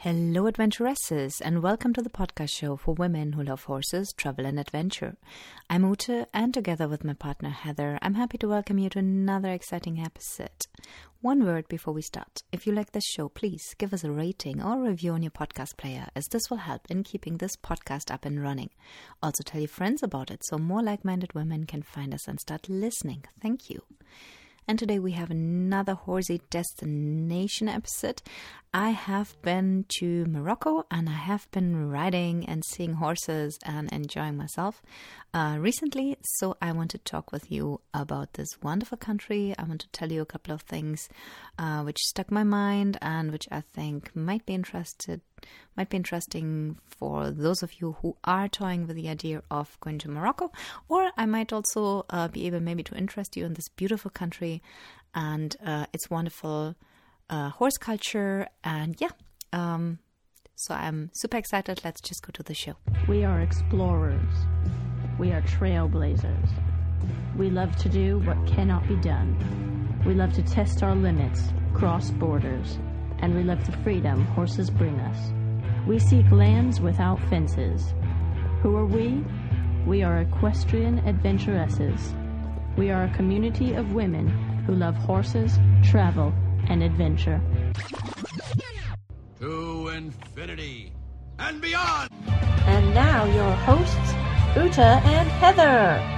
Hello, 0.00 0.46
adventuresses, 0.46 1.40
and 1.40 1.62
welcome 1.62 1.94
to 1.94 2.02
the 2.02 2.10
podcast 2.10 2.50
show 2.50 2.76
for 2.76 2.92
women 2.92 3.32
who 3.32 3.42
love 3.42 3.64
horses, 3.64 4.12
travel, 4.14 4.44
and 4.44 4.60
adventure. 4.60 5.16
I'm 5.70 5.84
Ute, 5.88 6.26
and 6.34 6.52
together 6.52 6.86
with 6.86 7.02
my 7.02 7.14
partner 7.14 7.48
Heather, 7.48 7.98
I'm 8.02 8.12
happy 8.12 8.36
to 8.38 8.48
welcome 8.48 8.76
you 8.76 8.90
to 8.90 8.98
another 8.98 9.48
exciting 9.48 9.98
episode. 9.98 10.66
One 11.22 11.46
word 11.46 11.66
before 11.68 11.94
we 11.94 12.02
start. 12.02 12.42
If 12.52 12.66
you 12.66 12.74
like 12.74 12.92
this 12.92 13.06
show, 13.06 13.30
please 13.30 13.74
give 13.78 13.94
us 13.94 14.04
a 14.04 14.12
rating 14.12 14.62
or 14.62 14.74
a 14.74 14.90
review 14.90 15.12
on 15.12 15.22
your 15.22 15.30
podcast 15.30 15.78
player, 15.78 16.08
as 16.14 16.26
this 16.26 16.50
will 16.50 16.58
help 16.58 16.82
in 16.90 17.02
keeping 17.02 17.38
this 17.38 17.56
podcast 17.56 18.12
up 18.12 18.26
and 18.26 18.42
running. 18.42 18.68
Also, 19.22 19.42
tell 19.44 19.62
your 19.62 19.68
friends 19.68 20.02
about 20.02 20.30
it 20.30 20.44
so 20.44 20.58
more 20.58 20.82
like 20.82 21.06
minded 21.06 21.32
women 21.32 21.64
can 21.64 21.80
find 21.80 22.12
us 22.12 22.28
and 22.28 22.38
start 22.38 22.68
listening. 22.68 23.24
Thank 23.40 23.70
you. 23.70 23.82
And 24.68 24.80
today 24.80 24.98
we 24.98 25.12
have 25.12 25.30
another 25.30 25.94
horsey 25.94 26.40
destination 26.50 27.68
episode. 27.68 28.20
I 28.74 28.90
have 28.90 29.40
been 29.40 29.84
to 30.00 30.26
Morocco 30.26 30.84
and 30.90 31.08
I 31.08 31.12
have 31.12 31.48
been 31.52 31.88
riding 31.88 32.44
and 32.48 32.64
seeing 32.64 32.94
horses 32.94 33.60
and 33.62 33.88
enjoying 33.92 34.36
myself 34.36 34.82
uh, 35.32 35.56
recently. 35.60 36.16
So 36.38 36.56
I 36.60 36.72
want 36.72 36.90
to 36.90 36.98
talk 36.98 37.30
with 37.30 37.50
you 37.50 37.80
about 37.94 38.32
this 38.32 38.60
wonderful 38.60 38.98
country. 38.98 39.54
I 39.56 39.62
want 39.62 39.82
to 39.82 39.88
tell 39.92 40.10
you 40.10 40.20
a 40.20 40.26
couple 40.26 40.52
of 40.52 40.62
things 40.62 41.08
uh, 41.60 41.82
which 41.82 41.98
stuck 41.98 42.32
my 42.32 42.42
mind 42.42 42.98
and 43.00 43.30
which 43.30 43.46
I 43.52 43.60
think 43.60 44.16
might 44.16 44.44
be 44.46 44.54
interested 44.54 45.20
might 45.76 45.88
be 45.90 45.96
interesting 45.96 46.78
for 46.86 47.30
those 47.30 47.62
of 47.62 47.80
you 47.80 47.96
who 48.00 48.16
are 48.24 48.48
toying 48.48 48.86
with 48.86 48.96
the 48.96 49.08
idea 49.08 49.42
of 49.50 49.78
going 49.80 49.98
to 49.98 50.10
Morocco, 50.10 50.50
or 50.88 51.10
I 51.16 51.26
might 51.26 51.52
also 51.52 52.06
uh, 52.10 52.28
be 52.28 52.46
able 52.46 52.60
maybe 52.60 52.82
to 52.84 52.96
interest 52.96 53.36
you 53.36 53.44
in 53.44 53.54
this 53.54 53.68
beautiful 53.68 54.10
country 54.10 54.62
and 55.14 55.56
uh, 55.64 55.86
its 55.92 56.10
wonderful 56.10 56.74
uh, 57.30 57.50
horse 57.50 57.76
culture. 57.76 58.46
And 58.64 58.96
yeah, 59.00 59.10
um, 59.52 59.98
so 60.54 60.74
I'm 60.74 61.10
super 61.14 61.36
excited. 61.36 61.80
Let's 61.84 62.00
just 62.00 62.22
go 62.24 62.30
to 62.32 62.42
the 62.42 62.54
show. 62.54 62.74
We 63.08 63.24
are 63.24 63.40
explorers. 63.40 64.32
We 65.18 65.32
are 65.32 65.42
trailblazers. 65.42 66.50
We 67.36 67.50
love 67.50 67.76
to 67.76 67.88
do 67.88 68.18
what 68.20 68.46
cannot 68.46 68.86
be 68.88 68.96
done. 68.96 70.02
We 70.06 70.14
love 70.14 70.32
to 70.34 70.42
test 70.42 70.82
our 70.82 70.94
limits, 70.94 71.42
cross 71.74 72.10
borders, 72.10 72.78
and 73.20 73.34
we 73.34 73.42
love 73.42 73.64
the 73.66 73.72
freedom 73.78 74.24
horses 74.26 74.70
bring 74.70 74.98
us. 75.00 75.32
We 75.86 75.98
seek 75.98 76.30
lands 76.30 76.80
without 76.80 77.20
fences. 77.28 77.94
Who 78.62 78.76
are 78.76 78.86
we? 78.86 79.24
We 79.86 80.02
are 80.02 80.18
equestrian 80.18 80.98
adventuresses. 81.06 82.14
We 82.76 82.90
are 82.90 83.04
a 83.04 83.14
community 83.14 83.74
of 83.74 83.92
women 83.92 84.28
who 84.66 84.74
love 84.74 84.96
horses, 84.96 85.58
travel, 85.82 86.34
and 86.68 86.82
adventure. 86.82 87.40
To 89.40 89.88
infinity 89.88 90.92
and 91.38 91.60
beyond! 91.60 92.10
And 92.66 92.94
now 92.94 93.24
your 93.26 93.52
hosts, 93.52 94.12
Ute 94.56 94.78
and 94.78 95.28
Heather. 95.28 96.15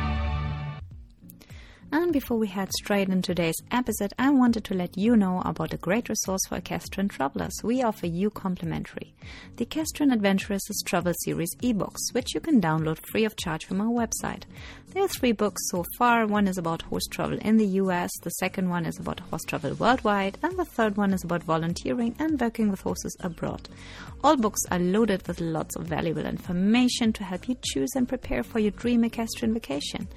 And 1.90 2.12
before 2.12 2.36
we 2.36 2.48
head 2.48 2.70
straight 2.72 3.08
into 3.08 3.34
today's 3.34 3.62
episode, 3.70 4.12
I 4.18 4.28
wanted 4.28 4.62
to 4.64 4.74
let 4.74 4.98
you 4.98 5.16
know 5.16 5.40
about 5.46 5.72
a 5.72 5.78
great 5.78 6.10
resource 6.10 6.42
for 6.46 6.56
equestrian 6.56 7.08
travelers 7.08 7.62
we 7.62 7.82
offer 7.82 8.06
you 8.06 8.28
complimentary 8.28 9.14
the 9.56 9.64
Equestrian 9.64 10.12
Adventuresses 10.12 10.82
Travel 10.84 11.14
Series 11.24 11.54
ebooks, 11.62 12.12
which 12.12 12.34
you 12.34 12.40
can 12.40 12.60
download 12.60 12.98
free 13.10 13.24
of 13.24 13.36
charge 13.36 13.64
from 13.64 13.80
our 13.80 13.88
website. 13.88 14.42
There 14.98 15.04
are 15.04 15.08
three 15.20 15.30
books 15.30 15.62
so 15.70 15.84
far. 15.96 16.26
One 16.26 16.48
is 16.48 16.58
about 16.58 16.82
horse 16.82 17.06
travel 17.06 17.38
in 17.38 17.56
the 17.56 17.78
US, 17.82 18.10
the 18.24 18.30
second 18.30 18.68
one 18.68 18.84
is 18.84 18.98
about 18.98 19.20
horse 19.20 19.44
travel 19.44 19.74
worldwide, 19.74 20.38
and 20.42 20.58
the 20.58 20.64
third 20.64 20.96
one 20.96 21.12
is 21.12 21.22
about 21.22 21.44
volunteering 21.44 22.16
and 22.18 22.40
working 22.40 22.68
with 22.68 22.80
horses 22.80 23.16
abroad. 23.20 23.68
All 24.24 24.36
books 24.36 24.60
are 24.72 24.80
loaded 24.80 25.24
with 25.28 25.40
lots 25.40 25.76
of 25.76 25.86
valuable 25.86 26.26
information 26.26 27.12
to 27.12 27.22
help 27.22 27.48
you 27.48 27.56
choose 27.62 27.90
and 27.94 28.08
prepare 28.08 28.42
for 28.42 28.58
your 28.58 28.72
dream 28.72 29.04
equestrian 29.04 29.54
vacation. 29.54 30.08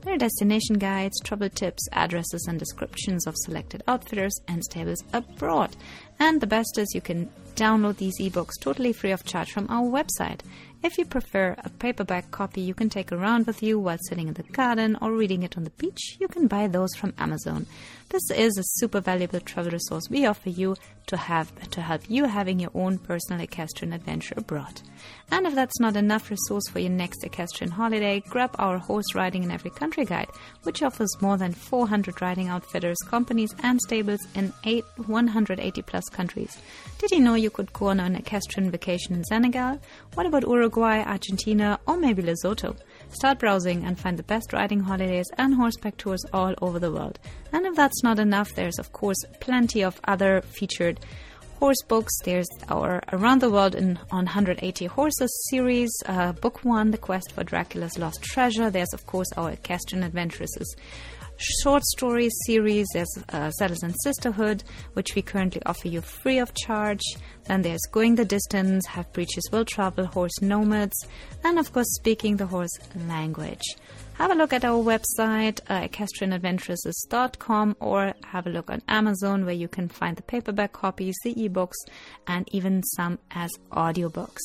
There 0.00 0.14
are 0.14 0.16
destination 0.16 0.78
guides, 0.78 1.20
travel 1.20 1.50
tips, 1.50 1.86
addresses, 1.92 2.46
and 2.48 2.58
descriptions 2.58 3.26
of 3.26 3.34
selected 3.44 3.82
outfitters 3.88 4.40
and 4.48 4.64
stables 4.64 5.04
abroad. 5.12 5.76
And 6.18 6.40
the 6.40 6.46
best 6.46 6.78
is 6.78 6.94
you 6.94 7.02
can 7.02 7.28
download 7.56 7.98
these 7.98 8.18
ebooks 8.18 8.58
totally 8.58 8.94
free 8.94 9.10
of 9.10 9.24
charge 9.24 9.52
from 9.52 9.66
our 9.68 9.86
website. 9.86 10.40
If 10.82 10.96
you 10.96 11.04
prefer 11.04 11.56
a 11.58 11.68
paperback 11.68 12.30
copy 12.30 12.62
you 12.62 12.72
can 12.72 12.88
take 12.88 13.12
around 13.12 13.46
with 13.46 13.62
you 13.62 13.78
while 13.78 13.98
sitting 14.08 14.28
in 14.28 14.34
the 14.34 14.42
garden 14.44 14.96
or 15.02 15.12
reading 15.12 15.42
it 15.42 15.58
on 15.58 15.64
the 15.64 15.70
beach, 15.70 16.16
you 16.18 16.26
can 16.26 16.46
buy 16.46 16.68
those 16.68 16.94
from 16.94 17.12
Amazon. 17.18 17.66
This 18.10 18.28
is 18.32 18.58
a 18.58 18.64
super 18.64 19.00
valuable 19.00 19.38
travel 19.38 19.70
resource 19.70 20.10
we 20.10 20.26
offer 20.26 20.50
you 20.50 20.74
to 21.06 21.16
have 21.16 21.54
to 21.70 21.80
help 21.80 22.02
you 22.10 22.24
having 22.24 22.58
your 22.58 22.72
own 22.74 22.98
personal 22.98 23.40
equestrian 23.40 23.92
adventure 23.92 24.34
abroad. 24.36 24.82
And 25.30 25.46
if 25.46 25.54
that's 25.54 25.78
not 25.78 25.94
enough 25.94 26.28
resource 26.28 26.68
for 26.68 26.80
your 26.80 26.90
next 26.90 27.22
equestrian 27.22 27.70
holiday, 27.70 28.18
grab 28.28 28.56
our 28.58 28.78
Horse 28.78 29.14
Riding 29.14 29.44
in 29.44 29.52
Every 29.52 29.70
Country 29.70 30.04
guide, 30.04 30.26
which 30.64 30.82
offers 30.82 31.20
more 31.20 31.38
than 31.38 31.52
400 31.52 32.20
riding 32.20 32.48
outfitters, 32.48 32.98
companies, 33.06 33.54
and 33.62 33.80
stables 33.80 34.26
in 34.34 34.52
eight, 34.64 34.84
180 35.06 35.82
plus 35.82 36.04
countries. 36.10 36.58
Did 36.98 37.12
you 37.12 37.20
know 37.20 37.34
you 37.34 37.50
could 37.50 37.72
go 37.72 37.90
on 37.90 38.00
an 38.00 38.16
equestrian 38.16 38.72
vacation 38.72 39.14
in 39.14 39.22
Senegal? 39.22 39.80
What 40.14 40.26
about 40.26 40.48
Uruguay, 40.48 41.04
Argentina, 41.04 41.78
or 41.86 41.96
maybe 41.96 42.24
Lesotho? 42.24 42.76
Start 43.12 43.40
browsing 43.40 43.84
and 43.84 43.98
find 43.98 44.18
the 44.18 44.22
best 44.22 44.52
riding 44.52 44.80
holidays 44.80 45.26
and 45.36 45.54
horseback 45.54 45.96
tours 45.96 46.24
all 46.32 46.54
over 46.62 46.78
the 46.78 46.92
world. 46.92 47.18
And 47.52 47.66
if 47.66 47.74
that's 47.74 48.02
not 48.04 48.18
enough, 48.18 48.54
there's 48.54 48.78
of 48.78 48.92
course 48.92 49.18
plenty 49.40 49.82
of 49.82 50.00
other 50.04 50.42
featured 50.42 51.00
horse 51.58 51.82
books. 51.88 52.12
There's 52.24 52.48
our 52.68 53.02
Around 53.12 53.40
the 53.40 53.50
World 53.50 53.74
in 53.74 53.98
on 54.10 54.24
180 54.24 54.86
Horses 54.86 55.48
series, 55.50 55.90
uh, 56.06 56.32
book 56.32 56.64
one, 56.64 56.92
The 56.92 56.98
Quest 56.98 57.32
for 57.32 57.44
Dracula's 57.44 57.98
Lost 57.98 58.22
Treasure. 58.22 58.70
There's 58.70 58.94
of 58.94 59.06
course 59.06 59.30
our 59.36 59.50
Equestrian 59.50 60.04
Adventuresses 60.04 60.74
short 61.40 61.82
story 61.84 62.28
series. 62.46 62.86
There's 62.92 63.18
uh, 63.30 63.50
and 63.60 63.94
Sisterhood, 64.02 64.62
which 64.92 65.14
we 65.14 65.22
currently 65.22 65.62
offer 65.64 65.88
you 65.88 66.00
free 66.00 66.38
of 66.38 66.54
charge. 66.54 67.02
Then 67.46 67.62
there's 67.62 67.80
Going 67.90 68.14
the 68.14 68.24
Distance, 68.24 68.86
Have 68.86 69.12
Breeches 69.12 69.48
Will 69.50 69.64
Travel, 69.64 70.06
Horse 70.06 70.40
Nomads, 70.42 71.06
and 71.42 71.58
of 71.58 71.72
course, 71.72 71.88
Speaking 71.94 72.36
the 72.36 72.46
Horse 72.46 72.78
Language. 73.08 73.62
Have 74.14 74.30
a 74.30 74.34
look 74.34 74.52
at 74.52 74.66
our 74.66 74.82
website, 74.84 75.60
uh, 75.68 75.80
equestrianadventuresses.com, 75.88 77.76
or 77.80 78.12
have 78.24 78.46
a 78.46 78.50
look 78.50 78.70
on 78.70 78.82
Amazon 78.86 79.46
where 79.46 79.54
you 79.54 79.66
can 79.66 79.88
find 79.88 80.16
the 80.16 80.22
paperback 80.22 80.72
copies, 80.72 81.16
the 81.24 81.34
ebooks, 81.34 81.76
and 82.26 82.46
even 82.52 82.82
some 82.82 83.18
as 83.30 83.50
audiobooks. 83.72 84.40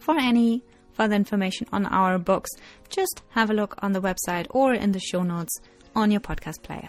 For 0.00 0.18
any 0.18 0.64
further 1.00 1.14
information 1.14 1.66
on 1.72 1.86
our 1.86 2.18
books, 2.18 2.50
just 2.90 3.22
have 3.30 3.48
a 3.48 3.54
look 3.54 3.74
on 3.78 3.92
the 3.92 4.02
website 4.02 4.46
or 4.50 4.74
in 4.74 4.92
the 4.92 5.00
show 5.00 5.22
notes 5.22 5.58
on 5.96 6.10
your 6.10 6.20
podcast 6.20 6.62
player. 6.62 6.88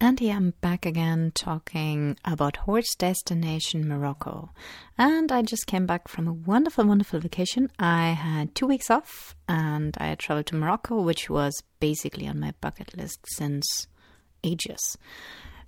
And 0.00 0.18
here 0.18 0.34
I'm 0.34 0.54
back 0.62 0.86
again 0.86 1.32
talking 1.34 2.16
about 2.24 2.56
Horse 2.56 2.94
Destination 2.94 3.86
Morocco. 3.86 4.50
And 4.96 5.30
I 5.30 5.42
just 5.42 5.66
came 5.66 5.84
back 5.84 6.08
from 6.08 6.26
a 6.26 6.32
wonderful, 6.32 6.86
wonderful 6.86 7.20
vacation. 7.20 7.70
I 7.78 8.12
had 8.12 8.54
two 8.54 8.66
weeks 8.66 8.90
off 8.90 9.36
and 9.46 9.94
I 9.98 10.14
traveled 10.14 10.46
to 10.46 10.56
Morocco, 10.56 11.02
which 11.02 11.28
was 11.28 11.62
basically 11.80 12.26
on 12.26 12.40
my 12.40 12.54
bucket 12.62 12.96
list 12.96 13.20
since 13.36 13.88
ages. 14.42 14.96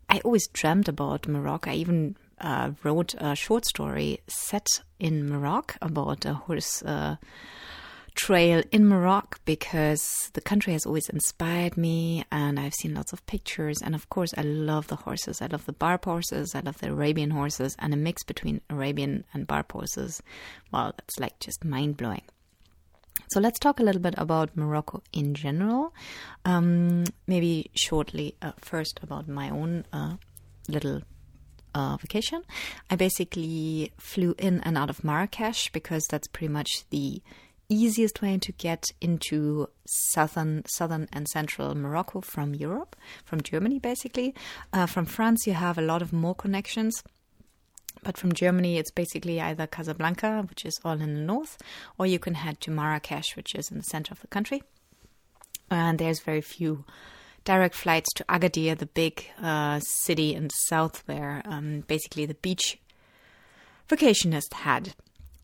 I 0.09 0.21
always 0.21 0.48
dreamt 0.48 0.88
about 0.88 1.28
Morocco. 1.28 1.72
I 1.72 1.75
even 1.75 2.16
uh, 2.41 2.72
wrote 2.82 3.14
a 3.19 3.34
short 3.34 3.64
story 3.64 4.20
set 4.26 4.66
in 4.98 5.28
Morocco 5.28 5.76
about 5.80 6.24
a 6.24 6.34
horse 6.34 6.82
uh, 6.82 7.16
trail 8.14 8.62
in 8.72 8.88
Morocco 8.88 9.38
because 9.44 10.30
the 10.32 10.41
country 10.41 10.72
has 10.72 10.86
always 10.86 11.08
inspired 11.08 11.76
me 11.76 12.24
and 12.32 12.58
I've 12.58 12.74
seen 12.74 12.94
lots 12.94 13.12
of 13.12 13.24
pictures. 13.26 13.80
And 13.82 13.94
of 13.94 14.08
course, 14.08 14.33
I 14.36 14.42
love 14.42 14.88
the 14.88 14.97
horses. 14.97 15.41
I 15.41 15.47
love 15.47 15.66
the 15.66 15.72
barb 15.72 16.04
horses. 16.04 16.54
I 16.54 16.60
love 16.60 16.78
the 16.78 16.91
Arabian 16.91 17.30
horses 17.30 17.77
and 17.78 17.92
a 17.92 17.97
mix 17.97 18.24
between 18.24 18.62
Arabian 18.71 19.24
and 19.32 19.47
barb 19.47 19.71
horses. 19.71 20.22
Well, 20.72 20.94
that's 20.97 21.18
like 21.21 21.39
just 21.39 21.65
mind 21.65 21.97
blowing. 21.97 22.22
So 23.28 23.41
let's 23.41 23.59
talk 23.59 23.80
a 23.80 23.82
little 23.82 24.00
bit 24.00 24.15
about 24.16 24.56
Morocco 24.56 25.03
in 25.12 25.34
general. 25.34 25.92
Um, 26.44 27.04
maybe 27.27 27.71
shortly 27.74 28.36
uh, 28.41 28.53
first 28.59 29.00
about 29.03 29.28
my 29.28 29.50
own 29.50 29.84
uh, 29.92 30.16
little 30.68 31.03
uh, 31.77 31.97
vacation. 31.99 32.43
I 32.91 32.97
basically 32.97 33.93
flew 33.99 34.34
in 34.39 34.61
and 34.63 34.78
out 34.78 34.89
of 34.89 35.05
Marrakesh 35.05 35.71
because 35.73 36.07
that's 36.07 36.27
pretty 36.27 36.49
much 36.49 36.71
the 36.89 37.23
easiest 37.69 38.23
way 38.23 38.39
to 38.39 38.53
get 38.53 38.84
into 39.01 39.69
southern 39.84 40.65
southern 40.67 41.09
and 41.13 41.28
central 41.28 41.75
Morocco 41.75 42.21
from 42.23 42.55
Europe, 42.55 42.97
from 43.25 43.43
Germany 43.43 43.78
basically. 43.78 44.34
Uh, 44.73 44.87
from 44.87 45.05
France, 45.05 45.47
you 45.47 45.53
have 45.53 45.77
a 45.77 45.83
lot 45.83 46.01
of 46.01 46.13
more 46.13 46.34
connections. 46.34 47.03
But 48.03 48.17
from 48.17 48.33
Germany, 48.33 48.78
it's 48.78 48.93
basically 48.93 49.41
either 49.41 49.67
Casablanca, 49.67 50.45
which 50.49 50.65
is 50.65 50.78
all 50.84 51.01
in 51.01 51.15
the 51.15 51.21
north, 51.21 51.59
or 51.99 52.07
you 52.07 52.19
can 52.19 52.34
head 52.34 52.61
to 52.61 52.71
Marrakesh, 52.71 53.34
which 53.34 53.55
is 53.55 53.71
in 53.71 53.78
the 53.78 53.83
center 53.83 54.13
of 54.13 54.21
the 54.21 54.28
country. 54.28 54.63
And 55.71 55.99
there's 55.99 56.21
very 56.21 56.43
few 56.43 56.84
direct 57.47 57.75
flights 57.75 58.13
to 58.16 58.25
Agadir, 58.25 58.77
the 58.77 58.87
big 58.87 59.25
uh, 59.43 59.81
city 59.81 60.34
in 60.34 60.48
the 60.48 60.54
south 60.66 61.03
where 61.07 61.41
um, 61.47 61.84
basically 61.87 62.27
the 62.27 62.34
beach 62.34 62.77
vacationists 63.89 64.53
had. 64.53 64.95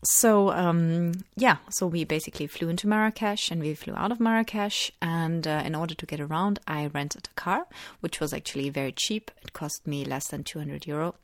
So 0.03 0.51
um, 0.51 1.13
yeah, 1.35 1.57
so 1.69 1.87
we 1.87 2.03
basically 2.03 2.45
flew 2.45 2.67
into 2.67 2.87
Marrakesh 2.87 3.49
and 3.49 3.61
we 3.61 3.73
flew 3.73 3.95
out 3.95 4.11
of 4.11 4.19
Marrakesh. 4.19 4.91
And 5.01 5.47
uh, 5.47 5.63
in 5.65 5.75
order 5.75 5.95
to 5.95 6.05
get 6.05 6.19
around, 6.19 6.59
I 6.67 6.87
rented 6.87 7.29
a 7.31 7.39
car, 7.39 7.65
which 8.01 8.19
was 8.19 8.33
actually 8.33 8.69
very 8.69 8.91
cheap. 8.91 9.31
It 9.41 9.53
cost 9.53 9.87
me 9.87 10.03
less 10.03 10.27
than 10.27 10.43
200 10.43 10.85
euro 10.85 11.15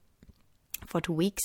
for 0.87 1.01
two 1.01 1.13
weeks. 1.13 1.43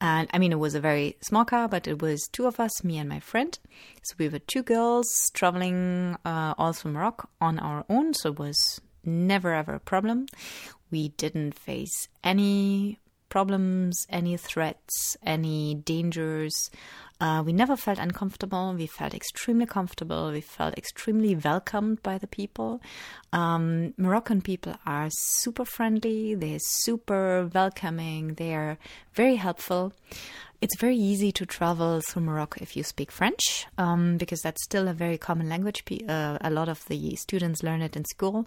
And 0.00 0.28
I 0.32 0.38
mean, 0.38 0.52
it 0.52 0.58
was 0.58 0.74
a 0.74 0.80
very 0.80 1.16
small 1.20 1.44
car, 1.44 1.68
but 1.68 1.88
it 1.88 2.00
was 2.00 2.28
two 2.32 2.46
of 2.46 2.60
us, 2.60 2.84
me 2.84 2.98
and 2.98 3.08
my 3.08 3.20
friend. 3.20 3.58
So 4.02 4.14
we 4.18 4.28
were 4.28 4.38
two 4.38 4.62
girls 4.62 5.08
traveling 5.32 6.16
uh, 6.24 6.54
all 6.56 6.72
through 6.72 6.92
Morocco 6.92 7.28
on 7.40 7.58
our 7.58 7.84
own. 7.88 8.14
So 8.14 8.30
it 8.30 8.38
was 8.38 8.80
never 9.04 9.54
ever 9.54 9.74
a 9.74 9.80
problem. 9.80 10.26
We 10.90 11.08
didn't 11.10 11.58
face 11.58 12.08
any 12.22 13.00
problems, 13.28 14.06
any 14.08 14.36
threats, 14.36 15.16
any 15.22 15.74
dangers. 15.74 16.70
Uh, 17.20 17.42
we 17.44 17.52
never 17.52 17.76
felt 17.76 17.98
uncomfortable. 17.98 18.72
We 18.74 18.86
felt 18.86 19.12
extremely 19.12 19.66
comfortable. 19.66 20.30
We 20.30 20.40
felt 20.40 20.78
extremely 20.78 21.34
welcomed 21.34 22.02
by 22.02 22.18
the 22.18 22.28
people. 22.28 22.80
Um, 23.32 23.92
Moroccan 23.96 24.40
people 24.40 24.76
are 24.86 25.08
super 25.10 25.64
friendly. 25.64 26.36
They're 26.36 26.60
super 26.60 27.50
welcoming. 27.52 28.34
They 28.34 28.54
are 28.54 28.78
very 29.14 29.34
helpful. 29.34 29.92
It's 30.60 30.76
very 30.76 30.96
easy 30.96 31.30
to 31.32 31.46
travel 31.46 32.00
through 32.00 32.22
Morocco 32.22 32.60
if 32.60 32.76
you 32.76 32.82
speak 32.82 33.12
French, 33.12 33.66
um, 33.78 34.16
because 34.16 34.40
that's 34.40 34.64
still 34.64 34.88
a 34.88 34.92
very 34.92 35.16
common 35.16 35.48
language. 35.48 35.84
Uh, 36.08 36.38
a 36.40 36.50
lot 36.50 36.68
of 36.68 36.84
the 36.86 37.14
students 37.14 37.62
learn 37.62 37.80
it 37.80 37.96
in 37.96 38.04
school, 38.04 38.46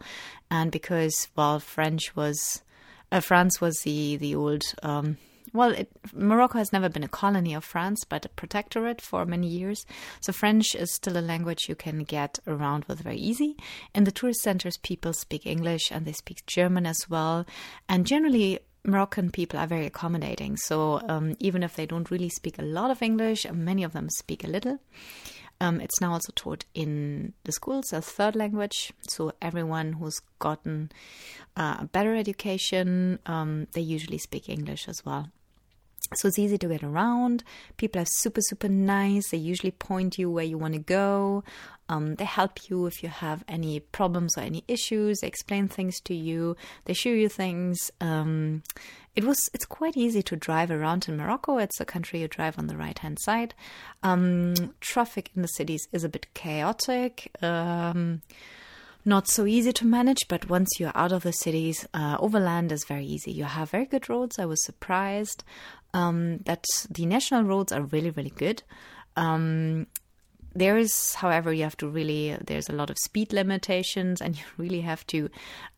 and 0.49 0.71
because 0.71 1.29
well, 1.37 1.61
French 1.61 2.13
was 2.13 2.63
uh, 3.11 3.19
France 3.19 3.59
was 3.61 3.81
the 3.81 4.17
the 4.17 4.35
old. 4.35 4.63
Um, 4.83 5.17
well, 5.53 5.71
it, 5.71 5.91
Morocco 6.13 6.57
has 6.59 6.71
never 6.71 6.87
been 6.87 7.03
a 7.03 7.09
colony 7.09 7.53
of 7.53 7.65
France, 7.65 8.05
but 8.07 8.25
a 8.25 8.29
protectorate 8.29 9.01
for 9.01 9.25
many 9.25 9.47
years. 9.47 9.85
So 10.21 10.31
French 10.31 10.75
is 10.75 10.93
still 10.93 11.17
a 11.17 11.19
language 11.19 11.67
you 11.67 11.75
can 11.75 12.03
get 12.03 12.39
around 12.47 12.85
with 12.85 13.01
very 13.01 13.17
easy. 13.17 13.57
In 13.93 14.05
the 14.05 14.13
tourist 14.13 14.41
centers, 14.41 14.77
people 14.77 15.11
speak 15.11 15.45
English 15.45 15.91
and 15.91 16.05
they 16.05 16.13
speak 16.13 16.45
German 16.45 16.85
as 16.85 17.09
well. 17.09 17.45
And 17.89 18.07
generally, 18.07 18.59
Moroccan 18.85 19.29
people 19.29 19.59
are 19.59 19.67
very 19.67 19.85
accommodating. 19.85 20.55
So 20.57 21.01
um, 21.07 21.35
even 21.39 21.63
if 21.63 21.75
they 21.75 21.85
don't 21.85 22.09
really 22.09 22.29
speak 22.29 22.57
a 22.57 22.63
lot 22.63 22.89
of 22.89 23.01
English, 23.01 23.45
many 23.51 23.83
of 23.83 23.93
them 23.93 24.09
speak 24.09 24.43
a 24.43 24.47
little. 24.47 24.79
Um, 25.61 25.79
it's 25.79 26.01
now 26.01 26.13
also 26.13 26.33
taught 26.35 26.65
in 26.73 27.33
the 27.43 27.51
schools 27.51 27.93
as 27.93 28.05
third 28.05 28.35
language. 28.35 28.91
So 29.07 29.31
everyone 29.39 29.93
who's 29.93 30.19
gotten 30.39 30.91
uh, 31.55 31.77
a 31.81 31.85
better 31.85 32.15
education, 32.15 33.19
um, 33.27 33.67
they 33.73 33.81
usually 33.81 34.17
speak 34.17 34.49
English 34.49 34.89
as 34.89 35.05
well. 35.05 35.29
So 36.15 36.27
it's 36.27 36.39
easy 36.39 36.57
to 36.57 36.67
get 36.67 36.83
around. 36.83 37.43
People 37.77 38.01
are 38.01 38.05
super, 38.05 38.41
super 38.41 38.67
nice. 38.67 39.29
They 39.29 39.37
usually 39.37 39.71
point 39.71 40.17
you 40.17 40.31
where 40.31 40.43
you 40.43 40.57
want 40.57 40.73
to 40.73 40.79
go. 40.79 41.43
Um, 41.87 42.15
they 42.15 42.25
help 42.25 42.67
you 42.67 42.87
if 42.87 43.03
you 43.03 43.09
have 43.09 43.43
any 43.47 43.81
problems 43.81 44.37
or 44.37 44.41
any 44.41 44.63
issues. 44.67 45.19
They 45.19 45.27
explain 45.27 45.67
things 45.67 46.01
to 46.05 46.15
you. 46.15 46.57
They 46.85 46.93
show 46.93 47.09
you 47.09 47.29
things. 47.29 47.91
Um, 48.01 48.63
it 49.15 49.23
was 49.23 49.49
it's 49.53 49.65
quite 49.65 49.97
easy 49.97 50.21
to 50.23 50.35
drive 50.35 50.71
around 50.71 51.07
in 51.07 51.17
Morocco. 51.17 51.57
It's 51.57 51.79
a 51.79 51.85
country 51.85 52.21
you 52.21 52.27
drive 52.27 52.57
on 52.57 52.67
the 52.67 52.77
right 52.77 52.97
hand 52.97 53.19
side. 53.19 53.53
Um, 54.03 54.73
traffic 54.79 55.31
in 55.35 55.41
the 55.41 55.47
cities 55.49 55.87
is 55.91 56.03
a 56.03 56.09
bit 56.09 56.33
chaotic. 56.33 57.31
Um, 57.41 58.21
not 59.03 59.27
so 59.27 59.45
easy 59.45 59.73
to 59.73 59.85
manage, 59.85 60.27
but 60.27 60.47
once 60.47 60.69
you're 60.79 60.91
out 60.95 61.11
of 61.11 61.23
the 61.23 61.33
cities, 61.33 61.87
uh, 61.93 62.17
overland 62.19 62.71
is 62.71 62.85
very 62.85 63.05
easy. 63.05 63.31
You 63.31 63.45
have 63.45 63.71
very 63.71 63.85
good 63.85 64.07
roads. 64.07 64.37
I 64.37 64.45
was 64.45 64.63
surprised 64.63 65.43
um, 65.93 66.37
that 66.45 66.63
the 66.89 67.05
national 67.05 67.43
roads 67.43 67.71
are 67.71 67.81
really, 67.81 68.11
really 68.11 68.29
good. 68.29 68.61
Um, 69.17 69.87
there 70.53 70.77
is, 70.77 71.13
however, 71.15 71.53
you 71.53 71.63
have 71.63 71.77
to 71.77 71.87
really. 71.87 72.37
There's 72.45 72.67
a 72.67 72.73
lot 72.73 72.89
of 72.89 72.97
speed 72.97 73.31
limitations, 73.31 74.21
and 74.21 74.35
you 74.37 74.43
really 74.57 74.81
have 74.81 75.05
to. 75.07 75.29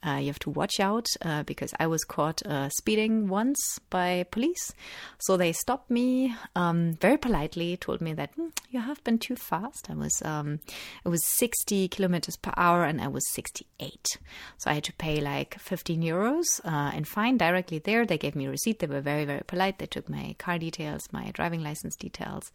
Uh, 0.06 0.18
you 0.18 0.28
have 0.28 0.40
to 0.40 0.50
watch 0.50 0.80
out 0.80 1.08
uh, 1.22 1.44
because 1.44 1.74
I 1.80 1.88
was 1.88 2.04
caught 2.04 2.46
uh, 2.46 2.70
speeding 2.70 3.30
once 3.30 3.80
by 3.90 4.25
police. 4.31 4.74
So 5.20 5.38
they 5.38 5.54
stopped 5.54 5.90
me 5.90 6.36
um, 6.56 6.94
very 7.00 7.18
politely, 7.18 7.78
told 7.78 8.02
me 8.02 8.14
that 8.14 8.36
mm, 8.36 8.52
you 8.70 8.81
have 8.81 9.02
been 9.04 9.18
too 9.18 9.36
fast. 9.36 9.90
I 9.90 9.94
was 9.94 10.22
um, 10.25 10.60
it 11.06 11.10
was 11.10 11.25
60 11.38 11.88
kilometers 11.90 12.36
per 12.38 12.52
hour, 12.58 12.84
and 12.84 13.00
I 13.00 13.08
was 13.08 13.24
68. 13.34 14.18
So 14.58 14.72
I 14.72 14.74
had 14.74 14.84
to 14.86 14.94
pay 14.94 15.22
like 15.22 15.58
15 15.60 16.02
euros 16.02 16.46
uh, 16.66 16.96
in 16.96 17.04
fine 17.04 17.38
directly 17.38 17.80
there. 17.80 18.06
They 18.06 18.18
gave 18.18 18.36
me 18.36 18.48
a 18.48 18.50
receipt. 18.50 18.80
They 18.80 18.88
were 18.88 19.02
very 19.02 19.25
very 19.25 19.44
polite. 19.46 19.78
They 19.78 19.86
took 19.86 20.10
my 20.10 20.36
car 20.40 20.58
details, 20.58 21.02
my 21.12 21.31
driving 21.31 21.62
license 21.62 21.96
details, 21.96 22.52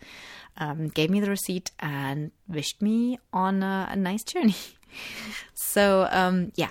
um, 0.56 0.88
gave 0.88 1.10
me 1.10 1.20
the 1.20 1.30
receipt. 1.30 1.70
And 1.78 2.07
and 2.10 2.32
wished 2.48 2.80
me 2.82 3.18
on 3.32 3.62
a, 3.62 3.88
a 3.90 3.96
nice 3.96 4.24
journey. 4.24 4.56
so, 5.54 6.08
um, 6.10 6.52
yeah. 6.56 6.70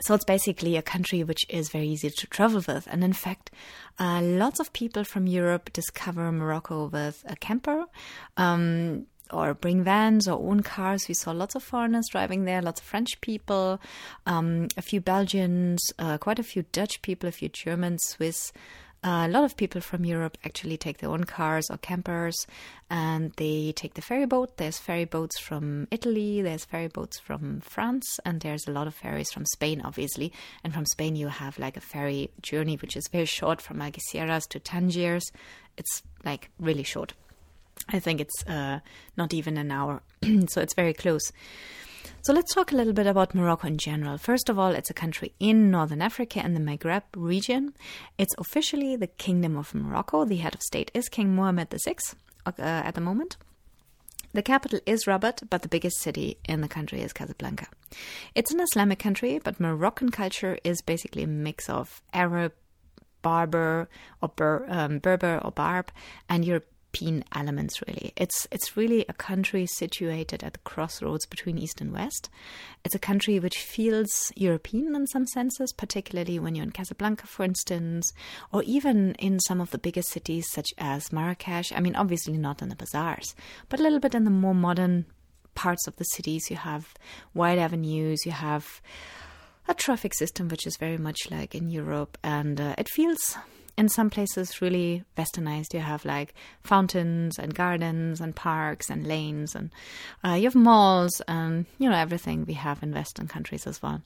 So 0.00 0.14
it's 0.14 0.24
basically 0.24 0.76
a 0.76 0.82
country 0.82 1.22
which 1.22 1.46
is 1.48 1.68
very 1.68 1.86
easy 1.86 2.10
to 2.10 2.26
travel 2.26 2.62
with. 2.66 2.88
And 2.90 3.04
in 3.04 3.12
fact, 3.12 3.50
uh, 3.98 4.20
lots 4.22 4.58
of 4.58 4.72
people 4.72 5.04
from 5.04 5.28
Europe 5.28 5.72
discover 5.72 6.32
Morocco 6.32 6.86
with 6.86 7.24
a 7.28 7.36
camper. 7.36 7.84
Um, 8.36 9.06
or 9.32 9.54
bring 9.54 9.82
vans 9.82 10.28
or 10.28 10.38
own 10.38 10.62
cars. 10.62 11.08
We 11.08 11.14
saw 11.14 11.32
lots 11.32 11.54
of 11.54 11.62
foreigners 11.62 12.08
driving 12.10 12.44
there, 12.44 12.60
lots 12.60 12.80
of 12.80 12.86
French 12.86 13.20
people, 13.20 13.80
um, 14.26 14.68
a 14.76 14.82
few 14.82 15.00
Belgians, 15.00 15.80
uh, 15.98 16.18
quite 16.18 16.38
a 16.38 16.42
few 16.42 16.64
Dutch 16.72 17.02
people, 17.02 17.28
a 17.28 17.32
few 17.32 17.48
Germans, 17.48 18.06
Swiss, 18.06 18.52
a 19.06 19.28
lot 19.28 19.44
of 19.44 19.56
people 19.56 19.82
from 19.82 20.04
Europe 20.04 20.38
actually 20.44 20.78
take 20.78 20.98
their 20.98 21.10
own 21.10 21.24
cars 21.24 21.68
or 21.70 21.76
campers 21.76 22.46
and 22.88 23.32
they 23.36 23.72
take 23.76 23.94
the 23.94 24.00
ferry 24.00 24.24
boat. 24.24 24.56
There's 24.56 24.78
ferry 24.78 25.04
boats 25.04 25.38
from 25.38 25.88
Italy, 25.90 26.40
there's 26.40 26.64
ferry 26.64 26.88
boats 26.88 27.18
from 27.18 27.60
France, 27.60 28.18
and 28.24 28.40
there's 28.40 28.66
a 28.66 28.70
lot 28.70 28.86
of 28.86 28.94
ferries 28.94 29.30
from 29.30 29.44
Spain, 29.44 29.82
obviously. 29.84 30.32
And 30.62 30.72
from 30.72 30.86
Spain, 30.86 31.16
you 31.16 31.28
have 31.28 31.58
like 31.58 31.76
a 31.76 31.82
ferry 31.82 32.30
journey, 32.40 32.76
which 32.76 32.96
is 32.96 33.06
very 33.12 33.26
short 33.26 33.60
from 33.60 33.80
Algeciras 33.80 34.48
to 34.48 34.58
Tangiers. 34.58 35.30
It's 35.76 36.02
like 36.24 36.48
really 36.58 36.82
short. 36.82 37.12
I 37.90 37.98
think 37.98 38.20
it's 38.20 38.46
uh, 38.46 38.80
not 39.18 39.34
even 39.34 39.58
an 39.58 39.70
hour, 39.70 40.00
so 40.48 40.62
it's 40.62 40.74
very 40.74 40.94
close. 40.94 41.30
So 42.22 42.32
let's 42.32 42.54
talk 42.54 42.72
a 42.72 42.76
little 42.76 42.92
bit 42.92 43.06
about 43.06 43.34
Morocco 43.34 43.66
in 43.66 43.78
general. 43.78 44.18
First 44.18 44.48
of 44.48 44.58
all, 44.58 44.72
it's 44.72 44.90
a 44.90 44.94
country 44.94 45.34
in 45.38 45.70
northern 45.70 46.02
Africa 46.02 46.40
and 46.42 46.56
the 46.56 46.60
Maghreb 46.60 47.02
region. 47.14 47.74
It's 48.18 48.34
officially 48.38 48.96
the 48.96 49.06
Kingdom 49.06 49.56
of 49.56 49.74
Morocco. 49.74 50.24
The 50.24 50.36
head 50.36 50.54
of 50.54 50.62
state 50.62 50.90
is 50.94 51.08
King 51.08 51.34
Mohammed 51.34 51.68
VI 51.70 51.96
uh, 52.46 52.52
at 52.58 52.94
the 52.94 53.00
moment. 53.00 53.36
The 54.32 54.42
capital 54.42 54.80
is 54.84 55.06
Rabat, 55.06 55.48
but 55.48 55.62
the 55.62 55.68
biggest 55.68 56.00
city 56.00 56.38
in 56.48 56.60
the 56.60 56.68
country 56.68 57.02
is 57.02 57.12
Casablanca. 57.12 57.68
It's 58.34 58.52
an 58.52 58.60
Islamic 58.60 58.98
country, 58.98 59.38
but 59.42 59.60
Moroccan 59.60 60.10
culture 60.10 60.58
is 60.64 60.82
basically 60.82 61.22
a 61.22 61.28
mix 61.28 61.70
of 61.70 62.02
Arab, 62.12 62.52
Berber, 63.22 63.88
or 64.20 64.28
Ber, 64.28 64.66
um, 64.68 64.98
Berber 64.98 65.40
or 65.44 65.52
Barb, 65.52 65.92
and 66.28 66.44
European 66.44 66.73
European 66.94 67.24
elements 67.32 67.82
really. 67.86 68.12
It's 68.16 68.46
it's 68.52 68.76
really 68.76 69.04
a 69.08 69.12
country 69.12 69.66
situated 69.66 70.44
at 70.44 70.52
the 70.52 70.60
crossroads 70.60 71.26
between 71.26 71.58
East 71.58 71.80
and 71.80 71.92
West. 71.92 72.30
It's 72.84 72.94
a 72.94 73.00
country 73.00 73.40
which 73.40 73.58
feels 73.58 74.30
European 74.36 74.94
in 74.94 75.06
some 75.08 75.26
senses, 75.26 75.72
particularly 75.72 76.38
when 76.38 76.54
you're 76.54 76.64
in 76.64 76.70
Casablanca, 76.70 77.26
for 77.26 77.42
instance, 77.42 78.12
or 78.52 78.62
even 78.62 79.14
in 79.16 79.40
some 79.40 79.60
of 79.60 79.70
the 79.70 79.78
bigger 79.78 80.02
cities 80.02 80.46
such 80.50 80.68
as 80.78 81.12
Marrakesh. 81.12 81.72
I 81.72 81.80
mean, 81.80 81.96
obviously 81.96 82.38
not 82.38 82.62
in 82.62 82.68
the 82.68 82.76
bazaars, 82.76 83.34
but 83.68 83.80
a 83.80 83.82
little 83.82 84.00
bit 84.00 84.14
in 84.14 84.24
the 84.24 84.30
more 84.30 84.54
modern 84.54 85.06
parts 85.54 85.88
of 85.88 85.96
the 85.96 86.04
cities. 86.04 86.48
You 86.48 86.56
have 86.56 86.94
wide 87.34 87.58
avenues, 87.58 88.20
you 88.24 88.32
have 88.32 88.80
a 89.66 89.74
traffic 89.74 90.14
system 90.14 90.48
which 90.48 90.66
is 90.66 90.76
very 90.76 90.98
much 90.98 91.28
like 91.30 91.56
in 91.56 91.70
Europe, 91.70 92.18
and 92.22 92.60
uh, 92.60 92.74
it 92.78 92.88
feels 92.88 93.36
in 93.76 93.88
some 93.88 94.10
places 94.10 94.60
really 94.62 95.04
westernized. 95.16 95.74
You 95.74 95.80
have 95.80 96.04
like 96.04 96.34
fountains 96.62 97.38
and 97.38 97.54
gardens 97.54 98.20
and 98.20 98.34
parks 98.34 98.90
and 98.90 99.06
lanes, 99.06 99.54
and 99.54 99.70
uh, 100.24 100.34
you 100.34 100.44
have 100.44 100.54
malls 100.54 101.20
and 101.26 101.66
you 101.78 101.88
know 101.88 101.96
everything 101.96 102.44
we 102.46 102.54
have 102.54 102.82
in 102.82 102.92
Western 102.92 103.28
countries 103.28 103.66
as 103.66 103.82
well. 103.82 104.02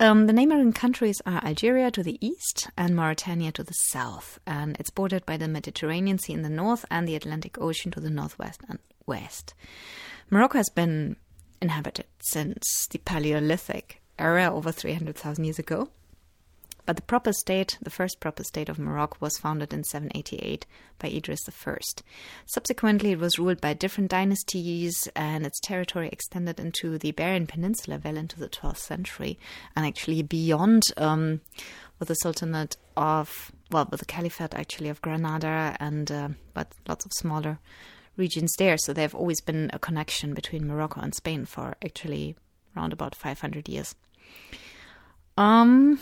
Um, 0.00 0.26
the 0.26 0.32
neighboring 0.32 0.72
countries 0.72 1.20
are 1.26 1.44
Algeria 1.44 1.90
to 1.92 2.02
the 2.02 2.18
east 2.26 2.70
and 2.76 2.96
Mauritania 2.96 3.52
to 3.52 3.62
the 3.62 3.72
south, 3.72 4.38
and 4.46 4.76
it's 4.80 4.90
bordered 4.90 5.24
by 5.26 5.36
the 5.36 5.48
Mediterranean 5.48 6.18
Sea 6.18 6.32
in 6.32 6.42
the 6.42 6.48
north 6.48 6.84
and 6.90 7.06
the 7.06 7.14
Atlantic 7.14 7.58
Ocean 7.60 7.92
to 7.92 8.00
the 8.00 8.10
northwest 8.10 8.62
and 8.68 8.78
west. 9.06 9.54
Morocco 10.30 10.58
has 10.58 10.70
been 10.70 11.16
inhabited 11.60 12.06
since 12.20 12.88
the 12.90 12.98
Paleolithic 12.98 14.02
era 14.18 14.52
over 14.52 14.72
300,000 14.72 15.44
years 15.44 15.58
ago 15.58 15.88
But 16.84 16.96
the 16.96 17.02
proper 17.02 17.32
state, 17.32 17.78
the 17.80 17.90
first 17.90 18.18
proper 18.18 18.42
state 18.42 18.68
of 18.68 18.78
Morocco, 18.78 19.18
was 19.20 19.38
founded 19.38 19.72
in 19.72 19.84
788 19.84 20.66
by 20.98 21.08
Idris 21.08 21.40
I. 21.48 21.76
Subsequently, 22.46 23.12
it 23.12 23.20
was 23.20 23.38
ruled 23.38 23.60
by 23.60 23.72
different 23.74 24.10
dynasties, 24.10 25.08
and 25.14 25.46
its 25.46 25.60
territory 25.60 26.08
extended 26.10 26.58
into 26.58 26.98
the 26.98 27.10
Iberian 27.10 27.46
Peninsula 27.46 28.00
well 28.04 28.16
into 28.16 28.40
the 28.40 28.48
12th 28.48 28.78
century, 28.78 29.38
and 29.76 29.86
actually 29.86 30.22
beyond 30.22 30.82
um, 30.96 31.40
with 32.00 32.08
the 32.08 32.14
Sultanate 32.14 32.76
of, 32.96 33.52
well, 33.70 33.86
with 33.90 34.00
the 34.00 34.06
Caliphate 34.06 34.54
actually 34.54 34.88
of 34.88 35.00
Granada, 35.02 35.76
and 35.78 36.10
uh, 36.10 36.28
but 36.52 36.72
lots 36.88 37.06
of 37.06 37.12
smaller 37.12 37.60
regions 38.16 38.52
there. 38.58 38.76
So 38.76 38.92
there 38.92 39.02
have 39.02 39.14
always 39.14 39.40
been 39.40 39.70
a 39.72 39.78
connection 39.78 40.34
between 40.34 40.66
Morocco 40.66 41.00
and 41.00 41.14
Spain 41.14 41.44
for 41.44 41.76
actually 41.84 42.34
around 42.76 42.92
about 42.92 43.14
500 43.14 43.68
years. 43.68 43.94
Um, 45.36 45.98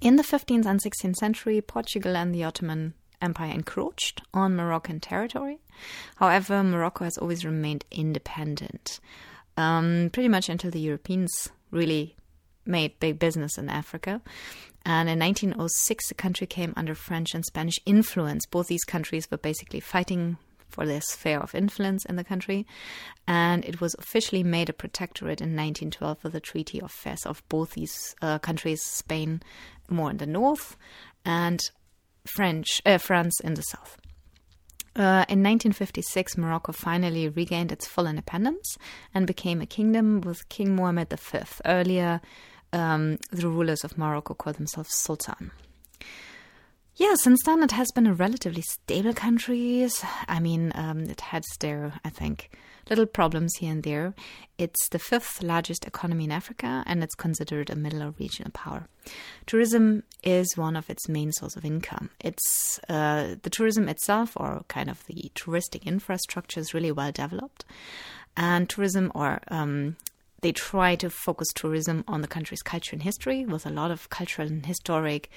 in 0.00 0.16
the 0.16 0.22
15th 0.22 0.66
and 0.66 0.80
16th 0.80 1.16
century, 1.16 1.60
Portugal 1.60 2.16
and 2.16 2.34
the 2.34 2.44
Ottoman 2.44 2.94
Empire 3.22 3.52
encroached 3.52 4.22
on 4.34 4.56
Moroccan 4.56 5.00
territory. 5.00 5.58
However, 6.16 6.62
Morocco 6.62 7.04
has 7.04 7.18
always 7.18 7.44
remained 7.44 7.84
independent, 7.90 9.00
um, 9.56 10.10
pretty 10.12 10.28
much 10.28 10.48
until 10.48 10.70
the 10.70 10.80
Europeans 10.80 11.50
really 11.70 12.16
made 12.64 12.98
big 13.00 13.18
business 13.18 13.58
in 13.58 13.68
Africa. 13.68 14.20
And 14.84 15.08
in 15.08 15.18
1906, 15.18 16.08
the 16.08 16.14
country 16.14 16.46
came 16.46 16.72
under 16.76 16.94
French 16.94 17.34
and 17.34 17.44
Spanish 17.44 17.80
influence. 17.86 18.46
Both 18.46 18.68
these 18.68 18.84
countries 18.84 19.28
were 19.30 19.38
basically 19.38 19.80
fighting 19.80 20.36
for 20.68 20.86
their 20.86 21.00
sphere 21.00 21.38
of 21.38 21.54
influence 21.54 22.04
in 22.04 22.16
the 22.16 22.24
country. 22.24 22.66
And 23.26 23.64
it 23.64 23.80
was 23.80 23.94
officially 23.98 24.42
made 24.42 24.68
a 24.68 24.72
protectorate 24.72 25.40
in 25.40 25.56
1912 25.56 26.24
with 26.24 26.32
the 26.32 26.40
Treaty 26.40 26.80
of 26.80 26.90
Fez 26.90 27.24
of 27.26 27.42
both 27.48 27.72
these 27.72 28.14
uh, 28.22 28.38
countries, 28.38 28.82
Spain 28.82 29.42
more 29.88 30.10
in 30.10 30.16
the 30.16 30.26
north 30.26 30.76
and 31.24 31.60
French, 32.26 32.82
uh, 32.84 32.98
France 32.98 33.40
in 33.40 33.54
the 33.54 33.62
south. 33.62 33.96
Uh, 34.96 35.28
in 35.28 35.42
1956, 35.42 36.38
Morocco 36.38 36.72
finally 36.72 37.28
regained 37.28 37.70
its 37.70 37.86
full 37.86 38.06
independence 38.06 38.78
and 39.12 39.26
became 39.26 39.60
a 39.60 39.66
kingdom 39.66 40.22
with 40.22 40.48
King 40.48 40.74
Mohammed 40.74 41.12
V. 41.20 41.40
Earlier, 41.66 42.22
um, 42.72 43.18
the 43.30 43.48
rulers 43.48 43.84
of 43.84 43.98
Morocco 43.98 44.32
called 44.32 44.56
themselves 44.56 44.94
Sultan. 44.94 45.50
Yeah, 46.98 47.14
since 47.14 47.42
then 47.44 47.62
it 47.62 47.72
has 47.72 47.88
been 47.94 48.06
a 48.06 48.14
relatively 48.14 48.62
stable 48.62 49.12
country. 49.12 49.86
I 50.28 50.40
mean, 50.40 50.72
um, 50.74 51.00
it 51.00 51.20
has 51.20 51.44
their, 51.60 51.92
I 52.02 52.08
think, 52.08 52.50
little 52.88 53.04
problems 53.04 53.52
here 53.58 53.70
and 53.70 53.82
there. 53.82 54.14
It's 54.56 54.88
the 54.88 54.98
fifth 54.98 55.42
largest 55.42 55.84
economy 55.84 56.24
in 56.24 56.32
Africa 56.32 56.82
and 56.86 57.02
it's 57.02 57.14
considered 57.14 57.68
a 57.68 57.76
middle 57.76 58.02
or 58.02 58.14
regional 58.18 58.50
power. 58.52 58.88
Tourism 59.44 60.04
is 60.22 60.56
one 60.56 60.74
of 60.74 60.88
its 60.88 61.06
main 61.06 61.32
source 61.32 61.54
of 61.54 61.66
income. 61.66 62.08
It's 62.20 62.80
uh, 62.88 63.34
the 63.42 63.50
tourism 63.50 63.90
itself, 63.90 64.32
or 64.34 64.64
kind 64.68 64.88
of 64.88 65.04
the 65.06 65.30
touristic 65.34 65.84
infrastructure, 65.84 66.60
is 66.60 66.72
really 66.72 66.92
well 66.92 67.12
developed, 67.12 67.66
and 68.38 68.70
tourism 68.70 69.12
or 69.14 69.40
um, 69.48 69.96
they 70.40 70.52
try 70.52 70.94
to 70.96 71.10
focus 71.10 71.48
tourism 71.54 72.04
on 72.08 72.22
the 72.22 72.28
country's 72.28 72.62
culture 72.62 72.94
and 72.94 73.02
history 73.02 73.44
with 73.44 73.66
a 73.66 73.70
lot 73.70 73.90
of 73.90 74.08
cultural 74.08 74.48
and 74.48 74.64
historic 74.64 75.28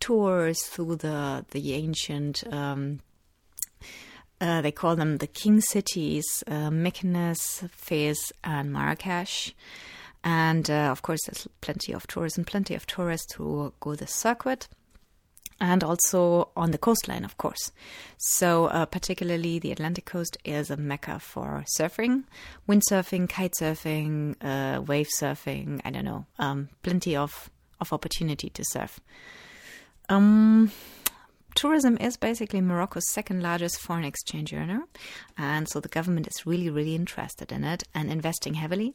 tours 0.00 0.62
through 0.62 0.96
the 0.96 1.44
the 1.50 1.74
ancient. 1.74 2.44
Um, 2.52 3.00
uh, 4.40 4.62
they 4.62 4.72
call 4.72 4.96
them 4.96 5.18
the 5.18 5.26
king 5.26 5.60
cities, 5.60 6.24
uh, 6.46 6.70
Fez, 6.70 8.32
and 8.42 8.72
Marrakesh. 8.72 9.54
And 10.24 10.70
uh, 10.70 10.88
of 10.90 11.02
course, 11.02 11.20
there's 11.26 11.46
plenty 11.60 11.92
of 11.92 12.06
tourism, 12.06 12.44
plenty 12.44 12.74
of 12.74 12.86
tourists 12.86 13.34
who 13.34 13.72
go 13.80 13.94
the 13.94 14.06
circuit 14.06 14.68
and 15.60 15.84
also 15.84 16.48
on 16.56 16.70
the 16.70 16.78
coastline, 16.78 17.24
of 17.24 17.36
course. 17.36 17.70
So, 18.16 18.66
uh, 18.66 18.86
particularly 18.86 19.58
the 19.58 19.72
Atlantic 19.72 20.06
coast 20.06 20.38
is 20.44 20.70
a 20.70 20.76
mecca 20.76 21.18
for 21.18 21.64
surfing, 21.78 22.24
windsurfing, 22.68 23.28
kite 23.28 23.54
surfing, 23.60 24.36
uh, 24.40 24.80
wave 24.80 25.08
surfing. 25.18 25.80
I 25.84 25.90
don't 25.90 26.06
know, 26.06 26.26
um, 26.38 26.70
plenty 26.82 27.14
of 27.14 27.50
of 27.80 27.92
opportunity 27.92 28.50
to 28.50 28.62
surf. 28.64 29.00
Um, 30.10 30.72
tourism 31.54 31.96
is 31.98 32.16
basically 32.16 32.60
Morocco's 32.60 33.08
second 33.12 33.44
largest 33.44 33.78
foreign 33.78 34.04
exchange 34.04 34.52
earner. 34.52 34.82
And 35.38 35.68
so 35.68 35.78
the 35.78 35.88
government 35.88 36.26
is 36.26 36.44
really, 36.44 36.68
really 36.68 36.96
interested 36.96 37.52
in 37.52 37.62
it 37.62 37.84
and 37.94 38.10
investing 38.10 38.54
heavily, 38.54 38.94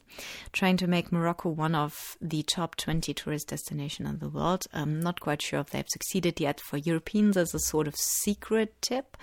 trying 0.51 0.75
to 0.77 0.87
make 0.87 1.13
Morocco 1.13 1.49
one 1.49 1.73
of 1.73 2.17
the 2.21 2.43
top 2.43 2.75
20 2.75 3.13
tourist 3.13 3.47
destinations 3.47 4.09
in 4.09 4.19
the 4.19 4.27
world. 4.27 4.67
I'm 4.73 4.99
not 4.99 5.21
quite 5.21 5.41
sure 5.41 5.61
if 5.61 5.69
they've 5.69 5.87
succeeded 5.87 6.41
yet. 6.41 6.59
For 6.59 6.77
Europeans, 6.77 7.37
as 7.37 7.53
a 7.53 7.59
sort 7.59 7.87
of 7.87 7.95
secret 7.95 8.73
tip, 8.81 9.15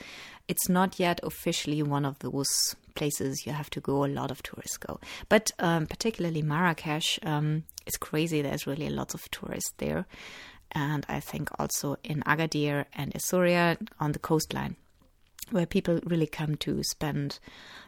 it's 0.48 0.70
not 0.70 0.98
yet 0.98 1.20
officially 1.22 1.82
one 1.82 2.06
of 2.06 2.18
those 2.20 2.74
places 2.94 3.44
you 3.46 3.52
have 3.52 3.70
to 3.70 3.80
go. 3.80 4.04
A 4.04 4.06
lot 4.06 4.30
of 4.30 4.42
tourists 4.42 4.78
go. 4.78 4.98
But 5.28 5.50
um, 5.58 5.86
particularly 5.86 6.40
Marrakesh, 6.40 7.18
um, 7.22 7.64
it's 7.86 7.98
crazy. 7.98 8.40
There's 8.40 8.66
really 8.66 8.88
lots 8.88 9.12
of 9.12 9.30
tourists 9.30 9.74
there 9.76 10.06
and 10.72 11.06
I 11.08 11.20
think 11.20 11.48
also 11.58 11.96
in 12.02 12.22
Agadir 12.22 12.86
and 12.94 13.12
Essaouira 13.12 13.76
on 14.00 14.12
the 14.12 14.18
coastline, 14.18 14.76
where 15.50 15.66
people 15.66 16.00
really 16.04 16.26
come 16.26 16.56
to 16.56 16.82
spend 16.82 17.38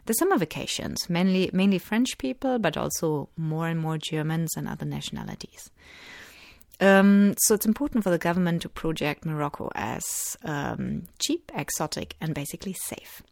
the 0.06 0.14
summer 0.14 0.36
vacations. 0.36 1.08
Mainly, 1.08 1.50
mainly 1.52 1.78
French 1.78 2.18
people, 2.18 2.58
but 2.58 2.76
also 2.76 3.28
more 3.36 3.68
and 3.68 3.80
more 3.80 3.98
Germans 3.98 4.50
and 4.56 4.68
other 4.68 4.84
nationalities. 4.84 5.70
Um, 6.80 7.34
so 7.38 7.54
it's 7.54 7.66
important 7.66 8.02
for 8.02 8.10
the 8.10 8.18
government 8.18 8.62
to 8.62 8.68
project 8.68 9.24
Morocco 9.24 9.70
as 9.74 10.36
um, 10.44 11.04
cheap, 11.20 11.52
exotic, 11.54 12.16
and 12.20 12.34
basically 12.34 12.72
safe. 12.72 13.22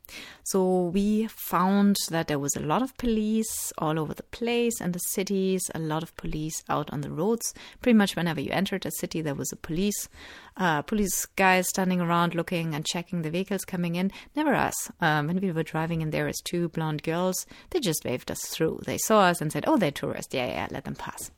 So 0.45 0.87
we 0.87 1.27
found 1.27 1.97
that 2.11 2.29
there 2.29 2.39
was 2.39 2.55
a 2.55 2.61
lot 2.61 2.83
of 2.83 2.97
police 2.99 3.73
all 3.79 3.99
over 3.99 4.15
the 4.15 4.23
place 4.25 4.81
and 4.81 4.93
the 4.93 5.01
cities, 5.01 5.63
a 5.75 5.79
lot 5.79 6.03
of 6.03 6.15
police 6.17 6.63
out 6.69 6.93
on 6.93 7.01
the 7.01 7.11
roads. 7.11 7.53
Pretty 7.81 7.97
much 7.97 8.15
whenever 8.15 8.41
you 8.41 8.51
entered 8.53 8.87
a 8.87 8.91
city, 8.93 9.23
there 9.23 9.35
was 9.35 9.51
a 9.53 9.57
police, 9.57 10.09
uh, 10.57 10.83
police 10.83 11.27
guy 11.27 11.63
standing 11.63 12.01
around 12.01 12.35
looking 12.35 12.75
and 12.75 12.87
checking 12.87 13.23
the 13.23 13.31
vehicles 13.31 13.65
coming 13.65 13.97
in. 13.97 14.13
Never 14.37 14.55
us. 14.55 14.75
Um, 15.01 15.27
when 15.27 15.41
we 15.41 15.51
were 15.51 15.63
driving 15.63 16.01
in 16.01 16.11
there 16.11 16.29
as 16.29 16.41
two 16.45 16.69
blonde 16.69 17.03
girls, 17.03 17.47
they 17.71 17.81
just 17.81 18.05
waved 18.05 18.31
us 18.31 18.41
through. 18.43 18.81
They 18.85 18.99
saw 18.99 19.23
us 19.23 19.41
and 19.41 19.51
said, 19.51 19.65
"Oh, 19.67 19.79
they're 19.79 19.91
tourists. 19.91 20.35
Yeah, 20.35 20.47
yeah, 20.47 20.69
let 20.71 20.85
them 20.85 20.95
pass." 20.95 21.31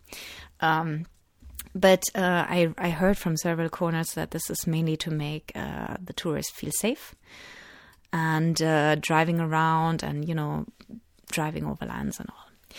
But 1.74 2.04
uh, 2.14 2.46
I, 2.48 2.72
I 2.78 2.90
heard 2.90 3.18
from 3.18 3.36
several 3.36 3.68
corners 3.68 4.12
that 4.14 4.30
this 4.30 4.48
is 4.48 4.66
mainly 4.66 4.96
to 4.98 5.10
make 5.10 5.50
uh, 5.54 5.96
the 6.02 6.12
tourists 6.12 6.52
feel 6.52 6.70
safe 6.72 7.14
and 8.12 8.62
uh, 8.62 8.94
driving 8.96 9.40
around 9.40 10.04
and, 10.04 10.28
you 10.28 10.34
know, 10.34 10.66
driving 11.32 11.66
over 11.66 11.84
lands 11.84 12.20
and 12.20 12.28
all. 12.30 12.76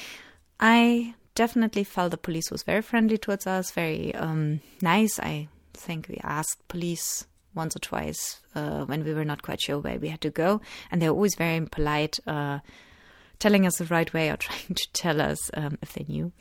I 0.59 1.13
definitely 1.35 1.83
felt 1.83 2.11
the 2.11 2.17
police 2.17 2.49
was 2.49 2.63
very 2.63 2.81
friendly 2.81 3.17
towards 3.17 3.45
us, 3.45 3.71
very 3.71 4.15
um, 4.15 4.61
nice. 4.81 5.19
I 5.19 5.49
think 5.73 6.07
we 6.07 6.19
asked 6.23 6.65
police 6.69 7.27
once 7.53 7.75
or 7.75 7.79
twice 7.79 8.39
uh, 8.55 8.85
when 8.85 9.03
we 9.03 9.13
were 9.13 9.25
not 9.25 9.41
quite 9.41 9.61
sure 9.61 9.79
where 9.79 9.99
we 9.99 10.09
had 10.09 10.21
to 10.21 10.29
go, 10.29 10.61
and 10.89 11.01
they 11.01 11.09
were 11.09 11.15
always 11.15 11.35
very 11.35 11.65
polite, 11.65 12.17
uh, 12.25 12.59
telling 13.39 13.65
us 13.65 13.77
the 13.77 13.85
right 13.85 14.11
way 14.13 14.29
or 14.29 14.37
trying 14.37 14.75
to 14.75 14.93
tell 14.93 15.21
us 15.21 15.49
um, 15.53 15.77
if 15.81 15.93
they 15.93 16.05
knew 16.07 16.31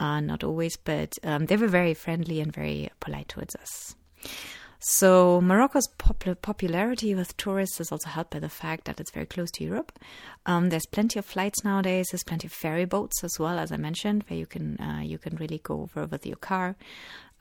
uh, 0.00 0.20
not 0.20 0.42
always, 0.42 0.76
but 0.76 1.18
um, 1.22 1.46
they 1.46 1.56
were 1.56 1.68
very 1.68 1.94
friendly 1.94 2.40
and 2.40 2.52
very 2.52 2.90
polite 3.00 3.28
towards 3.28 3.54
us. 3.56 3.94
So 4.82 5.42
Morocco's 5.42 5.88
pop- 5.98 6.40
popularity 6.40 7.14
with 7.14 7.36
tourists 7.36 7.80
is 7.80 7.92
also 7.92 8.08
helped 8.08 8.30
by 8.30 8.38
the 8.38 8.48
fact 8.48 8.86
that 8.86 8.98
it's 8.98 9.10
very 9.10 9.26
close 9.26 9.50
to 9.52 9.64
Europe. 9.64 9.92
Um, 10.46 10.70
there's 10.70 10.86
plenty 10.86 11.18
of 11.18 11.26
flights 11.26 11.62
nowadays. 11.62 12.08
There's 12.10 12.24
plenty 12.24 12.46
of 12.46 12.52
ferry 12.54 12.86
boats 12.86 13.22
as 13.22 13.38
well, 13.38 13.58
as 13.58 13.72
I 13.72 13.76
mentioned, 13.76 14.24
where 14.28 14.38
you 14.38 14.46
can 14.46 14.80
uh, 14.80 15.02
you 15.02 15.18
can 15.18 15.36
really 15.36 15.58
go 15.58 15.82
over 15.82 16.06
with 16.06 16.24
your 16.24 16.36
car, 16.36 16.76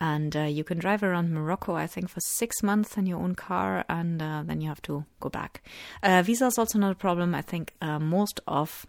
and 0.02 0.36
uh, 0.36 0.42
you 0.42 0.64
can 0.64 0.80
drive 0.80 1.04
around 1.04 1.32
Morocco. 1.32 1.76
I 1.76 1.88
think 1.88 2.10
for 2.10 2.20
six 2.22 2.64
months 2.64 2.98
in 2.98 3.06
your 3.06 3.20
own 3.20 3.36
car, 3.36 3.86
and 3.90 4.22
uh, 4.22 4.44
then 4.46 4.62
you 4.62 4.70
have 4.70 4.82
to 4.84 5.06
go 5.20 5.30
back. 5.30 5.62
Uh, 6.02 6.22
visa 6.22 6.48
is 6.48 6.58
also 6.58 6.80
not 6.80 6.92
a 6.92 6.96
problem. 6.96 7.36
I 7.36 7.42
think 7.42 7.74
uh, 7.82 8.00
most 8.00 8.40
of 8.48 8.86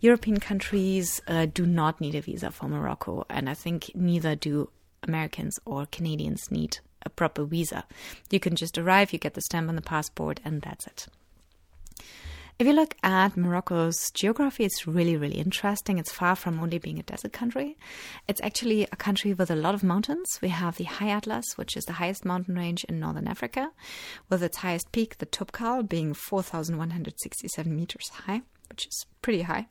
European 0.00 0.38
countries 0.40 1.20
uh, 1.26 1.46
do 1.46 1.66
not 1.66 2.00
need 2.00 2.14
a 2.14 2.20
visa 2.20 2.50
for 2.50 2.68
Morocco, 2.68 3.24
and 3.28 3.48
I 3.48 3.54
think 3.54 3.90
neither 3.94 4.34
do 4.34 4.70
Americans 5.02 5.58
or 5.64 5.86
Canadians 5.86 6.50
need 6.50 6.78
a 7.02 7.10
proper 7.10 7.44
visa. 7.44 7.84
You 8.30 8.40
can 8.40 8.56
just 8.56 8.78
arrive, 8.78 9.12
you 9.12 9.18
get 9.18 9.34
the 9.34 9.42
stamp 9.42 9.68
on 9.68 9.76
the 9.76 9.82
passport, 9.82 10.40
and 10.44 10.62
that's 10.62 10.86
it. 10.86 11.06
If 12.58 12.66
you 12.66 12.72
look 12.72 12.96
at 13.04 13.36
Morocco's 13.36 14.10
geography, 14.10 14.64
it's 14.64 14.84
really, 14.84 15.16
really 15.16 15.38
interesting. 15.38 15.98
It's 15.98 16.10
far 16.10 16.34
from 16.34 16.58
only 16.58 16.78
being 16.78 16.98
a 16.98 17.04
desert 17.04 17.32
country. 17.32 17.76
It's 18.26 18.40
actually 18.42 18.82
a 18.82 18.96
country 18.96 19.32
with 19.32 19.48
a 19.48 19.54
lot 19.54 19.76
of 19.76 19.84
mountains. 19.84 20.40
We 20.42 20.48
have 20.48 20.76
the 20.76 20.82
High 20.82 21.10
Atlas, 21.10 21.56
which 21.56 21.76
is 21.76 21.84
the 21.84 21.92
highest 21.92 22.24
mountain 22.24 22.56
range 22.56 22.82
in 22.82 22.98
northern 22.98 23.28
Africa, 23.28 23.70
with 24.28 24.42
its 24.42 24.56
highest 24.56 24.90
peak, 24.90 25.18
the 25.18 25.26
Toubkal, 25.26 25.88
being 25.88 26.14
4,167 26.14 27.76
meters 27.76 28.08
high, 28.08 28.42
which 28.68 28.88
is 28.88 29.06
pretty 29.22 29.42
high. 29.42 29.68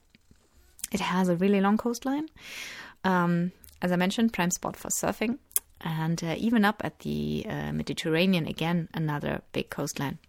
It 0.94 1.02
has 1.02 1.28
a 1.28 1.36
really 1.36 1.60
long 1.60 1.76
coastline. 1.76 2.30
Um, 3.04 3.52
as 3.82 3.92
I 3.92 3.98
mentioned, 3.98 4.32
prime 4.32 4.52
spot 4.52 4.78
for 4.78 4.88
surfing. 4.88 5.40
and 5.82 6.24
uh, 6.24 6.36
even 6.38 6.64
up 6.64 6.82
at 6.86 7.00
the 7.00 7.46
uh, 7.50 7.74
Mediterranean, 7.74 8.48
again, 8.48 8.88
another 8.94 9.42
big 9.52 9.70
coastline. 9.70 10.20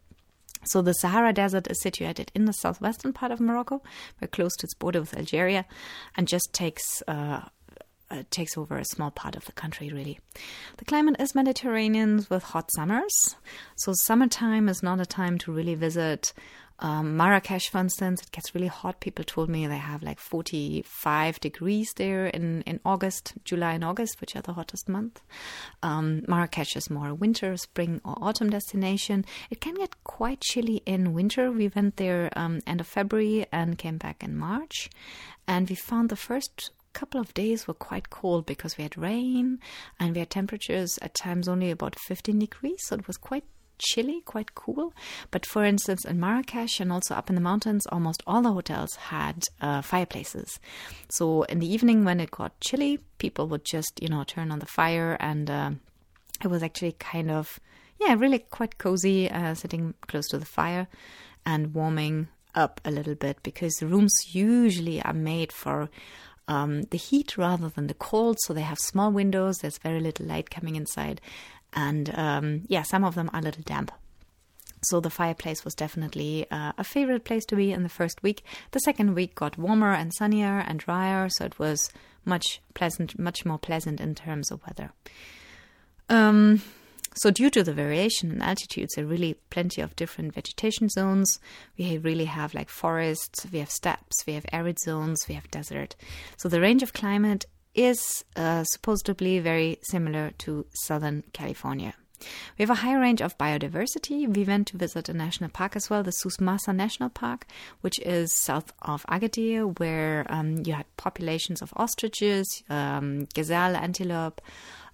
So 0.68 0.82
the 0.82 0.92
Sahara 0.92 1.32
Desert 1.32 1.70
is 1.70 1.80
situated 1.80 2.30
in 2.34 2.44
the 2.44 2.52
southwestern 2.52 3.12
part 3.12 3.32
of 3.32 3.40
Morocco, 3.40 3.82
very 4.20 4.28
close 4.28 4.54
to 4.56 4.66
its 4.66 4.74
border 4.74 5.00
with 5.00 5.16
Algeria, 5.16 5.64
and 6.16 6.28
just 6.28 6.52
takes 6.52 7.02
uh, 7.08 7.48
uh, 8.10 8.22
takes 8.30 8.56
over 8.56 8.76
a 8.76 8.84
small 8.84 9.10
part 9.10 9.36
of 9.36 9.44
the 9.44 9.52
country, 9.52 9.90
really. 9.90 10.18
The 10.78 10.84
climate 10.84 11.16
is 11.18 11.34
Mediterranean 11.34 12.26
with 12.30 12.42
hot 12.42 12.70
summers. 12.72 13.36
So, 13.76 13.92
summertime 13.94 14.68
is 14.68 14.82
not 14.82 15.00
a 15.00 15.06
time 15.06 15.38
to 15.38 15.52
really 15.52 15.74
visit 15.74 16.32
um, 16.80 17.16
Marrakesh, 17.16 17.68
for 17.70 17.78
instance, 17.78 18.22
it 18.22 18.30
gets 18.30 18.54
really 18.54 18.68
hot. 18.68 19.00
People 19.00 19.24
told 19.24 19.48
me 19.48 19.66
they 19.66 19.78
have 19.78 20.02
like 20.02 20.20
45 20.20 21.40
degrees 21.40 21.92
there 21.96 22.26
in, 22.26 22.62
in 22.62 22.78
August, 22.84 23.34
July 23.44 23.72
and 23.72 23.84
August, 23.84 24.20
which 24.20 24.36
are 24.36 24.42
the 24.42 24.52
hottest 24.52 24.88
months. 24.88 25.20
Um, 25.82 26.22
Marrakesh 26.28 26.76
is 26.76 26.88
more 26.88 27.08
a 27.08 27.14
winter, 27.14 27.56
spring, 27.56 28.00
or 28.04 28.16
autumn 28.20 28.50
destination. 28.50 29.24
It 29.50 29.60
can 29.60 29.74
get 29.74 30.04
quite 30.04 30.40
chilly 30.40 30.82
in 30.86 31.14
winter. 31.14 31.50
We 31.50 31.68
went 31.74 31.96
there 31.96 32.30
um, 32.36 32.60
end 32.64 32.80
of 32.80 32.86
February 32.86 33.46
and 33.50 33.76
came 33.76 33.98
back 33.98 34.22
in 34.22 34.36
March. 34.36 34.88
And 35.48 35.68
we 35.68 35.74
found 35.74 36.10
the 36.10 36.16
first 36.16 36.70
couple 36.92 37.20
of 37.20 37.34
days 37.34 37.66
were 37.66 37.74
quite 37.74 38.10
cold 38.10 38.46
because 38.46 38.76
we 38.76 38.82
had 38.82 38.98
rain 38.98 39.58
and 39.98 40.14
we 40.14 40.20
had 40.20 40.30
temperatures 40.30 40.98
at 41.02 41.14
times 41.14 41.48
only 41.48 41.70
about 41.70 41.98
15 41.98 42.38
degrees. 42.38 42.80
So 42.86 42.96
it 42.96 43.06
was 43.06 43.16
quite 43.16 43.44
chilly, 43.78 44.20
quite 44.22 44.54
cool. 44.54 44.92
But 45.30 45.46
for 45.46 45.64
instance, 45.64 46.04
in 46.04 46.20
Marrakesh 46.20 46.80
and 46.80 46.92
also 46.92 47.14
up 47.14 47.28
in 47.28 47.34
the 47.34 47.40
mountains, 47.40 47.86
almost 47.86 48.22
all 48.26 48.42
the 48.42 48.52
hotels 48.52 48.94
had 48.96 49.44
uh, 49.60 49.82
fireplaces. 49.82 50.58
So 51.08 51.44
in 51.44 51.60
the 51.60 51.72
evening, 51.72 52.04
when 52.04 52.20
it 52.20 52.30
got 52.30 52.60
chilly, 52.60 52.98
people 53.18 53.46
would 53.48 53.64
just, 53.64 54.00
you 54.02 54.08
know, 54.08 54.24
turn 54.24 54.50
on 54.50 54.58
the 54.58 54.66
fire, 54.66 55.16
and 55.20 55.50
uh, 55.50 55.70
it 56.42 56.48
was 56.48 56.62
actually 56.62 56.92
kind 56.92 57.30
of, 57.30 57.58
yeah, 58.00 58.14
really 58.14 58.40
quite 58.40 58.78
cozy, 58.78 59.30
uh, 59.30 59.54
sitting 59.54 59.94
close 60.06 60.28
to 60.28 60.38
the 60.38 60.46
fire 60.46 60.88
and 61.46 61.74
warming 61.74 62.28
up 62.54 62.80
a 62.84 62.90
little 62.90 63.14
bit 63.14 63.42
because 63.42 63.74
the 63.74 63.86
rooms 63.86 64.12
usually 64.32 65.00
are 65.02 65.12
made 65.12 65.52
for 65.52 65.88
um, 66.48 66.82
the 66.90 66.98
heat 66.98 67.38
rather 67.38 67.68
than 67.68 67.86
the 67.86 67.94
cold. 67.94 68.38
So 68.40 68.52
they 68.52 68.62
have 68.62 68.78
small 68.78 69.12
windows, 69.12 69.58
there's 69.58 69.78
very 69.78 70.00
little 70.00 70.26
light 70.26 70.50
coming 70.50 70.76
inside. 70.76 71.20
And 71.72 72.12
um, 72.18 72.62
yeah, 72.66 72.82
some 72.82 73.04
of 73.04 73.14
them 73.14 73.30
are 73.32 73.40
a 73.40 73.42
little 73.42 73.62
damp. 73.62 73.92
So 74.82 75.00
the 75.00 75.10
fireplace 75.10 75.64
was 75.64 75.74
definitely 75.74 76.46
uh, 76.50 76.72
a 76.78 76.84
favorite 76.84 77.24
place 77.24 77.44
to 77.46 77.56
be 77.56 77.72
in 77.72 77.82
the 77.82 77.88
first 77.88 78.22
week. 78.22 78.42
The 78.70 78.78
second 78.80 79.14
week 79.14 79.34
got 79.34 79.58
warmer 79.58 79.92
and 79.92 80.12
sunnier 80.14 80.64
and 80.66 80.78
drier, 80.78 81.28
so 81.28 81.44
it 81.44 81.58
was 81.58 81.90
much 82.24 82.60
pleasant, 82.74 83.18
much 83.18 83.44
more 83.44 83.58
pleasant 83.58 84.00
in 84.00 84.14
terms 84.14 84.50
of 84.50 84.60
weather. 84.66 84.92
Um, 86.08 86.62
so 87.14 87.30
due 87.30 87.50
to 87.50 87.62
the 87.62 87.72
variation 87.72 88.30
in 88.30 88.42
altitudes, 88.42 88.94
there 88.94 89.04
are 89.04 89.08
really 89.08 89.34
plenty 89.50 89.80
of 89.80 89.96
different 89.96 90.34
vegetation 90.34 90.88
zones. 90.88 91.38
We 91.76 91.98
really 91.98 92.26
have 92.26 92.54
like 92.54 92.68
forests, 92.68 93.46
we 93.52 93.58
have 93.58 93.70
steppes, 93.70 94.26
we 94.26 94.34
have 94.34 94.46
arid 94.52 94.78
zones, 94.78 95.18
we 95.28 95.34
have 95.34 95.50
desert. 95.50 95.96
So 96.36 96.48
the 96.48 96.60
range 96.60 96.82
of 96.82 96.92
climate 96.92 97.46
is 97.74 98.24
uh, 98.36 98.64
supposedly 98.64 99.38
very 99.38 99.78
similar 99.82 100.32
to 100.38 100.66
Southern 100.72 101.24
California. 101.32 101.94
We 102.58 102.64
have 102.64 102.70
a 102.70 102.74
high 102.74 102.96
range 102.96 103.22
of 103.22 103.38
biodiversity. 103.38 104.26
We 104.26 104.44
went 104.44 104.66
to 104.68 104.76
visit 104.76 105.08
a 105.08 105.14
national 105.14 105.50
park 105.50 105.76
as 105.76 105.88
well, 105.88 106.02
the 106.02 106.10
Souss-Massa 106.10 106.72
National 106.72 107.08
Park, 107.08 107.46
which 107.80 108.00
is 108.00 108.34
south 108.34 108.72
of 108.82 109.04
Agadir, 109.06 109.78
where 109.78 110.26
um, 110.28 110.62
you 110.64 110.72
had 110.72 110.86
populations 110.96 111.62
of 111.62 111.72
ostriches, 111.76 112.64
um, 112.68 113.26
gazelle, 113.34 113.76
antelope. 113.76 114.40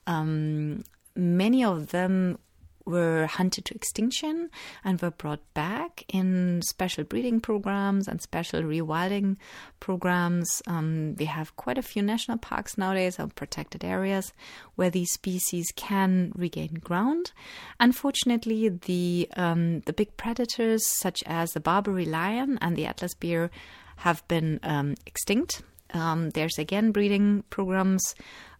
Um, 0.06 0.84
many 1.16 1.64
of 1.64 1.88
them 1.88 2.38
were 2.84 3.26
hunted 3.26 3.64
to 3.64 3.74
extinction 3.74 4.50
and 4.84 5.00
were 5.00 5.10
brought 5.10 5.40
back 5.54 6.04
in 6.08 6.60
special 6.62 7.04
breeding 7.04 7.40
programs 7.40 8.06
and 8.06 8.20
special 8.20 8.62
rewilding 8.62 9.36
programs. 9.80 10.62
Um, 10.66 11.14
we 11.18 11.24
have 11.24 11.56
quite 11.56 11.78
a 11.78 11.82
few 11.82 12.02
national 12.02 12.38
parks 12.38 12.76
nowadays 12.76 13.18
or 13.18 13.28
protected 13.28 13.84
areas 13.84 14.32
where 14.74 14.90
these 14.90 15.12
species 15.12 15.72
can 15.76 16.32
regain 16.34 16.74
ground. 16.74 17.32
Unfortunately, 17.80 18.68
the 18.68 19.28
um, 19.36 19.80
the 19.80 19.92
big 19.92 20.16
predators 20.16 20.82
such 20.98 21.22
as 21.26 21.52
the 21.52 21.60
Barbary 21.60 22.04
lion 22.04 22.58
and 22.60 22.76
the 22.76 22.86
Atlas 22.86 23.14
bear 23.14 23.50
have 23.96 24.26
been 24.28 24.60
um, 24.62 24.94
extinct. 25.06 25.62
Um, 25.92 26.30
there's 26.30 26.58
again 26.58 26.90
breeding 26.90 27.44
programs 27.50 28.14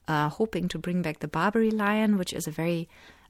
uh, 0.09 0.29
hoping 0.29 0.69
to 0.69 0.79
bring 0.79 1.03
back 1.03 1.21
the 1.21 1.29
Barbary 1.29 1.71
lion, 1.71 2.19
which 2.19 2.33
is 2.33 2.47
a 2.47 2.51
very 2.51 2.89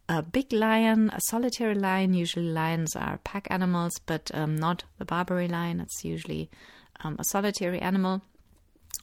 a 0.08 0.22
big 0.22 0.52
lion, 0.52 1.10
a 1.10 1.20
solitary 1.28 1.74
lion. 1.74 2.14
Usually, 2.14 2.46
lions 2.46 2.94
are 2.94 3.18
pack 3.24 3.46
animals, 3.50 3.92
but 4.04 4.30
um, 4.34 4.56
not 4.56 4.84
the 4.98 5.04
Barbary 5.04 5.48
lion. 5.48 5.80
It's 5.80 6.04
usually 6.04 6.50
um, 7.02 7.16
a 7.18 7.24
solitary 7.24 7.80
animal, 7.80 8.22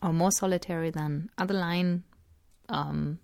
or 0.02 0.14
more 0.14 0.32
solitary 0.32 0.92
than 0.92 1.30
other 1.38 1.56
lion. 1.56 2.04
Um, 2.70 3.20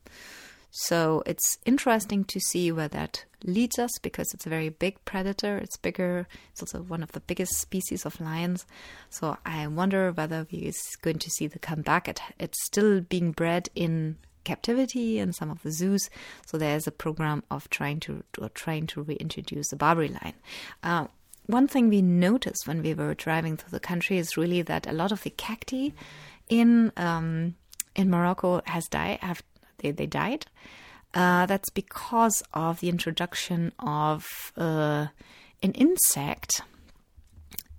so 0.71 1.23
it's 1.25 1.57
interesting 1.65 2.23
to 2.25 2.39
see 2.39 2.71
where 2.71 2.89
that 2.89 3.25
leads 3.43 3.79
us 3.79 3.91
because 4.01 4.33
it's 4.33 4.45
a 4.45 4.49
very 4.49 4.69
big 4.69 5.03
predator. 5.05 5.57
It's 5.57 5.77
bigger. 5.77 6.27
It's 6.51 6.61
also 6.61 6.81
one 6.81 7.01
of 7.01 7.13
the 7.13 7.19
biggest 7.19 7.53
species 7.57 8.05
of 8.05 8.19
lions. 8.19 8.65
So 9.09 9.37
I 9.45 9.65
wonder 9.67 10.11
whether 10.11 10.45
we're 10.51 10.73
going 11.01 11.19
to 11.19 11.29
see 11.29 11.47
the 11.47 11.59
comeback. 11.59 12.07
It, 12.07 12.19
it's 12.39 12.63
still 12.65 13.01
being 13.01 13.31
bred 13.31 13.69
in 13.75 14.17
captivity 14.47 15.19
in 15.19 15.33
some 15.33 15.51
of 15.51 15.61
the 15.63 15.71
zoos. 15.71 16.09
So 16.47 16.57
there's 16.57 16.87
a 16.87 16.91
program 16.91 17.43
of 17.51 17.69
trying 17.69 17.99
to 18.01 18.23
trying 18.53 18.87
to 18.87 19.03
reintroduce 19.03 19.67
the 19.69 19.75
Barbary 19.75 20.09
lion. 20.09 20.37
Uh, 20.81 21.07
one 21.47 21.67
thing 21.67 21.89
we 21.89 22.01
noticed 22.01 22.67
when 22.67 22.81
we 22.81 22.93
were 22.93 23.13
driving 23.13 23.57
through 23.57 23.71
the 23.71 23.79
country 23.79 24.17
is 24.17 24.37
really 24.37 24.61
that 24.63 24.87
a 24.87 24.91
lot 24.91 25.11
of 25.11 25.23
the 25.23 25.29
cacti 25.29 25.93
in 26.49 26.91
um, 26.97 27.55
in 27.95 28.09
Morocco 28.09 28.61
has 28.65 28.85
died. 28.87 29.19
Have 29.21 29.41
they, 29.77 29.91
they 29.91 30.07
died? 30.07 30.45
Uh, 31.13 31.45
that's 31.45 31.69
because 31.69 32.43
of 32.53 32.79
the 32.79 32.89
introduction 32.89 33.71
of 33.79 34.25
uh, 34.57 35.07
an 35.63 35.71
insect, 35.73 36.61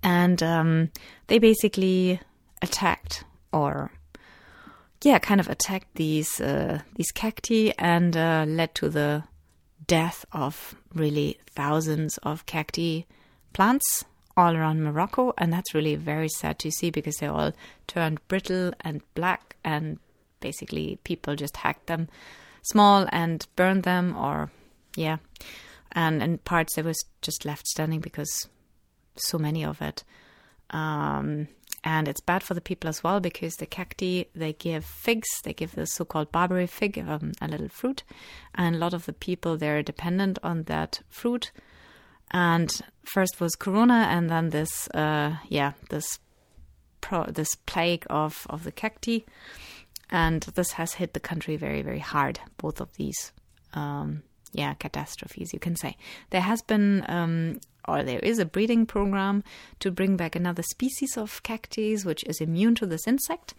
and 0.01 0.41
um, 0.41 0.89
they 1.27 1.39
basically 1.39 2.19
attacked 2.61 3.23
or 3.51 3.91
yeah, 5.03 5.19
kind 5.19 5.39
of 5.39 5.49
attacked 5.49 5.95
these 5.95 6.41
uh, 6.41 6.81
these 6.95 7.11
cacti 7.11 7.71
and 7.77 8.17
uh, 8.17 8.45
led 8.47 8.75
to 8.75 8.89
the 8.89 9.23
death 9.87 10.25
of 10.31 10.75
really 10.93 11.39
thousands 11.55 12.17
of 12.19 12.45
cacti 12.45 13.05
plants 13.53 14.05
all 14.35 14.55
around 14.55 14.83
Morocco, 14.83 15.33
and 15.37 15.51
that's 15.51 15.73
really 15.73 15.95
very 15.95 16.29
sad 16.29 16.59
to 16.59 16.71
see 16.71 16.89
because 16.89 17.15
they 17.17 17.27
all 17.27 17.53
turned 17.87 18.25
brittle 18.27 18.73
and 18.81 19.01
black, 19.13 19.55
and 19.63 19.99
basically 20.39 20.99
people 21.03 21.35
just 21.35 21.57
hacked 21.57 21.87
them 21.87 22.07
small 22.63 23.07
and 23.11 23.47
burned 23.55 23.83
them, 23.83 24.15
or 24.17 24.51
yeah, 24.95 25.17
and 25.93 26.21
in 26.21 26.37
parts 26.39 26.75
they 26.75 26.81
was 26.81 27.03
just 27.21 27.45
left 27.45 27.67
standing 27.67 27.99
because 27.99 28.47
so 29.15 29.37
many 29.37 29.63
of 29.63 29.81
it. 29.81 30.03
Um, 30.71 31.47
and 31.83 32.07
it's 32.07 32.21
bad 32.21 32.43
for 32.43 32.53
the 32.53 32.61
people 32.61 32.89
as 32.89 33.03
well 33.03 33.19
because 33.19 33.55
the 33.55 33.65
cacti 33.65 34.25
they 34.35 34.53
give 34.53 34.85
figs 34.85 35.27
they 35.43 35.53
give 35.53 35.73
the 35.75 35.85
so-called 35.85 36.31
barbary 36.31 36.67
fig 36.67 36.97
um, 36.97 37.31
a 37.41 37.47
little 37.47 37.69
fruit. 37.69 38.03
And 38.55 38.75
a 38.75 38.79
lot 38.79 38.93
of 38.93 39.05
the 39.05 39.13
people 39.13 39.57
they're 39.57 39.83
dependent 39.83 40.39
on 40.43 40.63
that 40.63 41.01
fruit. 41.09 41.51
And 42.31 42.69
first 43.03 43.39
was 43.39 43.55
corona 43.55 44.07
and 44.09 44.29
then 44.29 44.49
this 44.49 44.87
uh, 44.89 45.37
yeah 45.47 45.73
this 45.89 46.19
pro- 47.01 47.31
this 47.31 47.55
plague 47.55 48.05
of 48.09 48.45
of 48.49 48.63
the 48.63 48.71
cacti. 48.71 49.25
And 50.11 50.41
this 50.41 50.73
has 50.73 50.93
hit 50.93 51.13
the 51.13 51.19
country 51.19 51.55
very 51.55 51.81
very 51.81 51.99
hard 51.99 52.39
both 52.57 52.81
of 52.81 52.93
these 52.97 53.31
um, 53.73 54.23
yeah 54.51 54.73
catastrophes 54.73 55.53
you 55.53 55.59
can 55.59 55.77
say. 55.77 55.95
There 56.31 56.41
has 56.41 56.61
been 56.61 57.05
um, 57.07 57.59
or 57.89 58.03
there 58.03 58.19
is 58.19 58.39
a 58.39 58.45
breeding 58.45 58.85
program 58.85 59.43
to 59.79 59.91
bring 59.91 60.15
back 60.15 60.35
another 60.35 60.63
species 60.63 61.17
of 61.17 61.41
cactus 61.43 62.05
which 62.05 62.23
is 62.25 62.39
immune 62.39 62.75
to 62.75 62.85
this 62.85 63.07
insect. 63.07 63.53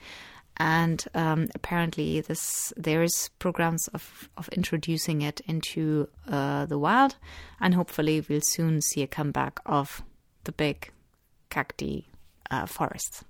And 0.57 1.05
um, 1.15 1.49
apparently 1.55 2.21
this 2.21 2.73
there 2.77 3.03
is 3.03 3.31
programs 3.39 3.89
of, 3.89 4.29
of 4.37 4.49
introducing 4.51 5.23
it 5.23 5.41
into 5.47 6.09
uh, 6.29 6.67
the 6.67 6.79
wild. 6.79 7.17
And 7.61 7.75
hopefully 7.75 8.25
we'll 8.29 8.43
soon 8.43 8.81
see 8.83 9.03
a 9.03 9.07
comeback 9.07 9.61
of 9.65 10.03
the 10.45 10.53
big 10.53 10.91
cacti 11.49 12.07
uh, 12.51 12.67
forests. 12.67 13.25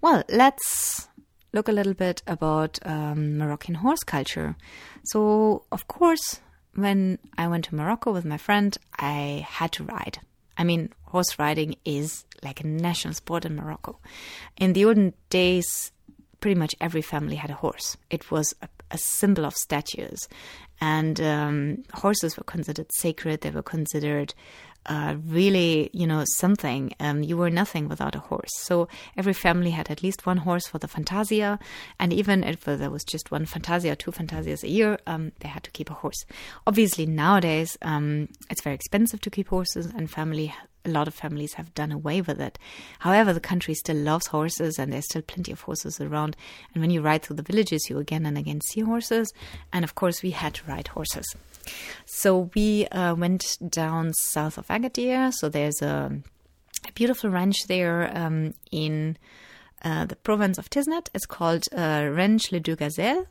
Well 0.00 0.24
let's 0.28 1.08
look 1.52 1.68
a 1.68 1.72
little 1.72 1.94
bit 1.94 2.22
about 2.26 2.78
um, 2.84 3.38
Moroccan 3.38 3.76
horse 3.76 4.02
culture. 4.04 4.56
So, 5.04 5.64
of 5.72 5.88
course, 5.88 6.40
when 6.80 7.18
I 7.36 7.48
went 7.48 7.66
to 7.66 7.74
Morocco 7.74 8.12
with 8.12 8.24
my 8.24 8.36
friend, 8.36 8.76
I 8.98 9.46
had 9.48 9.72
to 9.72 9.84
ride. 9.84 10.18
I 10.56 10.64
mean, 10.64 10.92
horse 11.04 11.38
riding 11.38 11.76
is 11.84 12.24
like 12.42 12.60
a 12.60 12.66
national 12.66 13.14
sport 13.14 13.44
in 13.44 13.56
Morocco. 13.56 13.98
In 14.56 14.72
the 14.72 14.84
olden 14.84 15.14
days, 15.30 15.92
pretty 16.40 16.58
much 16.58 16.74
every 16.80 17.02
family 17.02 17.36
had 17.36 17.50
a 17.50 17.54
horse. 17.54 17.96
It 18.10 18.30
was 18.30 18.54
a, 18.62 18.68
a 18.90 18.98
symbol 18.98 19.44
of 19.44 19.56
statues. 19.56 20.28
And 20.80 21.20
um, 21.20 21.84
horses 21.92 22.36
were 22.36 22.44
considered 22.44 22.90
sacred, 22.92 23.42
they 23.42 23.50
were 23.50 23.62
considered 23.62 24.34
uh, 24.86 25.16
really, 25.26 25.90
you 25.92 26.06
know, 26.06 26.24
something. 26.36 26.92
Um, 27.00 27.22
you 27.22 27.36
were 27.36 27.50
nothing 27.50 27.88
without 27.88 28.14
a 28.14 28.20
horse. 28.20 28.50
So 28.58 28.88
every 29.16 29.32
family 29.32 29.70
had 29.70 29.90
at 29.90 30.02
least 30.02 30.26
one 30.26 30.38
horse 30.38 30.66
for 30.66 30.78
the 30.78 30.88
fantasia, 30.88 31.58
and 31.98 32.12
even 32.12 32.44
if 32.44 32.64
there 32.64 32.90
was 32.90 33.04
just 33.04 33.30
one 33.30 33.46
fantasia, 33.46 33.96
two 33.96 34.10
fantasias 34.10 34.62
a 34.62 34.68
year, 34.68 34.98
um, 35.06 35.32
they 35.40 35.48
had 35.48 35.64
to 35.64 35.70
keep 35.70 35.90
a 35.90 35.94
horse. 35.94 36.24
Obviously, 36.66 37.06
nowadays 37.06 37.76
um, 37.82 38.28
it's 38.48 38.62
very 38.62 38.74
expensive 38.74 39.20
to 39.22 39.30
keep 39.30 39.48
horses, 39.48 39.86
and 39.86 40.10
family 40.10 40.52
a 40.84 40.88
lot 40.88 41.06
of 41.06 41.14
families 41.14 41.54
have 41.54 41.74
done 41.74 41.92
away 41.92 42.20
with 42.20 42.40
it. 42.40 42.58
However, 43.00 43.32
the 43.32 43.40
country 43.40 43.74
still 43.74 43.96
loves 43.96 44.28
horses 44.28 44.78
and 44.78 44.92
there's 44.92 45.04
still 45.04 45.22
plenty 45.22 45.52
of 45.52 45.60
horses 45.60 46.00
around. 46.00 46.36
And 46.72 46.80
when 46.80 46.90
you 46.90 47.02
ride 47.02 47.22
through 47.22 47.36
the 47.36 47.42
villages, 47.42 47.88
you 47.90 47.98
again 47.98 48.24
and 48.24 48.38
again 48.38 48.60
see 48.62 48.80
horses. 48.80 49.32
And 49.72 49.84
of 49.84 49.94
course, 49.94 50.22
we 50.22 50.30
had 50.30 50.54
to 50.54 50.66
ride 50.66 50.88
horses. 50.88 51.26
So 52.06 52.50
we 52.54 52.86
uh, 52.88 53.14
went 53.14 53.58
down 53.68 54.12
south 54.14 54.58
of 54.58 54.66
Agadir. 54.68 55.32
So 55.32 55.48
there's 55.48 55.82
a, 55.82 56.12
a 56.86 56.92
beautiful 56.92 57.30
ranch 57.30 57.66
there 57.66 58.10
um, 58.16 58.54
in 58.70 59.16
uh, 59.82 60.04
the 60.06 60.16
province 60.16 60.58
of 60.58 60.68
Tiznit. 60.70 61.08
It's 61.14 61.26
called 61.26 61.64
uh, 61.72 62.08
Ranch 62.10 62.52
Le 62.52 62.60
Deux 62.60 62.76
Gazelles, 62.76 63.26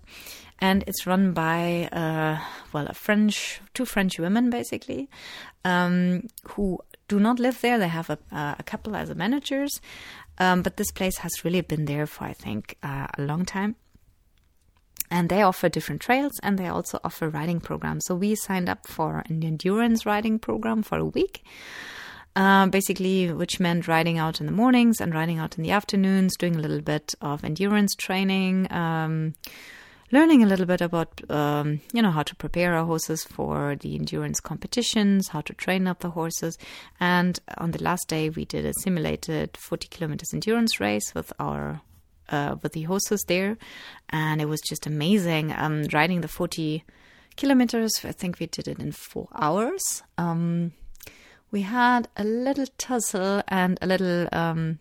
and 0.59 0.83
it's 0.87 1.05
run 1.05 1.33
by 1.33 1.89
uh, 1.91 2.39
well 2.73 2.87
a 2.87 2.93
French 2.93 3.61
two 3.73 3.85
French 3.85 4.17
women 4.19 4.49
basically 4.49 5.09
um, 5.63 6.27
who 6.43 6.79
do 7.07 7.19
not 7.19 7.39
live 7.39 7.61
there. 7.61 7.77
They 7.77 7.87
have 7.87 8.09
a, 8.09 8.17
a 8.31 8.63
couple 8.63 8.95
as 8.95 9.13
managers, 9.13 9.79
um, 10.39 10.61
but 10.63 10.77
this 10.77 10.91
place 10.91 11.17
has 11.19 11.45
really 11.45 11.61
been 11.61 11.85
there 11.85 12.07
for 12.07 12.23
I 12.23 12.33
think 12.33 12.77
uh, 12.81 13.07
a 13.17 13.21
long 13.21 13.45
time 13.45 13.75
and 15.11 15.29
they 15.29 15.41
offer 15.41 15.69
different 15.69 16.01
trails 16.01 16.39
and 16.43 16.57
they 16.57 16.67
also 16.67 16.99
offer 17.03 17.29
riding 17.29 17.59
programs. 17.59 18.05
So 18.05 18.15
we 18.15 18.35
signed 18.35 18.69
up 18.69 18.87
for 18.87 19.23
an 19.27 19.43
endurance 19.43 20.05
riding 20.05 20.39
program 20.39 20.83
for 20.83 20.97
a 20.97 21.05
week. 21.05 21.43
Uh, 22.35 22.67
basically, 22.67 23.33
which 23.33 23.59
meant 23.59 23.87
riding 23.87 24.17
out 24.17 24.39
in 24.39 24.45
the 24.45 24.51
mornings 24.51 25.01
and 25.01 25.13
riding 25.13 25.39
out 25.39 25.57
in 25.57 25.63
the 25.63 25.71
afternoons, 25.71 26.37
doing 26.37 26.55
a 26.55 26.59
little 26.59 26.79
bit 26.79 27.13
of 27.21 27.43
endurance 27.43 27.95
training, 27.95 28.71
um, 28.71 29.33
learning 30.11 30.43
a 30.43 30.45
little 30.45 30.67
bit 30.67 30.79
about, 30.79 31.21
um, 31.29 31.81
you 31.91 32.01
know, 32.01 32.11
how 32.11 32.23
to 32.23 32.35
prepare 32.35 32.75
our 32.75 32.85
horses 32.85 33.23
for 33.23 33.75
the 33.79 33.95
endurance 33.95 34.39
competitions, 34.39 35.29
how 35.29 35.41
to 35.41 35.53
train 35.53 35.87
up 35.87 35.99
the 35.99 36.11
horses. 36.11 36.57
And 36.99 37.39
on 37.57 37.71
the 37.71 37.83
last 37.83 38.07
day, 38.07 38.29
we 38.29 38.45
did 38.45 38.65
a 38.65 38.73
simulated 38.81 39.57
40 39.57 39.87
kilometers 39.87 40.33
endurance 40.33 40.79
race 40.79 41.13
with 41.13 41.33
our 41.39 41.81
uh, 42.29 42.55
with 42.61 42.73
the 42.73 42.83
horses 42.83 43.23
there, 43.27 43.57
and 44.09 44.41
it 44.41 44.45
was 44.45 44.61
just 44.61 44.85
amazing. 44.87 45.53
Um, 45.55 45.85
riding 45.91 46.21
the 46.21 46.27
40 46.27 46.83
kilometers, 47.35 47.91
I 48.03 48.11
think 48.11 48.39
we 48.39 48.47
did 48.47 48.67
it 48.67 48.79
in 48.79 48.91
four 48.91 49.27
hours. 49.33 50.03
Um, 50.17 50.73
we 51.51 51.61
had 51.61 52.07
a 52.15 52.23
little 52.23 52.67
tussle 52.77 53.41
and 53.47 53.79
a 53.81 53.87
little, 53.87 54.27
um, 54.31 54.79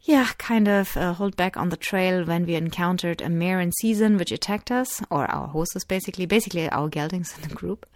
yeah, 0.00 0.28
kind 0.38 0.68
of 0.68 0.96
uh, 0.96 1.12
hold 1.12 1.36
back 1.36 1.56
on 1.56 1.68
the 1.68 1.76
trail 1.76 2.24
when 2.24 2.46
we 2.46 2.54
encountered 2.54 3.20
a 3.20 3.28
mare 3.28 3.60
in 3.60 3.72
season 3.72 4.16
which 4.16 4.32
attacked 4.32 4.70
us, 4.70 5.02
or 5.10 5.26
our 5.30 5.48
horses 5.48 5.84
basically, 5.84 6.26
basically 6.26 6.68
our 6.70 6.88
geldings 6.88 7.36
in 7.36 7.48
the 7.48 7.54
group, 7.54 7.86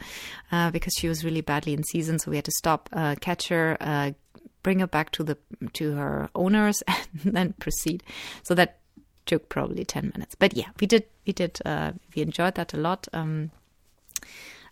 uh, 0.53 0.71
because 0.71 0.93
she 0.99 1.09
was 1.09 1.25
really 1.25 1.41
badly 1.41 1.73
in 1.73 1.85
season. 1.85 2.19
So 2.19 2.31
we 2.31 2.37
had 2.37 2.45
to 2.45 2.53
stop, 2.59 2.89
uh, 2.93 3.15
catch 3.21 3.49
her, 3.49 3.77
uh, 3.81 4.13
bring 4.67 4.81
her 4.81 4.87
back 4.89 5.13
to 5.13 5.23
the 5.23 5.39
to 5.75 5.93
her 5.93 6.29
owners 6.35 6.83
and 6.89 7.37
then 7.37 7.55
proceed. 7.61 8.03
So 8.43 8.53
that 8.57 8.81
took 9.25 9.49
probably 9.49 9.85
10 9.85 10.11
minutes. 10.13 10.35
But 10.35 10.57
yeah, 10.57 10.71
we 10.81 10.89
did 10.89 11.05
we 11.25 11.33
did 11.33 11.61
uh, 11.65 11.93
we 12.17 12.23
enjoyed 12.23 12.57
that 12.57 12.75
a 12.75 12.77
lot. 12.77 13.07
Um, 13.13 13.53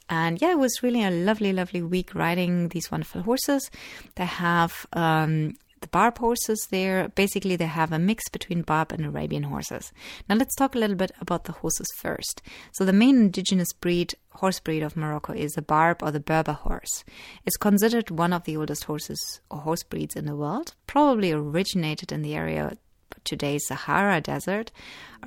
and 0.09 0.43
yeah, 0.43 0.51
it 0.51 0.59
was 0.59 0.83
really 0.83 1.05
a 1.05 1.13
lovely, 1.13 1.53
lovely 1.53 1.81
week 1.81 2.13
riding 2.13 2.71
these 2.71 2.91
wonderful 2.91 3.23
horses. 3.23 3.71
They 4.17 4.25
have 4.25 4.85
um, 4.95 5.55
the 5.85 5.89
Barb 5.89 6.17
horses 6.17 6.67
there, 6.71 7.09
basically, 7.09 7.57
they 7.57 7.67
have 7.67 7.93
a 7.93 7.99
mix 7.99 8.31
between 8.31 8.63
Barb 8.63 8.91
and 8.91 9.05
Arabian 9.05 9.43
horses. 9.43 9.93
Now, 10.31 10.37
let's 10.37 10.55
talk 10.55 10.75
a 10.75 10.79
little 10.79 10.97
bit 10.97 11.13
about 11.21 11.45
the 11.45 11.53
horses 11.53 11.93
first. 11.99 12.41
So, 12.73 12.87
the 12.87 12.93
main 12.95 13.17
indigenous 13.17 13.75
breed, 13.75 14.15
horse 14.31 14.61
breed 14.61 14.83
of 14.83 14.97
Morocco 14.97 15.35
is 15.35 15.53
the 15.53 15.61
Barb 15.61 16.03
or 16.03 16.11
the 16.11 16.21
Berber 16.21 16.55
horse. 16.55 17.05
It's 17.45 17.59
considered 17.59 18.11
one 18.11 18.33
of 18.33 18.45
the 18.45 18.57
oldest 18.57 18.85
horses 18.85 19.41
or 19.51 19.59
horse 19.59 19.83
breeds 19.83 20.17
in 20.17 20.25
the 20.25 20.35
world, 20.35 20.75
probably 20.87 21.33
originated 21.33 22.13
in 22.13 22.23
the 22.23 22.35
area 22.35 22.79
today's 23.25 23.67
Sahara 23.67 24.23
Desert 24.23 24.73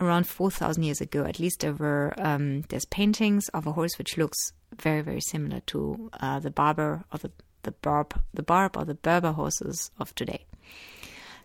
around 0.02 0.28
4,000 0.28 0.82
years 0.82 1.02
ago. 1.02 1.24
At 1.24 1.40
least 1.40 1.60
there 1.60 1.74
were 1.74 2.14
um, 2.18 2.62
there's 2.70 2.86
paintings 2.86 3.48
of 3.50 3.68
a 3.68 3.74
horse 3.74 3.98
which 3.98 4.18
looks 4.18 4.54
very 4.76 5.02
very 5.02 5.22
similar 5.22 5.62
to 5.68 6.10
uh, 6.20 6.40
the 6.40 6.52
barber 6.52 7.06
or 7.14 7.20
the 7.20 7.32
the 7.68 7.74
barb, 7.74 8.20
the 8.34 8.44
barb 8.44 8.78
or 8.78 8.86
the 8.86 8.96
Berber 8.96 9.34
horses 9.34 9.92
of 10.00 10.16
today. 10.16 10.46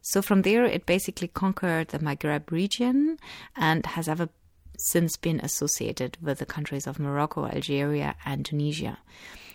So 0.00 0.22
from 0.22 0.42
there, 0.42 0.64
it 0.64 0.86
basically 0.86 1.28
conquered 1.28 1.88
the 1.88 1.98
Maghreb 1.98 2.50
region 2.50 3.18
and 3.56 3.84
has 3.86 4.08
ever 4.08 4.28
since 4.78 5.16
been 5.16 5.40
associated 5.40 6.16
with 6.22 6.38
the 6.38 6.46
countries 6.46 6.86
of 6.86 6.98
Morocco, 7.00 7.46
Algeria, 7.46 8.14
and 8.24 8.46
Tunisia. 8.46 8.98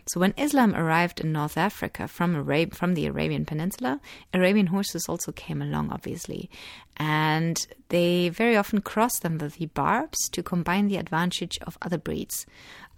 So 0.10 0.22
when 0.22 0.34
Islam 0.38 0.74
arrived 0.74 1.20
in 1.20 1.34
North 1.34 1.58
Africa 1.58 2.08
from 2.08 2.46
from 2.72 2.94
the 2.94 3.06
Arabian 3.08 3.46
Peninsula, 3.46 4.00
Arabian 4.34 4.68
horses 4.68 5.06
also 5.10 5.34
came 5.34 5.62
along, 5.62 5.92
obviously, 5.92 6.50
and 6.96 7.68
they 7.90 8.30
very 8.30 8.56
often 8.56 8.80
crossed 8.80 9.22
them 9.22 9.38
with 9.38 9.56
the 9.56 9.66
barbs 9.66 10.30
to 10.30 10.42
combine 10.42 10.88
the 10.88 10.96
advantage 10.96 11.60
of 11.68 11.78
other 11.82 11.98
breeds, 11.98 12.46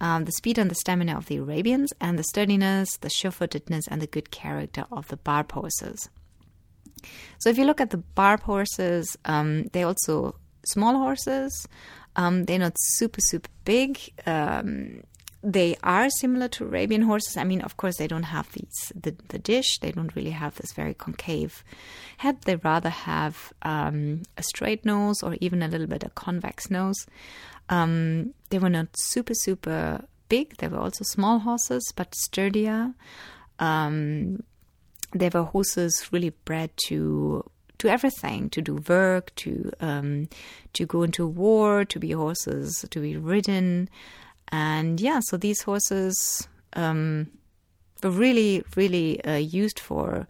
um, 0.00 0.24
the 0.24 0.32
speed 0.32 0.56
and 0.56 0.70
the 0.70 0.76
stamina 0.76 1.16
of 1.16 1.26
the 1.26 1.38
Arabians, 1.38 1.92
and 2.00 2.16
the 2.16 2.22
sturdiness, 2.22 2.96
the 2.98 3.10
sure-footedness, 3.10 3.88
and 3.88 4.00
the 4.00 4.06
good 4.06 4.30
character 4.30 4.84
of 4.92 5.08
the 5.08 5.16
barb 5.16 5.50
horses. 5.50 6.08
So 7.38 7.50
if 7.50 7.58
you 7.58 7.64
look 7.64 7.80
at 7.80 7.90
the 7.90 7.96
barb 7.96 8.42
horses, 8.42 9.16
um, 9.24 9.64
they're 9.72 9.86
also 9.86 10.36
small 10.64 10.96
horses. 10.96 11.66
Um, 12.16 12.44
they're 12.44 12.58
not 12.58 12.76
super 12.78 13.20
super 13.20 13.50
big. 13.64 13.98
Um, 14.26 15.02
they 15.42 15.76
are 15.82 16.10
similar 16.10 16.48
to 16.48 16.64
Arabian 16.64 17.02
horses. 17.02 17.36
I 17.36 17.44
mean, 17.44 17.62
of 17.62 17.76
course, 17.76 17.96
they 17.96 18.06
don't 18.06 18.24
have 18.24 18.52
these 18.52 18.92
the, 18.94 19.14
the 19.28 19.38
dish. 19.38 19.78
They 19.78 19.90
don't 19.90 20.14
really 20.14 20.30
have 20.30 20.56
this 20.56 20.72
very 20.72 20.94
concave 20.94 21.64
head. 22.18 22.42
They 22.42 22.56
rather 22.56 22.90
have 22.90 23.52
um, 23.62 24.22
a 24.36 24.42
straight 24.42 24.84
nose 24.84 25.22
or 25.22 25.36
even 25.40 25.62
a 25.62 25.68
little 25.68 25.86
bit 25.86 26.04
a 26.04 26.10
convex 26.10 26.70
nose. 26.70 27.06
Um, 27.70 28.34
they 28.50 28.58
were 28.58 28.68
not 28.68 28.88
super 28.94 29.34
super 29.34 30.04
big. 30.28 30.56
They 30.58 30.68
were 30.68 30.78
also 30.78 31.04
small 31.04 31.38
horses, 31.38 31.90
but 31.96 32.14
sturdier. 32.14 32.92
Um, 33.58 34.42
they 35.12 35.28
were 35.28 35.42
horses 35.42 36.08
really 36.12 36.30
bred 36.44 36.70
to 36.86 37.48
to 37.78 37.88
everything, 37.88 38.50
to 38.50 38.60
do 38.60 38.74
work, 38.88 39.34
to 39.36 39.72
um, 39.80 40.28
to 40.74 40.84
go 40.84 41.02
into 41.02 41.26
war, 41.26 41.86
to 41.86 41.98
be 41.98 42.12
horses, 42.12 42.84
to 42.90 43.00
be 43.00 43.16
ridden. 43.16 43.88
And 44.52 45.00
yeah, 45.00 45.20
so 45.20 45.36
these 45.36 45.62
horses 45.62 46.48
um, 46.74 47.28
were 48.02 48.10
really, 48.10 48.64
really 48.76 49.22
uh, 49.24 49.36
used 49.36 49.78
for 49.78 50.26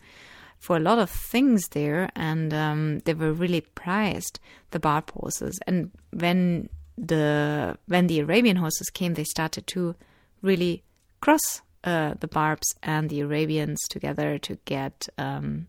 for 0.59 0.77
a 0.77 0.81
lot 0.81 0.99
of 0.99 1.09
things 1.09 1.63
there, 1.71 2.11
and 2.15 2.53
um, 2.53 2.99
they 3.07 3.15
were 3.15 3.33
really 3.33 3.63
prized. 3.63 4.39
The 4.73 4.79
barb 4.79 5.11
horses, 5.11 5.59
and 5.67 5.91
when 6.13 6.69
the 6.97 7.79
when 7.87 8.07
the 8.07 8.21
Arabian 8.21 8.57
horses 8.57 8.91
came, 8.91 9.15
they 9.15 9.25
started 9.25 9.67
to 9.69 9.95
really 10.43 10.83
cross 11.21 11.63
uh, 11.85 12.15
the 12.21 12.29
barbs 12.29 12.75
and 12.83 13.09
the 13.09 13.21
Arabians 13.21 13.79
together 13.89 14.39
to 14.39 14.59
get 14.65 15.09
um, 15.19 15.67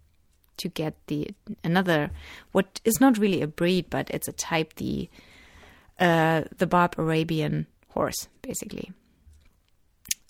to 0.58 0.68
get 0.68 0.96
the 1.08 1.30
another 1.64 2.12
what 2.52 2.82
is 2.84 3.00
not 3.00 3.18
really 3.18 3.42
a 3.42 3.48
breed, 3.48 3.90
but 3.90 4.10
it's 4.12 4.28
a 4.28 4.34
type 4.34 4.76
the 4.76 5.10
uh, 6.00 6.44
the 6.58 6.68
barb 6.68 6.96
Arabian 6.98 7.68
horse, 7.94 8.28
basically. 8.42 8.92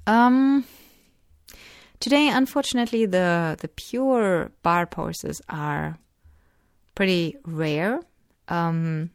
Um, 0.07 0.65
today, 1.99 2.29
unfortunately, 2.29 3.05
the 3.05 3.57
the 3.59 3.67
pure 3.69 4.51
barb 4.63 4.93
horses 4.93 5.41
are 5.49 5.97
pretty 6.95 7.37
rare. 7.45 8.01
Um, 8.47 9.11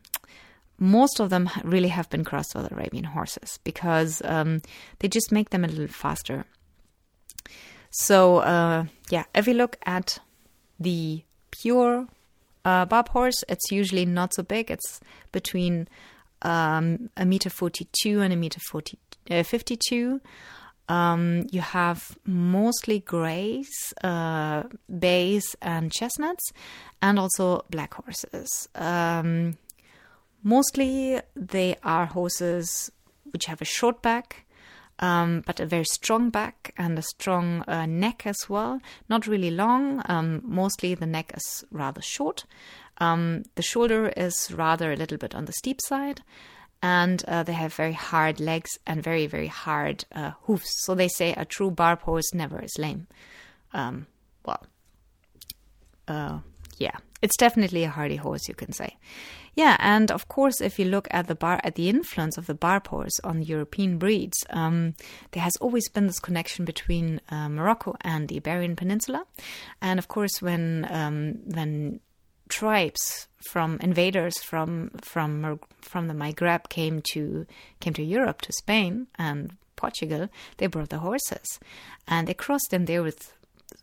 most 0.78 1.20
of 1.20 1.30
them 1.30 1.48
really 1.64 1.88
have 1.88 2.08
been 2.10 2.24
crossed 2.24 2.54
with 2.54 2.70
Arabian 2.70 3.04
horses 3.04 3.58
because 3.64 4.22
um, 4.24 4.60
they 4.98 5.08
just 5.08 5.32
make 5.32 5.50
them 5.50 5.64
a 5.64 5.68
little 5.68 5.88
faster. 5.88 6.44
So, 7.90 8.38
uh, 8.38 8.84
yeah, 9.10 9.24
if 9.34 9.46
you 9.46 9.54
look 9.54 9.78
at 9.86 10.18
the 10.78 11.24
pure 11.50 12.06
uh, 12.64 12.84
barb 12.84 13.08
horse, 13.08 13.42
it's 13.48 13.70
usually 13.70 14.04
not 14.04 14.34
so 14.34 14.42
big. 14.42 14.70
It's 14.70 15.00
between 15.32 15.88
um, 16.46 17.10
a 17.16 17.26
meter 17.26 17.50
42 17.50 18.20
and 18.20 18.32
a 18.32 18.36
meter 18.36 18.60
40, 18.60 18.98
uh, 19.30 19.42
52. 19.42 20.20
Um, 20.88 21.46
you 21.50 21.60
have 21.60 22.16
mostly 22.24 23.00
grays, 23.00 23.68
uh, 24.04 24.62
bays, 24.98 25.56
and 25.60 25.90
chestnuts, 25.90 26.52
and 27.02 27.18
also 27.18 27.64
black 27.70 27.94
horses. 27.94 28.68
Um, 28.76 29.58
mostly 30.44 31.20
they 31.34 31.76
are 31.82 32.06
horses 32.06 32.92
which 33.32 33.46
have 33.46 33.60
a 33.60 33.64
short 33.64 34.00
back, 34.00 34.46
um, 35.00 35.42
but 35.44 35.58
a 35.58 35.66
very 35.66 35.84
strong 35.84 36.30
back 36.30 36.72
and 36.78 36.96
a 36.96 37.02
strong 37.02 37.62
uh, 37.62 37.86
neck 37.86 38.24
as 38.24 38.48
well. 38.48 38.80
Not 39.08 39.26
really 39.26 39.50
long. 39.50 40.02
Um, 40.06 40.40
mostly 40.44 40.94
the 40.94 41.06
neck 41.06 41.32
is 41.36 41.64
rather 41.72 42.00
short. 42.00 42.44
Um, 42.98 43.44
the 43.54 43.62
shoulder 43.62 44.08
is 44.16 44.52
rather 44.52 44.92
a 44.92 44.96
little 44.96 45.18
bit 45.18 45.34
on 45.34 45.44
the 45.44 45.52
steep 45.52 45.80
side. 45.80 46.22
And 46.82 47.24
uh, 47.26 47.42
they 47.42 47.54
have 47.54 47.74
very 47.74 47.94
hard 47.94 48.38
legs 48.38 48.70
and 48.86 49.02
very, 49.02 49.26
very 49.26 49.46
hard 49.46 50.04
uh, 50.14 50.32
hoofs. 50.42 50.84
So 50.84 50.94
they 50.94 51.08
say 51.08 51.32
a 51.32 51.44
true 51.44 51.70
barb 51.70 52.02
horse 52.02 52.34
never 52.34 52.60
is 52.62 52.76
lame. 52.78 53.06
Um, 53.72 54.06
well, 54.44 54.64
uh, 56.06 56.38
yeah, 56.78 56.96
it's 57.22 57.36
definitely 57.36 57.84
a 57.84 57.90
hardy 57.90 58.16
horse, 58.16 58.46
you 58.48 58.54
can 58.54 58.72
say. 58.72 58.96
Yeah, 59.54 59.78
and 59.80 60.10
of 60.10 60.28
course, 60.28 60.60
if 60.60 60.78
you 60.78 60.84
look 60.84 61.08
at 61.10 61.28
the 61.28 61.34
bar 61.34 61.60
at 61.64 61.76
the 61.76 61.88
influence 61.88 62.36
of 62.36 62.46
the 62.46 62.54
barb 62.54 62.88
horse 62.88 63.18
on 63.24 63.40
European 63.42 63.96
breeds, 63.96 64.44
um, 64.50 64.94
there 65.30 65.42
has 65.42 65.56
always 65.62 65.88
been 65.88 66.06
this 66.06 66.20
connection 66.20 66.66
between 66.66 67.22
uh, 67.30 67.48
Morocco 67.48 67.96
and 68.02 68.28
the 68.28 68.36
Iberian 68.36 68.76
Peninsula, 68.76 69.24
and 69.80 69.98
of 69.98 70.08
course, 70.08 70.42
when 70.42 70.86
um, 70.90 71.38
when 71.46 72.00
tribes 72.48 73.28
from 73.50 73.78
invaders 73.80 74.38
from 74.38 74.90
from 75.00 75.60
from 75.80 76.08
the 76.08 76.14
Maghreb 76.14 76.68
came 76.68 77.00
to 77.12 77.46
came 77.80 77.92
to 77.94 78.02
Europe 78.02 78.42
to 78.42 78.52
Spain 78.52 79.06
and 79.16 79.56
Portugal, 79.76 80.28
they 80.56 80.66
brought 80.66 80.88
the 80.88 80.98
horses, 80.98 81.60
and 82.08 82.26
they 82.26 82.34
crossed 82.34 82.70
them 82.70 82.86
there 82.86 83.02
with 83.02 83.32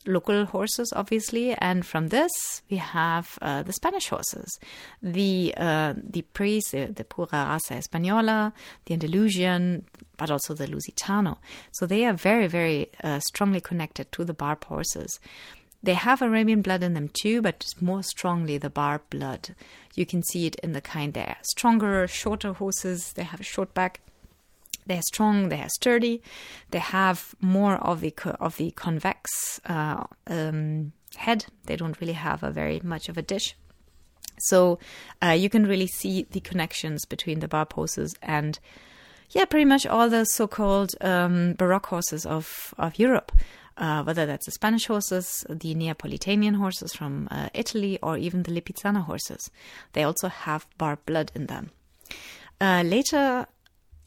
local 0.06 0.46
horses, 0.46 0.92
obviously, 0.96 1.54
and 1.54 1.86
from 1.86 2.10
this 2.10 2.32
we 2.70 2.78
have 2.78 3.38
uh, 3.42 3.64
the 3.64 3.74
Spanish 3.74 4.10
horses, 4.10 4.60
the 5.02 5.54
uh, 5.56 5.94
the 5.96 6.24
Pries, 6.34 6.64
the, 6.72 6.86
the 6.88 7.04
Pura 7.04 7.30
Raza 7.30 7.78
Española, 7.78 8.52
the 8.86 8.94
Andalusian, 8.94 9.86
but 10.18 10.32
also 10.32 10.54
the 10.54 10.68
Lusitano. 10.68 11.38
So 11.72 11.86
they 11.86 12.06
are 12.06 12.14
very, 12.14 12.48
very 12.48 12.90
uh, 13.04 13.20
strongly 13.20 13.62
connected 13.62 14.12
to 14.14 14.26
the 14.26 14.34
barb 14.34 14.64
horses. 14.66 15.20
They 15.84 15.96
have 15.96 16.22
Arabian 16.22 16.62
blood 16.62 16.82
in 16.82 16.94
them 16.94 17.10
too, 17.12 17.42
but 17.42 17.66
more 17.82 18.04
strongly 18.04 18.58
the 18.58 18.70
barb 18.70 19.02
blood. 19.10 19.54
You 19.96 20.06
can 20.06 20.24
see 20.24 20.48
it 20.48 20.56
in 20.56 20.72
the 20.72 20.82
kind 20.82 21.14
they're 21.14 21.36
stronger, 21.42 22.08
shorter 22.08 22.54
horses. 22.54 23.12
They 23.14 23.24
have 23.24 23.42
a 23.42 23.44
short 23.44 23.74
back 23.74 24.00
they're 24.86 25.02
strong, 25.02 25.50
they're 25.50 25.70
sturdy, 25.70 26.22
they 26.72 26.80
have 26.80 27.36
more 27.40 27.76
of 27.76 28.02
the 28.02 28.14
of 28.40 28.58
the 28.58 28.72
convex 28.72 29.62
uh, 29.66 30.04
um, 30.28 30.92
head. 31.16 31.46
They 31.66 31.76
don't 31.76 32.00
really 32.02 32.14
have 32.14 32.44
a 32.44 32.52
very 32.52 32.82
much 32.84 33.10
of 33.10 33.18
a 33.18 33.22
dish. 33.22 33.56
So 34.40 34.80
uh, 35.22 35.30
you 35.30 35.50
can 35.50 35.66
really 35.66 35.88
see 35.88 36.26
the 36.32 36.40
connections 36.40 37.06
between 37.06 37.40
the 37.40 37.48
barb 37.48 37.74
horses 37.74 38.16
and 38.22 38.60
yeah, 39.30 39.46
pretty 39.46 39.66
much 39.66 39.86
all 39.86 40.10
the 40.10 40.26
so-called 40.26 40.92
um, 41.02 41.54
Baroque 41.54 41.88
horses 41.88 42.26
of 42.26 42.74
of 42.78 43.00
Europe. 43.00 43.32
Uh, 43.76 44.04
whether 44.04 44.26
that's 44.26 44.46
the 44.46 44.52
Spanish 44.52 44.86
horses, 44.86 45.46
the 45.50 45.74
Neapolitanian 45.74 46.56
horses 46.56 46.94
from 46.94 47.28
uh, 47.32 47.50
Italy, 47.54 47.98
or 48.04 48.18
even 48.18 48.44
the 48.44 48.52
Lipizzaner 48.52 49.04
horses, 49.04 49.50
they 49.94 50.04
also 50.04 50.28
have 50.28 50.68
barb 50.78 51.00
blood 51.06 51.32
in 51.34 51.48
them. 51.48 51.72
Uh, 52.62 52.84
later, 52.86 53.48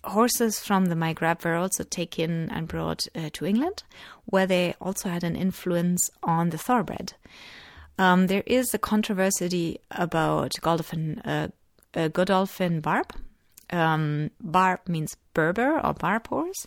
horses 0.05 0.61
from 0.61 0.87
the 0.87 0.95
Maghreb 0.95 1.45
were 1.45 1.57
also 1.57 1.83
taken 1.83 2.49
and 2.51 2.69
brought 2.69 3.03
uh, 3.15 3.31
to 3.33 3.45
England, 3.45 3.83
where 4.25 4.47
they 4.47 4.75
also 4.81 5.09
had 5.09 5.25
an 5.25 5.37
influence 5.37 6.11
on 6.23 6.51
the 6.51 6.59
thoroughbred. 6.59 7.15
Um, 7.99 8.27
there 8.27 8.45
is 8.47 8.73
a 8.75 8.79
controversy 8.79 9.81
about 9.91 10.53
Godolphin, 10.61 11.21
uh, 11.25 11.49
Godolphin 12.09 12.81
Barb. 12.81 13.13
Um, 13.71 14.31
barb 14.41 14.81
means 14.87 15.17
Berber 15.35 15.81
or 15.85 15.93
barb 15.95 16.29
horse. 16.29 16.67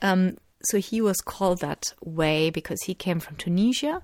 Um, 0.00 0.36
so 0.66 0.78
he 0.78 1.00
was 1.00 1.20
called 1.20 1.60
that 1.60 1.92
way 2.04 2.50
because 2.50 2.82
he 2.84 2.94
came 2.94 3.20
from 3.20 3.36
Tunisia 3.36 4.02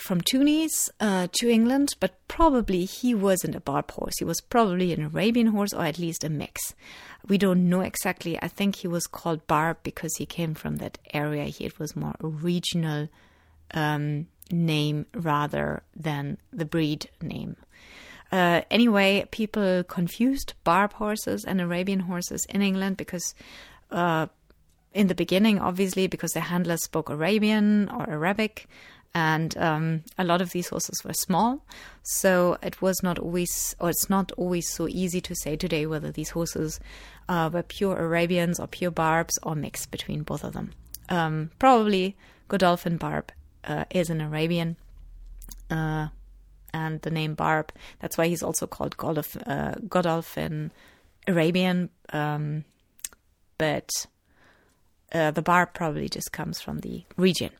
from 0.00 0.20
Tunis 0.20 0.90
uh, 0.98 1.28
to 1.32 1.48
England, 1.48 1.94
but 2.00 2.26
probably 2.26 2.84
he 2.84 3.14
wasn't 3.14 3.54
a 3.54 3.60
barb 3.60 3.90
horse. 3.90 4.14
He 4.18 4.24
was 4.24 4.40
probably 4.40 4.92
an 4.92 5.02
Arabian 5.02 5.48
horse 5.48 5.72
or 5.72 5.84
at 5.84 5.98
least 5.98 6.24
a 6.24 6.30
mix. 6.30 6.74
We 7.28 7.38
don't 7.38 7.68
know 7.68 7.82
exactly. 7.82 8.40
I 8.42 8.48
think 8.48 8.76
he 8.76 8.88
was 8.88 9.06
called 9.06 9.46
barb 9.46 9.78
because 9.82 10.16
he 10.16 10.26
came 10.26 10.54
from 10.54 10.76
that 10.76 10.98
area. 11.12 11.52
It 11.60 11.78
was 11.78 11.94
more 11.94 12.14
a 12.20 12.26
regional 12.26 13.08
um, 13.72 14.26
name 14.50 15.06
rather 15.14 15.82
than 15.94 16.38
the 16.52 16.64
breed 16.64 17.10
name. 17.20 17.56
Uh, 18.32 18.62
anyway, 18.70 19.26
people 19.30 19.82
confused 19.84 20.54
barb 20.64 20.92
horses 20.94 21.44
and 21.44 21.60
Arabian 21.60 22.00
horses 22.00 22.46
in 22.48 22.62
England 22.62 22.96
because 22.96 23.34
uh, 23.90 24.26
in 24.92 25.06
the 25.06 25.14
beginning, 25.14 25.58
obviously, 25.58 26.06
because 26.06 26.32
the 26.32 26.40
handlers 26.40 26.84
spoke 26.84 27.10
Arabian 27.10 27.88
or 27.88 28.08
Arabic, 28.08 28.66
and 29.14 29.56
um, 29.58 30.04
a 30.18 30.24
lot 30.24 30.40
of 30.40 30.50
these 30.50 30.68
horses 30.68 31.02
were 31.04 31.14
small, 31.14 31.64
so 32.02 32.56
it 32.62 32.80
was 32.80 33.02
not 33.02 33.18
always, 33.18 33.74
or 33.80 33.90
it's 33.90 34.08
not 34.08 34.30
always 34.36 34.68
so 34.68 34.86
easy 34.88 35.20
to 35.20 35.34
say 35.34 35.56
today 35.56 35.86
whether 35.86 36.12
these 36.12 36.30
horses 36.30 36.78
uh, 37.28 37.50
were 37.52 37.62
pure 37.62 37.96
Arabians 37.96 38.60
or 38.60 38.66
pure 38.68 38.90
Barbs 38.90 39.38
or 39.42 39.54
mixed 39.54 39.90
between 39.90 40.22
both 40.22 40.44
of 40.44 40.52
them. 40.52 40.72
Um, 41.08 41.50
probably 41.58 42.16
Godolphin 42.48 42.98
Barb 42.98 43.32
uh, 43.64 43.84
is 43.90 44.10
an 44.10 44.20
Arabian, 44.20 44.76
uh, 45.70 46.08
and 46.72 47.02
the 47.02 47.10
name 47.10 47.34
Barb, 47.34 47.72
that's 47.98 48.16
why 48.16 48.28
he's 48.28 48.44
also 48.44 48.66
called 48.66 48.96
Godolphin, 48.96 49.42
uh, 49.42 49.74
Godolphin 49.88 50.70
Arabian, 51.26 51.90
um, 52.12 52.64
but 53.58 53.90
uh, 55.12 55.30
the 55.30 55.42
Barb 55.42 55.74
probably 55.74 56.08
just 56.08 56.32
comes 56.32 56.60
from 56.60 56.80
the 56.80 57.04
region. 57.16 57.50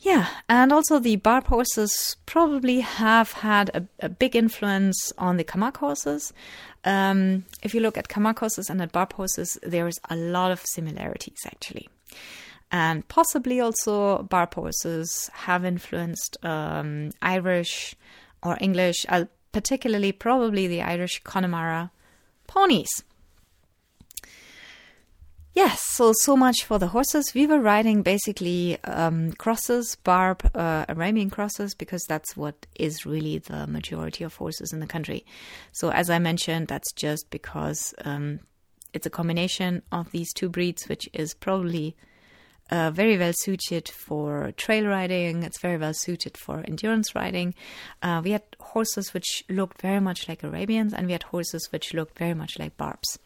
Yeah, 0.00 0.28
and 0.48 0.72
also 0.72 1.00
the 1.00 1.16
barb 1.16 1.48
horses 1.48 2.16
probably 2.24 2.80
have 2.80 3.32
had 3.32 3.70
a, 3.74 3.84
a 3.98 4.08
big 4.08 4.36
influence 4.36 5.12
on 5.18 5.38
the 5.38 5.44
Camargue 5.44 5.78
horses. 5.78 6.32
Um, 6.84 7.46
if 7.62 7.74
you 7.74 7.80
look 7.80 7.98
at 7.98 8.06
Camargue 8.06 8.38
horses 8.38 8.70
and 8.70 8.80
at 8.80 8.92
barb 8.92 9.12
horses, 9.12 9.58
there's 9.62 9.98
a 10.08 10.14
lot 10.14 10.52
of 10.52 10.60
similarities 10.64 11.38
actually. 11.46 11.88
And 12.70 13.06
possibly 13.08 13.60
also 13.60 14.22
barb 14.22 14.54
horses 14.54 15.30
have 15.32 15.64
influenced 15.64 16.36
um, 16.44 17.10
Irish 17.20 17.96
or 18.42 18.56
English, 18.60 19.04
uh, 19.08 19.24
particularly 19.50 20.12
probably 20.12 20.68
the 20.68 20.82
Irish 20.82 21.20
Connemara 21.24 21.90
ponies. 22.46 23.02
Yes, 25.58 25.82
so 25.96 26.12
so 26.20 26.36
much 26.36 26.62
for 26.62 26.78
the 26.78 26.86
horses. 26.86 27.32
We 27.34 27.48
were 27.48 27.58
riding 27.58 28.02
basically 28.02 28.78
um, 28.84 29.32
crosses, 29.32 29.96
barb, 30.04 30.48
uh, 30.54 30.84
Arabian 30.88 31.30
crosses, 31.30 31.74
because 31.74 32.04
that's 32.04 32.36
what 32.36 32.68
is 32.76 33.04
really 33.04 33.38
the 33.38 33.66
majority 33.66 34.22
of 34.22 34.36
horses 34.36 34.72
in 34.72 34.78
the 34.78 34.86
country. 34.86 35.26
So 35.72 35.90
as 35.90 36.10
I 36.10 36.20
mentioned, 36.20 36.68
that's 36.68 36.92
just 36.92 37.28
because 37.30 37.92
um, 38.04 38.38
it's 38.92 39.04
a 39.04 39.10
combination 39.10 39.82
of 39.90 40.12
these 40.12 40.32
two 40.32 40.48
breeds, 40.48 40.88
which 40.88 41.10
is 41.12 41.34
probably 41.34 41.96
uh, 42.70 42.92
very 42.92 43.18
well 43.18 43.32
suited 43.34 43.88
for 43.88 44.52
trail 44.56 44.86
riding. 44.86 45.42
It's 45.42 45.60
very 45.60 45.76
well 45.76 45.92
suited 45.92 46.36
for 46.36 46.62
endurance 46.68 47.16
riding. 47.16 47.52
Uh, 48.00 48.20
we 48.22 48.30
had 48.30 48.44
horses 48.60 49.12
which 49.12 49.42
looked 49.48 49.82
very 49.82 50.00
much 50.00 50.28
like 50.28 50.44
Arabians, 50.44 50.94
and 50.94 51.06
we 51.06 51.14
had 51.14 51.24
horses 51.24 51.66
which 51.72 51.94
looked 51.94 52.16
very 52.16 52.34
much 52.34 52.60
like 52.60 52.76
barbs. 52.76 53.18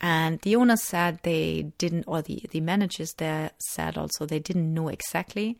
And 0.00 0.40
the 0.40 0.56
owners 0.56 0.82
said 0.82 1.20
they 1.22 1.72
didn't, 1.76 2.04
or 2.06 2.22
the, 2.22 2.42
the 2.50 2.60
managers 2.60 3.12
there 3.14 3.50
said 3.58 3.98
also 3.98 4.24
they 4.24 4.38
didn't 4.38 4.72
know 4.72 4.88
exactly. 4.88 5.58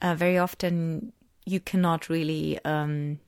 Uh, 0.00 0.14
very 0.14 0.38
often, 0.38 1.12
you 1.44 1.60
cannot 1.60 2.08
really, 2.08 2.58
um, 2.64 3.18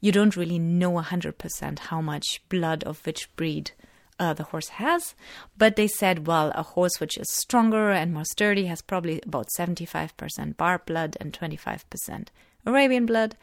you 0.00 0.12
don't 0.12 0.36
really 0.36 0.58
know 0.58 0.92
100% 0.92 1.78
how 1.78 2.00
much 2.02 2.42
blood 2.50 2.84
of 2.84 3.04
which 3.06 3.34
breed 3.36 3.70
uh, 4.18 4.34
the 4.34 4.44
horse 4.44 4.68
has. 4.68 5.14
But 5.56 5.76
they 5.76 5.88
said, 5.88 6.26
well, 6.26 6.52
a 6.54 6.62
horse 6.62 7.00
which 7.00 7.16
is 7.16 7.30
stronger 7.30 7.90
and 7.90 8.12
more 8.12 8.24
sturdy 8.24 8.66
has 8.66 8.82
probably 8.82 9.20
about 9.26 9.48
75% 9.58 10.56
barb 10.56 10.84
blood 10.86 11.16
and 11.20 11.32
25% 11.32 12.28
Arabian 12.66 13.06
blood. 13.06 13.36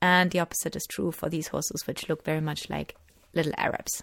And 0.00 0.30
the 0.30 0.40
opposite 0.40 0.76
is 0.76 0.86
true 0.88 1.12
for 1.12 1.28
these 1.28 1.48
horses, 1.48 1.86
which 1.86 2.08
look 2.08 2.24
very 2.24 2.40
much 2.40 2.70
like 2.70 2.96
little 3.34 3.52
Arabs. 3.56 4.02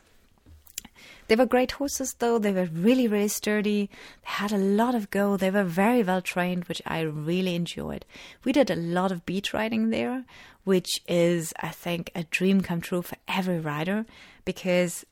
They 1.27 1.36
were 1.36 1.45
great 1.45 1.73
horses, 1.73 2.15
though. 2.19 2.38
They 2.38 2.51
were 2.51 2.69
really, 2.71 3.08
really 3.08 3.27
sturdy. 3.27 3.89
They 4.23 4.29
had 4.29 4.51
a 4.51 4.58
lot 4.58 4.95
of 4.95 5.10
go. 5.10 5.38
They 5.38 5.51
were 5.51 5.63
very 5.63 6.03
well 6.03 6.21
trained, 6.21 6.65
which 6.65 6.81
I 6.86 7.01
really 7.01 7.55
enjoyed. 7.55 8.05
We 8.43 8.51
did 8.51 8.69
a 8.69 8.75
lot 8.75 9.12
of 9.12 9.25
beat 9.25 9.53
riding 9.53 9.89
there, 9.89 10.25
which 10.63 11.01
is, 11.08 11.53
I 11.62 11.69
think, 11.69 12.12
a 12.15 12.23
dream 12.23 12.62
come 12.62 12.81
true 12.81 13.01
for 13.01 13.17
every 13.27 13.60
rider 13.60 14.05
because 14.45 15.05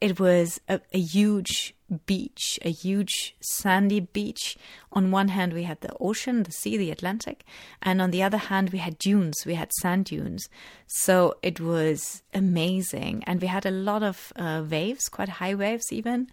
it 0.00 0.20
was 0.20 0.60
a, 0.68 0.80
a, 0.92 0.98
huge 0.98 1.74
beach, 2.06 2.58
a 2.62 2.70
huge 2.70 3.34
sandy 3.40 4.00
beach. 4.00 4.56
On 4.92 5.10
one 5.10 5.28
hand, 5.28 5.52
we 5.52 5.64
had 5.64 5.80
the 5.80 5.94
ocean, 6.00 6.42
the 6.42 6.52
sea, 6.52 6.76
the 6.76 6.90
Atlantic, 6.90 7.44
and 7.82 8.00
on 8.02 8.10
the 8.10 8.22
other 8.22 8.38
hand, 8.38 8.70
we 8.70 8.78
had 8.78 8.98
dunes, 8.98 9.44
we 9.46 9.54
had 9.54 9.72
sand 9.72 10.06
dunes. 10.06 10.48
So 10.86 11.34
it 11.42 11.60
was 11.60 12.22
amazing. 12.32 13.24
And 13.26 13.40
we 13.40 13.48
had 13.48 13.66
a 13.66 13.70
lot 13.70 14.02
of 14.02 14.32
uh, 14.36 14.64
waves, 14.68 15.08
quite 15.08 15.28
high 15.28 15.54
waves 15.54 15.92
even. 15.92 16.28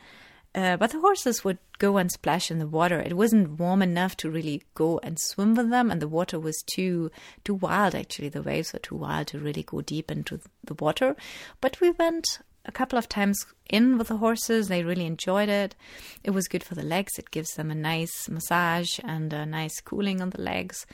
Uh, 0.53 0.75
but 0.75 0.91
the 0.91 0.99
horses 0.99 1.45
would 1.45 1.59
go 1.79 1.95
and 1.95 2.11
splash 2.11 2.51
in 2.51 2.59
the 2.59 2.67
water. 2.67 2.99
It 2.99 3.15
wasn't 3.15 3.57
warm 3.57 3.81
enough 3.81 4.17
to 4.17 4.29
really 4.29 4.63
go 4.73 4.99
and 5.01 5.17
swim 5.17 5.55
with 5.55 5.69
them, 5.69 5.89
and 5.89 6.01
the 6.01 6.09
water 6.09 6.39
was 6.39 6.61
too 6.63 7.09
too 7.45 7.53
wild. 7.53 7.95
Actually, 7.95 8.27
the 8.29 8.41
waves 8.41 8.73
were 8.73 8.79
too 8.79 8.95
wild 8.95 9.27
to 9.27 9.39
really 9.39 9.63
go 9.63 9.79
deep 9.79 10.11
into 10.11 10.41
the 10.63 10.73
water. 10.73 11.15
But 11.61 11.79
we 11.79 11.91
went 11.91 12.39
a 12.65 12.71
couple 12.71 12.97
of 12.97 13.09
times 13.09 13.45
in 13.69 13.97
with 13.97 14.09
the 14.09 14.17
horses. 14.17 14.67
They 14.67 14.83
really 14.83 15.05
enjoyed 15.05 15.49
it. 15.49 15.75
It 16.23 16.31
was 16.31 16.47
good 16.47 16.63
for 16.63 16.75
the 16.75 16.83
legs. 16.83 17.17
It 17.17 17.31
gives 17.31 17.55
them 17.55 17.71
a 17.71 17.75
nice 17.75 18.29
massage 18.29 18.99
and 19.03 19.33
a 19.33 19.45
nice 19.45 19.79
cooling 19.81 20.21
on 20.21 20.29
the 20.31 20.41
legs. 20.41 20.85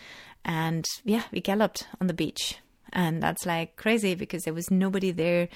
And 0.46 0.86
yeah, 1.04 1.24
we 1.32 1.42
galloped 1.42 1.88
on 2.00 2.08
the 2.08 2.14
beach 2.14 2.60
and 2.94 3.22
that's 3.22 3.46
like 3.46 3.76
crazy 3.76 4.16
because 4.16 4.44
there 4.44 4.54
was 4.54 4.72
nobody 4.72 5.12
there. 5.12 5.50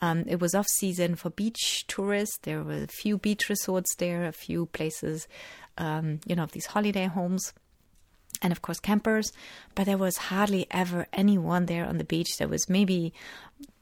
Um, 0.00 0.24
it 0.26 0.40
was 0.40 0.54
off 0.54 0.66
season 0.68 1.14
for 1.16 1.30
beach 1.30 1.86
tourists. 1.86 2.38
There 2.42 2.62
were 2.62 2.84
a 2.84 2.86
few 2.86 3.18
beach 3.18 3.48
resorts 3.48 3.94
there, 3.96 4.26
a 4.26 4.32
few 4.32 4.66
places, 4.66 5.26
um, 5.78 6.20
you 6.26 6.36
know, 6.36 6.46
these 6.46 6.66
holiday 6.66 7.06
homes. 7.06 7.52
And 8.42 8.52
of 8.52 8.60
course, 8.60 8.78
campers, 8.78 9.32
but 9.74 9.86
there 9.86 9.96
was 9.96 10.16
hardly 10.16 10.66
ever 10.70 11.06
anyone 11.12 11.66
there 11.66 11.86
on 11.86 11.96
the 11.96 12.04
beach. 12.04 12.36
There 12.38 12.48
was 12.48 12.68
maybe 12.68 13.14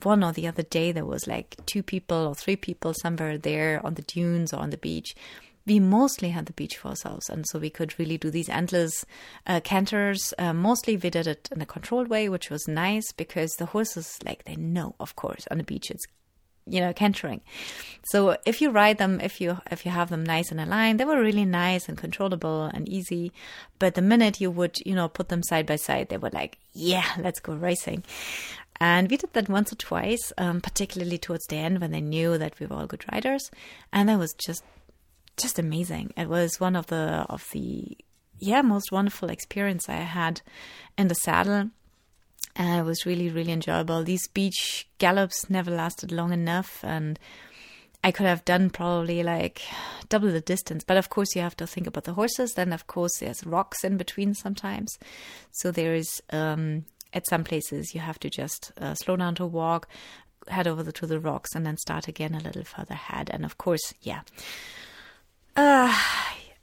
one 0.03 0.23
or 0.23 0.33
the 0.33 0.47
other 0.47 0.63
day, 0.63 0.93
there 0.93 1.07
was 1.07 1.27
like 1.27 1.57
two 1.67 1.83
people 1.83 2.27
or 2.27 2.35
three 2.35 2.57
people 2.57 2.95
somewhere 2.95 3.39
there 3.39 3.81
on 3.85 3.95
the 3.95 4.03
dunes 4.03 4.53
or 4.53 4.61
on 4.61 4.71
the 4.71 4.77
beach. 4.77 5.15
We 5.67 5.81
mostly 5.81 6.29
had 6.29 6.45
the 6.45 6.53
beach 6.53 6.77
for 6.77 6.89
ourselves, 6.89 7.31
and 7.31 7.47
so 7.49 7.59
we 7.59 7.71
could 7.71 7.99
really 7.99 8.19
do 8.19 8.31
these 8.31 8.51
endless 8.51 9.07
uh, 9.47 9.61
canters. 9.61 10.35
Uh, 10.39 10.53
mostly, 10.53 10.99
we 10.99 11.09
did 11.09 11.27
it 11.27 11.49
in 11.53 11.63
a 11.63 11.67
controlled 11.67 12.09
way, 12.09 12.29
which 12.29 12.51
was 12.51 12.69
nice 12.69 13.13
because 13.13 13.53
the 13.53 13.67
horses, 13.67 14.19
like, 14.27 14.45
they 14.45 14.57
know, 14.57 14.95
of 15.01 15.17
course, 15.17 15.47
on 15.51 15.57
the 15.57 15.65
beach 15.65 15.91
it's 15.91 16.05
you 16.67 16.81
know 16.81 16.93
cantering. 16.93 17.41
So 18.05 18.37
if 18.47 18.61
you 18.61 18.71
ride 18.71 18.99
them 18.99 19.21
if 19.21 19.41
you 19.41 19.59
if 19.71 19.85
you 19.85 19.93
have 19.93 20.11
them 20.11 20.25
nice 20.25 20.51
in 20.51 20.59
a 20.59 20.67
line 20.67 20.97
they 20.97 21.05
were 21.05 21.21
really 21.21 21.45
nice 21.45 21.89
and 21.89 21.99
controllable 21.99 22.65
and 22.65 22.89
easy. 22.89 23.33
But 23.79 23.95
the 23.95 24.03
minute 24.03 24.41
you 24.41 24.51
would 24.51 24.79
you 24.85 24.95
know 24.95 25.09
put 25.09 25.29
them 25.29 25.43
side 25.43 25.67
by 25.67 25.77
side 25.77 26.09
they 26.09 26.17
were 26.17 26.31
like 26.31 26.59
yeah 26.73 27.05
let's 27.19 27.41
go 27.41 27.55
racing 27.55 28.05
and 28.81 29.11
we 29.11 29.17
did 29.17 29.33
that 29.33 29.49
once 29.49 29.73
or 29.73 29.77
twice 29.77 30.33
um, 30.39 30.61
particularly 30.61 31.19
towards 31.19 31.47
the 31.47 31.57
end 31.57 31.81
when 31.81 31.93
they 31.93 32.01
knew 32.01 32.37
that 32.39 32.59
we 32.59 32.67
were 32.67 32.77
all 32.77 32.87
good 32.87 33.05
riders 33.13 33.51
and 33.93 34.09
that 34.09 34.19
was 34.19 34.35
just 34.35 34.63
just 35.37 35.59
amazing. 35.59 36.13
It 36.17 36.29
was 36.29 36.61
one 36.61 36.77
of 36.77 36.87
the 36.87 37.27
of 37.29 37.45
the 37.53 37.97
yeah 38.39 38.63
most 38.63 38.93
wonderful 38.93 39.31
experience 39.31 39.89
I 39.89 39.97
had 39.97 40.41
in 40.97 41.09
the 41.09 41.15
saddle. 41.15 41.71
And 42.57 42.81
it 42.81 42.85
was 42.85 43.05
really, 43.05 43.31
really 43.31 43.51
enjoyable. 43.51 44.05
These 44.05 44.29
beach 44.29 44.87
gallops 44.99 45.51
never 45.51 45.73
lasted 45.73 46.13
long 46.13 46.33
enough, 46.33 46.85
and 46.85 47.19
I 48.05 48.13
could 48.13 48.27
have 48.27 48.45
done 48.45 48.71
probably 48.71 49.25
like 49.25 49.63
double 50.09 50.31
the 50.31 50.41
distance. 50.41 50.85
But 50.85 50.97
of 50.97 51.11
course, 51.11 51.35
you 51.35 51.43
have 51.43 51.57
to 51.57 51.67
think 51.67 51.89
about 51.89 52.05
the 52.05 52.13
horses. 52.13 52.53
Then, 52.53 52.73
of 52.73 52.87
course, 52.87 53.19
there's 53.19 53.45
rocks 53.45 53.83
in 53.83 53.97
between 53.97 54.35
sometimes. 54.35 54.97
So 55.51 55.73
there 55.73 55.97
is, 55.97 56.23
um, 56.31 56.85
at 57.15 57.27
some 57.29 57.45
places, 57.45 57.95
you 57.95 58.01
have 58.01 58.19
to 58.21 58.29
just 58.29 58.73
uh, 58.79 58.95
slow 58.95 59.17
down 59.17 59.35
to 59.37 59.47
walk, 59.47 59.89
head 60.49 60.67
over 60.67 60.91
to 60.91 61.07
the 61.07 61.21
rocks, 61.21 61.55
and 61.55 61.65
then 61.65 61.77
start 61.79 62.09
again 62.09 62.35
a 62.35 62.41
little 62.41 62.65
further 62.65 62.95
ahead. 62.95 63.31
And 63.33 63.45
of 63.45 63.57
course, 63.57 63.95
yeah, 64.03 64.23
uh, 65.57 65.97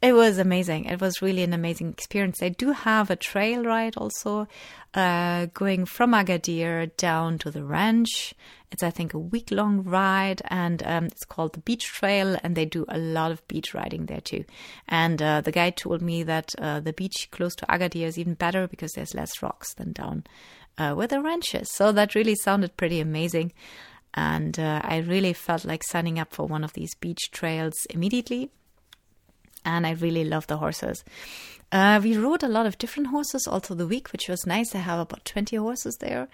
it 0.01 0.13
was 0.13 0.37
amazing. 0.37 0.85
It 0.85 0.99
was 0.99 1.21
really 1.21 1.43
an 1.43 1.53
amazing 1.53 1.89
experience. 1.89 2.39
They 2.39 2.49
do 2.49 2.71
have 2.71 3.09
a 3.09 3.15
trail 3.15 3.63
ride 3.63 3.95
also, 3.95 4.47
uh, 4.93 5.47
going 5.53 5.85
from 5.85 6.11
Agadir 6.11 6.95
down 6.97 7.37
to 7.39 7.51
the 7.51 7.63
ranch. 7.63 8.33
It's, 8.71 8.83
I 8.83 8.89
think, 8.89 9.13
a 9.13 9.19
week 9.19 9.51
long 9.51 9.83
ride 9.83 10.41
and 10.45 10.81
um, 10.83 11.05
it's 11.05 11.25
called 11.25 11.53
the 11.53 11.59
Beach 11.59 11.85
Trail. 11.85 12.37
And 12.41 12.55
they 12.55 12.65
do 12.65 12.85
a 12.87 12.97
lot 12.97 13.31
of 13.31 13.45
beach 13.47 13.73
riding 13.73 14.05
there 14.05 14.21
too. 14.21 14.45
And 14.87 15.21
uh, 15.21 15.41
the 15.41 15.51
guide 15.51 15.75
told 15.75 16.01
me 16.01 16.23
that 16.23 16.55
uh, 16.57 16.79
the 16.79 16.93
beach 16.93 17.29
close 17.31 17.53
to 17.55 17.65
Agadir 17.65 18.05
is 18.07 18.17
even 18.17 18.35
better 18.35 18.67
because 18.67 18.93
there's 18.93 19.13
less 19.13 19.41
rocks 19.41 19.73
than 19.73 19.91
down 19.91 20.23
uh, 20.77 20.93
where 20.93 21.07
the 21.07 21.21
ranch 21.21 21.53
is. 21.53 21.69
So 21.71 21.91
that 21.91 22.15
really 22.15 22.35
sounded 22.35 22.77
pretty 22.77 22.99
amazing. 22.99 23.51
And 24.13 24.57
uh, 24.57 24.81
I 24.83 24.97
really 24.97 25.33
felt 25.33 25.65
like 25.65 25.83
signing 25.83 26.19
up 26.19 26.33
for 26.33 26.45
one 26.45 26.63
of 26.63 26.73
these 26.73 26.95
beach 26.95 27.31
trails 27.31 27.85
immediately 27.89 28.51
and 29.65 29.85
I 29.85 29.91
really 29.91 30.23
love 30.23 30.47
the 30.47 30.57
horses. 30.57 31.03
Uh, 31.71 31.99
we 32.03 32.17
rode 32.17 32.43
a 32.43 32.49
lot 32.49 32.65
of 32.65 32.77
different 32.77 33.07
horses 33.09 33.47
also 33.47 33.73
the 33.73 33.87
week, 33.87 34.11
which 34.11 34.27
was 34.27 34.45
nice. 34.45 34.75
I 34.75 34.79
have 34.79 34.99
about 34.99 35.25
20 35.25 35.55
horses 35.55 35.97
there. 35.99 36.27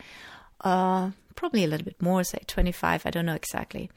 Uh, 0.61 1.11
probably 1.35 1.63
a 1.63 1.67
little 1.67 1.85
bit 1.85 2.01
more, 2.01 2.23
say 2.23 2.39
25, 2.47 3.05
I 3.05 3.09
don't 3.09 3.25
know 3.25 3.35
exactly. 3.35 3.89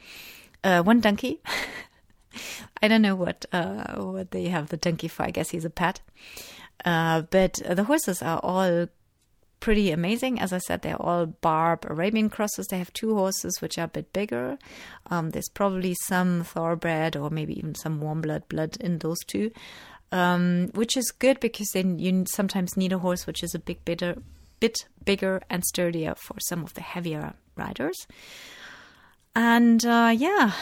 Uh, 0.63 0.83
one 0.83 1.01
donkey. 1.01 1.41
I 2.83 2.89
don't 2.89 3.03
know 3.03 3.17
what 3.17 3.45
uh, 3.53 3.95
what 3.97 4.31
they 4.31 4.49
have 4.49 4.69
the 4.69 4.77
donkey 4.77 5.09
for. 5.09 5.25
I 5.25 5.31
guess 5.31 5.51
he's 5.51 5.65
a 5.65 5.71
pet. 5.71 6.01
Uh, 6.85 7.23
but 7.23 7.55
the 7.69 7.85
horses 7.85 8.23
are 8.23 8.39
all 8.43 8.87
pretty 9.61 9.91
amazing. 9.91 10.41
As 10.41 10.53
I 10.53 10.59
said, 10.59 10.83
they're 10.83 11.01
all 11.01 11.27
Barb 11.27 11.85
Arabian 11.89 12.31
crosses. 12.31 12.67
They 12.67 12.79
have 12.79 12.93
two 12.93 13.15
horses 13.15 13.61
which 13.61 13.79
are 13.79 13.85
a 13.85 13.89
bit 13.89 14.13
bigger. 14.13 14.59
Um, 15.11 15.31
there's 15.31 15.49
probably 15.49 15.95
some 16.07 16.45
thoroughbred 16.45 17.17
or 17.17 17.31
maybe 17.31 17.59
even 17.59 17.75
some 17.75 18.01
warm 18.01 18.23
blood 18.23 18.49
blood 18.49 18.77
in 18.81 18.99
those 18.99 19.21
two, 19.27 19.51
um, 20.13 20.71
which 20.75 20.97
is 20.97 21.11
good 21.11 21.41
because 21.41 21.69
then 21.75 21.99
you 21.99 22.25
sometimes 22.27 22.77
need 22.77 22.93
a 22.93 22.99
horse 22.99 23.27
which 23.27 23.43
is 23.43 23.55
a 23.55 23.59
big 23.59 23.85
bit, 23.85 24.03
bit 24.61 24.77
bigger 25.05 25.43
and 25.51 25.65
sturdier 25.65 26.15
for 26.15 26.37
some 26.41 26.63
of 26.63 26.75
the 26.75 26.83
heavier 26.83 27.35
riders. 27.57 28.07
And 29.35 29.85
uh, 29.85 30.15
yeah. 30.17 30.53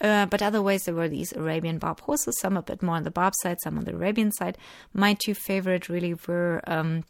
Uh, 0.00 0.24
but 0.24 0.40
otherwise, 0.40 0.84
there 0.84 0.94
were 0.94 1.08
these 1.08 1.32
Arabian 1.32 1.78
Barb 1.78 2.00
horses, 2.00 2.38
some 2.40 2.56
a 2.56 2.62
bit 2.62 2.82
more 2.82 2.96
on 2.96 3.02
the 3.02 3.10
Barb 3.10 3.34
side, 3.42 3.58
some 3.60 3.76
on 3.76 3.84
the 3.84 3.94
Arabian 3.94 4.32
side. 4.32 4.56
My 4.94 5.12
two 5.12 5.34
favorite 5.34 5.90
really 5.90 6.14
were 6.26 6.62
um, 6.66 7.04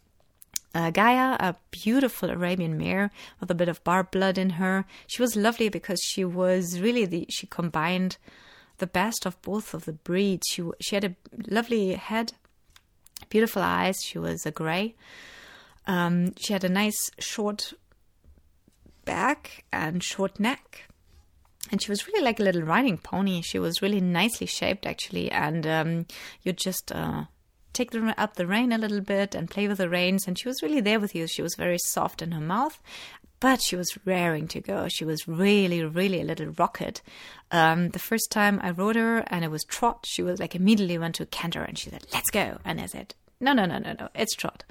uh, 0.73 0.91
Gaia, 0.91 1.37
a 1.39 1.55
beautiful 1.71 2.29
Arabian 2.29 2.77
mare 2.77 3.11
with 3.39 3.49
a 3.49 3.55
bit 3.55 3.69
of 3.69 3.83
barb 3.83 4.11
blood 4.11 4.37
in 4.37 4.51
her. 4.51 4.85
She 5.07 5.21
was 5.21 5.35
lovely 5.35 5.69
because 5.69 6.01
she 6.01 6.23
was 6.25 6.79
really 6.79 7.05
the 7.05 7.25
she 7.29 7.47
combined 7.47 8.17
the 8.77 8.87
best 8.87 9.25
of 9.25 9.41
both 9.41 9.73
of 9.73 9.85
the 9.85 9.93
breeds. 9.93 10.43
She 10.49 10.63
she 10.79 10.95
had 10.95 11.03
a 11.03 11.15
lovely 11.49 11.93
head, 11.93 12.33
beautiful 13.29 13.61
eyes. 13.61 14.01
She 14.03 14.17
was 14.17 14.45
a 14.45 14.51
grey. 14.51 14.95
Um, 15.91 16.33
she 16.37 16.53
had 16.53 16.63
a 16.63 16.69
nice 16.69 17.11
short 17.19 17.73
back 19.03 19.65
and 19.73 20.01
short 20.01 20.39
neck. 20.39 20.83
And 21.69 21.81
she 21.81 21.91
was 21.91 22.07
really 22.07 22.23
like 22.23 22.39
a 22.39 22.43
little 22.43 22.61
riding 22.61 22.97
pony. 22.97 23.41
She 23.41 23.59
was 23.59 23.81
really 23.81 23.99
nicely 23.99 24.47
shaped, 24.47 24.85
actually. 24.85 25.29
And 25.29 25.67
um, 25.67 26.05
you 26.43 26.53
just 26.53 26.93
uh, 26.93 27.25
take 27.73 27.91
the, 27.91 28.15
up 28.17 28.35
the 28.35 28.47
rein 28.47 28.71
a 28.71 28.77
little 28.77 29.01
bit 29.01 29.35
and 29.35 29.49
play 29.49 29.67
with 29.67 29.79
the 29.79 29.89
reins. 29.89 30.27
And 30.27 30.39
she 30.39 30.47
was 30.47 30.61
really 30.63 30.79
there 30.79 30.99
with 30.99 31.13
you. 31.13 31.27
She 31.27 31.41
was 31.41 31.55
very 31.55 31.77
soft 31.77 32.21
in 32.21 32.31
her 32.31 32.41
mouth, 32.41 32.81
but 33.41 33.61
she 33.61 33.75
was 33.75 33.97
raring 34.05 34.47
to 34.49 34.61
go. 34.61 34.87
She 34.87 35.03
was 35.03 35.27
really, 35.27 35.83
really 35.83 36.21
a 36.21 36.25
little 36.25 36.53
rocket. 36.57 37.01
Um, 37.51 37.89
the 37.89 37.99
first 37.99 38.31
time 38.31 38.61
I 38.63 38.71
rode 38.71 38.95
her 38.95 39.25
and 39.27 39.43
it 39.43 39.51
was 39.51 39.65
trot, 39.65 40.05
she 40.07 40.23
was 40.23 40.39
like 40.39 40.55
immediately 40.55 40.97
went 40.97 41.15
to 41.15 41.25
canter 41.25 41.63
and 41.63 41.77
she 41.77 41.89
said, 41.89 42.05
let's 42.13 42.29
go. 42.29 42.59
And 42.63 42.79
I 42.79 42.85
said, 42.85 43.13
no, 43.41 43.53
no, 43.53 43.65
no, 43.65 43.79
no, 43.79 43.93
no, 43.99 44.09
it's 44.15 44.35
trot. 44.35 44.63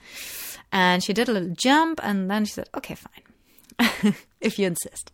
And 0.73 1.03
she 1.03 1.13
did 1.13 1.29
a 1.29 1.33
little 1.33 1.55
jump 1.55 2.01
and 2.03 2.31
then 2.31 2.45
she 2.45 2.53
said, 2.53 2.69
okay, 2.77 2.95
fine, 2.95 4.15
if 4.41 4.59
you 4.59 4.67
insist. 4.67 5.13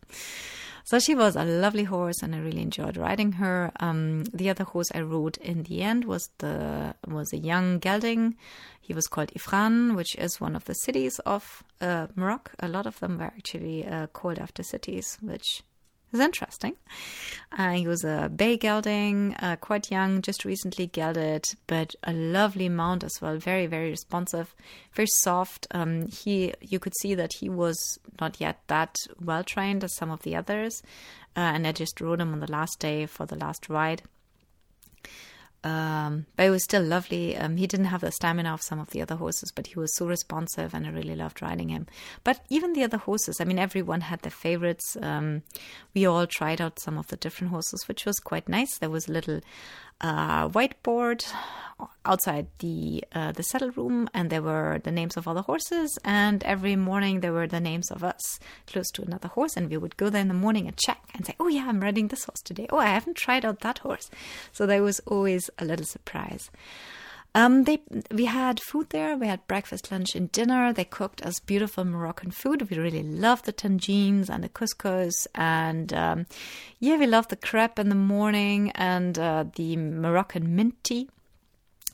So 0.86 1.00
she 1.00 1.16
was 1.16 1.34
a 1.34 1.44
lovely 1.44 1.82
horse, 1.82 2.22
and 2.22 2.32
I 2.32 2.38
really 2.38 2.62
enjoyed 2.62 2.96
riding 2.96 3.32
her. 3.32 3.72
Um, 3.80 4.22
the 4.32 4.50
other 4.50 4.62
horse 4.62 4.86
I 4.94 5.00
rode 5.00 5.36
in 5.38 5.64
the 5.64 5.82
end 5.82 6.04
was 6.04 6.30
the 6.38 6.94
was 7.08 7.32
a 7.32 7.38
young 7.38 7.80
gelding. 7.80 8.36
He 8.80 8.94
was 8.94 9.08
called 9.08 9.32
Ifrane, 9.34 9.96
which 9.96 10.14
is 10.14 10.40
one 10.40 10.54
of 10.54 10.64
the 10.66 10.74
cities 10.74 11.18
of 11.26 11.64
uh, 11.80 12.06
Morocco. 12.14 12.52
A 12.60 12.68
lot 12.68 12.86
of 12.86 13.00
them 13.00 13.18
were 13.18 13.24
actually 13.24 13.84
uh, 13.84 14.06
called 14.06 14.38
after 14.38 14.62
cities, 14.62 15.18
which 15.20 15.64
is 16.16 16.20
interesting. 16.20 16.76
Uh, 17.56 17.72
he 17.72 17.86
was 17.86 18.04
a 18.04 18.30
bay 18.34 18.56
gelding, 18.56 19.34
uh, 19.34 19.56
quite 19.56 19.90
young, 19.90 20.20
just 20.20 20.44
recently 20.44 20.86
gelded, 20.86 21.44
but 21.66 21.94
a 22.02 22.12
lovely 22.12 22.68
mount 22.68 23.04
as 23.04 23.20
well. 23.20 23.38
Very, 23.38 23.66
very 23.66 23.90
responsive, 23.90 24.54
very 24.94 25.08
soft. 25.22 25.66
Um, 25.70 26.06
he, 26.08 26.52
you 26.60 26.78
could 26.78 26.94
see 27.00 27.14
that 27.14 27.32
he 27.40 27.48
was 27.48 27.78
not 28.20 28.40
yet 28.40 28.60
that 28.66 28.96
well 29.22 29.44
trained 29.44 29.84
as 29.84 29.94
some 29.94 30.10
of 30.10 30.22
the 30.22 30.34
others, 30.34 30.82
uh, 31.36 31.52
and 31.54 31.66
I 31.66 31.72
just 31.72 32.00
rode 32.00 32.20
him 32.20 32.32
on 32.32 32.40
the 32.40 32.50
last 32.50 32.78
day 32.80 33.06
for 33.06 33.26
the 33.26 33.36
last 33.36 33.68
ride. 33.68 34.02
Um, 35.66 36.26
but 36.36 36.46
it 36.46 36.50
was 36.50 36.62
still 36.62 36.84
lovely. 36.84 37.36
Um, 37.36 37.56
he 37.56 37.66
didn't 37.66 37.86
have 37.86 38.02
the 38.02 38.12
stamina 38.12 38.54
of 38.54 38.62
some 38.62 38.78
of 38.78 38.90
the 38.90 39.02
other 39.02 39.16
horses, 39.16 39.50
but 39.52 39.66
he 39.66 39.76
was 39.76 39.92
so 39.96 40.06
responsive, 40.06 40.72
and 40.72 40.86
I 40.86 40.90
really 40.90 41.16
loved 41.16 41.42
riding 41.42 41.70
him. 41.70 41.88
But 42.22 42.38
even 42.48 42.72
the 42.72 42.84
other 42.84 42.98
horses, 42.98 43.40
I 43.40 43.44
mean, 43.44 43.58
everyone 43.58 44.02
had 44.02 44.20
their 44.20 44.30
favorites. 44.30 44.96
Um, 45.02 45.42
we 45.92 46.06
all 46.06 46.28
tried 46.28 46.60
out 46.60 46.78
some 46.78 46.96
of 46.96 47.08
the 47.08 47.16
different 47.16 47.50
horses, 47.50 47.88
which 47.88 48.06
was 48.06 48.20
quite 48.20 48.48
nice. 48.48 48.78
There 48.78 48.90
was 48.90 49.08
a 49.08 49.12
little 49.12 49.40
uh, 50.00 50.48
whiteboard 50.48 51.24
outside 52.04 52.46
the 52.60 53.04
uh, 53.12 53.32
the 53.32 53.42
saddle 53.42 53.70
room, 53.70 54.08
and 54.14 54.30
there 54.30 54.42
were 54.42 54.80
the 54.82 54.90
names 54.90 55.16
of 55.16 55.28
all 55.28 55.34
the 55.34 55.42
horses. 55.42 55.98
And 56.04 56.42
every 56.44 56.76
morning 56.76 57.20
there 57.20 57.32
were 57.32 57.46
the 57.46 57.60
names 57.60 57.90
of 57.90 58.02
us 58.02 58.38
close 58.66 58.90
to 58.92 59.02
another 59.02 59.28
horse, 59.28 59.56
and 59.56 59.70
we 59.70 59.76
would 59.76 59.96
go 59.96 60.08
there 60.08 60.22
in 60.22 60.28
the 60.28 60.34
morning 60.34 60.66
and 60.66 60.76
check 60.76 61.02
and 61.14 61.26
say, 61.26 61.34
"Oh 61.38 61.48
yeah, 61.48 61.66
I'm 61.68 61.80
riding 61.80 62.08
this 62.08 62.24
horse 62.24 62.40
today. 62.42 62.66
Oh, 62.70 62.78
I 62.78 62.86
haven't 62.86 63.16
tried 63.16 63.44
out 63.44 63.60
that 63.60 63.78
horse." 63.78 64.10
So 64.52 64.66
there 64.66 64.82
was 64.82 65.00
always 65.06 65.50
a 65.58 65.64
little 65.64 65.86
surprise. 65.86 66.50
Um, 67.36 67.64
they 67.64 67.82
we 68.10 68.24
had 68.24 68.60
food 68.60 68.88
there. 68.88 69.14
We 69.14 69.26
had 69.26 69.46
breakfast, 69.46 69.92
lunch, 69.92 70.14
and 70.14 70.32
dinner. 70.32 70.72
They 70.72 70.86
cooked 70.86 71.20
us 71.20 71.38
beautiful 71.38 71.84
Moroccan 71.84 72.30
food. 72.30 72.70
We 72.70 72.78
really 72.78 73.02
loved 73.02 73.44
the 73.44 73.52
tangines 73.52 74.30
and 74.30 74.42
the 74.42 74.48
couscous, 74.48 75.26
and 75.34 75.92
um, 75.92 76.26
yeah, 76.80 76.96
we 76.96 77.06
loved 77.06 77.28
the 77.28 77.36
crepe 77.36 77.78
in 77.78 77.90
the 77.90 77.94
morning 77.94 78.70
and 78.70 79.18
uh, 79.18 79.44
the 79.54 79.76
Moroccan 79.76 80.56
mint 80.56 80.82
tea 80.82 81.10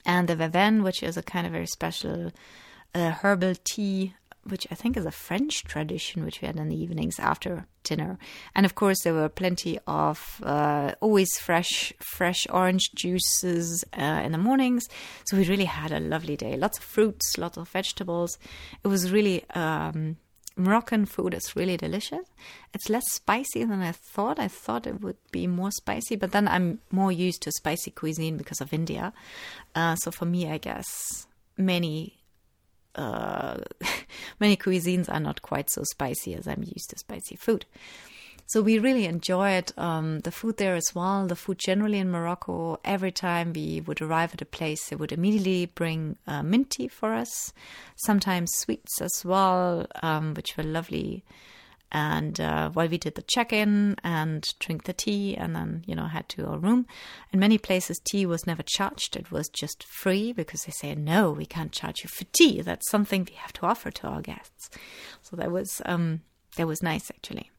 and 0.07 0.29
the 0.29 0.37
verveine, 0.37 0.85
which 0.85 1.03
is 1.03 1.17
a 1.17 1.25
kind 1.25 1.45
of 1.45 1.53
very 1.53 1.67
special 1.67 2.31
uh, 2.95 3.11
herbal 3.11 3.55
tea 3.65 4.15
which 4.45 4.67
I 4.71 4.75
think 4.75 4.97
is 4.97 5.07
a 5.07 5.11
French 5.11 5.65
tradition, 5.65 6.25
which 6.25 6.41
we 6.41 6.47
had 6.47 6.57
in 6.57 6.69
the 6.69 6.81
evenings 6.81 7.19
after 7.19 7.67
dinner. 7.85 8.19
And 8.55 8.67
of 8.67 8.75
course, 8.75 9.03
there 9.03 9.15
were 9.15 9.29
plenty 9.29 9.79
of 9.87 10.41
uh, 10.43 10.93
always 11.01 11.31
fresh, 11.39 11.93
fresh 12.01 12.47
orange 12.51 12.91
juices 12.95 13.85
uh, 13.97 14.23
in 14.25 14.33
the 14.33 14.39
mornings. 14.39 14.85
So 15.25 15.37
we 15.37 15.45
really 15.45 15.67
had 15.67 15.93
a 15.93 16.01
lovely 16.01 16.37
day. 16.37 16.57
Lots 16.57 16.79
of 16.79 16.85
fruits, 16.85 17.39
lots 17.39 17.57
of 17.57 17.69
vegetables. 17.69 18.39
It 18.85 18.89
was 18.89 19.13
really 19.13 19.45
um, 19.51 20.17
Moroccan 20.57 21.07
food 21.07 21.35
is 21.35 21.57
really 21.57 21.77
delicious. 21.77 22.27
It's 22.75 22.91
less 22.91 23.11
spicy 23.11 23.65
than 23.65 23.81
I 23.81 23.93
thought. 23.93 24.39
I 24.39 24.49
thought 24.49 24.87
it 24.87 25.01
would 25.01 25.17
be 25.31 25.47
more 25.47 25.71
spicy, 25.71 26.17
but 26.17 26.33
then 26.33 26.49
I'm 26.49 26.81
more 26.91 27.13
used 27.13 27.43
to 27.43 27.53
spicy 27.53 27.91
cuisine 27.91 28.37
because 28.37 28.61
of 28.61 28.73
India. 28.73 29.13
Uh, 29.75 29.97
so 29.97 30.11
for 30.11 30.25
me, 30.25 30.51
I 30.51 30.59
guess 30.59 31.27
many 31.57 32.22
uh, 32.95 33.59
many 34.41 34.57
cuisines 34.57 35.13
are 35.13 35.21
not 35.21 35.43
quite 35.43 35.71
so 35.71 35.83
spicy 35.85 36.35
as 36.35 36.47
I'm 36.47 36.63
used 36.63 36.91
to 36.91 36.99
spicy 36.99 37.37
food. 37.37 37.67
So 38.47 38.61
we 38.61 38.79
really 38.79 39.07
enjoyed 39.07 39.73
um, 39.79 40.21
the 40.21 40.31
food 40.31 40.59
there 40.59 40.75
as 40.75 40.95
well. 40.95 41.27
The 41.27 41.37
food 41.37 41.59
generally 41.59 41.99
in 41.99 42.11
Morocco. 42.11 42.81
Every 42.85 43.11
time 43.13 43.55
we 43.55 43.81
would 43.81 44.03
arrive 44.03 44.35
at 44.35 44.43
a 44.43 44.45
place, 44.45 44.89
they 44.89 44.97
would 44.97 45.11
immediately 45.11 45.67
bring 45.67 46.19
uh, 46.27 46.43
mint 46.43 46.71
tea 46.71 46.89
for 46.89 47.15
us. 47.15 47.55
Sometimes 47.97 48.53
sweets 48.53 49.01
as 49.01 49.25
well, 49.25 49.87
um, 50.03 50.35
which 50.35 50.57
were 50.57 50.65
lovely. 50.65 51.25
And 51.93 52.41
uh, 52.41 52.71
while 52.71 52.89
we 52.89 52.99
did 52.99 53.15
the 53.15 53.23
check 53.23 53.53
in 53.53 53.97
and 54.03 54.53
drink 54.59 54.85
the 54.85 54.95
tea, 54.95 55.37
and 55.37 55.55
then, 55.55 55.85
you 55.87 55.95
know, 55.95 56.07
head 56.07 56.29
to 56.31 56.47
our 56.47 56.59
room, 56.59 56.87
in 57.33 57.39
many 57.39 57.59
places, 57.59 58.01
tea 58.01 58.25
was 58.27 58.47
never 58.47 58.63
charged. 58.63 59.15
It 59.15 59.31
was 59.31 59.49
just 59.49 59.85
free 59.85 60.33
because 60.33 60.65
they 60.65 60.73
say, 60.73 60.95
no, 60.95 61.31
we 61.31 61.47
can't 61.47 61.71
charge 61.71 62.03
you 62.03 62.09
for 62.09 62.25
tea. 62.33 62.63
That's 62.63 62.91
something 62.91 63.29
we 63.29 63.37
have 63.37 63.53
to 63.55 63.67
offer 63.67 63.91
to 63.91 64.07
our 64.07 64.23
guests. 64.23 64.71
So 65.21 65.37
that 65.37 65.53
was, 65.53 65.83
um, 65.85 66.23
that 66.57 66.67
was 66.67 66.83
nice 66.83 67.11
actually 67.11 67.52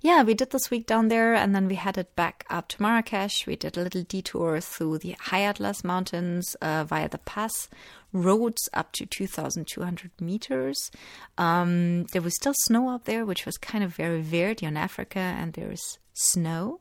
yeah, 0.00 0.22
we 0.22 0.34
did 0.34 0.50
this 0.50 0.70
week 0.70 0.86
down 0.86 1.08
there 1.08 1.34
and 1.34 1.54
then 1.54 1.68
we 1.68 1.74
headed 1.74 2.14
back 2.14 2.44
up 2.50 2.68
to 2.68 2.82
Marrakesh. 2.82 3.46
We 3.46 3.56
did 3.56 3.76
a 3.76 3.82
little 3.82 4.02
detour 4.02 4.60
through 4.60 4.98
the 4.98 5.16
High 5.18 5.42
Atlas 5.42 5.82
Mountains 5.84 6.56
uh, 6.60 6.84
via 6.84 7.08
the 7.08 7.18
pass 7.18 7.68
roads 8.12 8.68
up 8.72 8.92
to 8.92 9.06
2,200 9.06 10.10
meters. 10.20 10.90
Um, 11.38 12.04
there 12.12 12.22
was 12.22 12.36
still 12.36 12.54
snow 12.64 12.90
up 12.90 13.04
there, 13.04 13.26
which 13.26 13.46
was 13.46 13.58
kind 13.58 13.84
of 13.84 13.94
very 13.94 14.22
weird. 14.22 14.62
You're 14.62 14.70
in 14.70 14.76
Africa 14.76 15.18
and 15.18 15.52
there's 15.52 15.98
snow. 16.14 16.80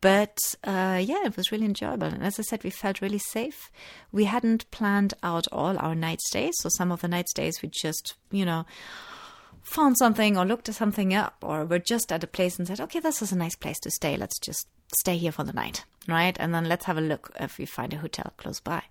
But 0.00 0.38
uh, 0.62 1.02
yeah, 1.02 1.24
it 1.24 1.36
was 1.36 1.50
really 1.50 1.64
enjoyable. 1.64 2.08
And 2.08 2.22
as 2.22 2.38
I 2.38 2.42
said, 2.42 2.62
we 2.62 2.70
felt 2.70 3.00
really 3.00 3.18
safe. 3.18 3.70
We 4.12 4.24
hadn't 4.24 4.70
planned 4.70 5.14
out 5.22 5.46
all 5.50 5.78
our 5.78 5.94
night 5.94 6.20
stays. 6.20 6.54
So 6.60 6.68
some 6.68 6.92
of 6.92 7.00
the 7.00 7.08
night 7.08 7.28
stays 7.28 7.62
we 7.62 7.70
just, 7.72 8.14
you 8.30 8.44
know, 8.44 8.66
found 9.66 9.98
something 9.98 10.38
or 10.38 10.44
looked 10.44 10.72
something 10.72 11.12
up 11.12 11.36
or 11.42 11.64
were 11.64 11.80
just 11.80 12.12
at 12.12 12.22
a 12.22 12.28
place 12.28 12.56
and 12.56 12.68
said, 12.68 12.80
okay, 12.80 13.00
this 13.00 13.20
is 13.20 13.32
a 13.32 13.36
nice 13.36 13.56
place 13.56 13.80
to 13.80 13.90
stay. 13.90 14.16
Let's 14.16 14.38
just 14.38 14.68
stay 15.00 15.16
here 15.16 15.32
for 15.32 15.42
the 15.42 15.52
night, 15.52 15.84
right? 16.06 16.36
And 16.38 16.54
then 16.54 16.66
let's 16.66 16.84
have 16.84 16.96
a 16.96 17.00
look 17.00 17.32
if 17.40 17.58
we 17.58 17.66
find 17.66 17.92
a 17.92 17.98
hotel 17.98 18.32
close 18.36 18.60
by. 18.60 18.84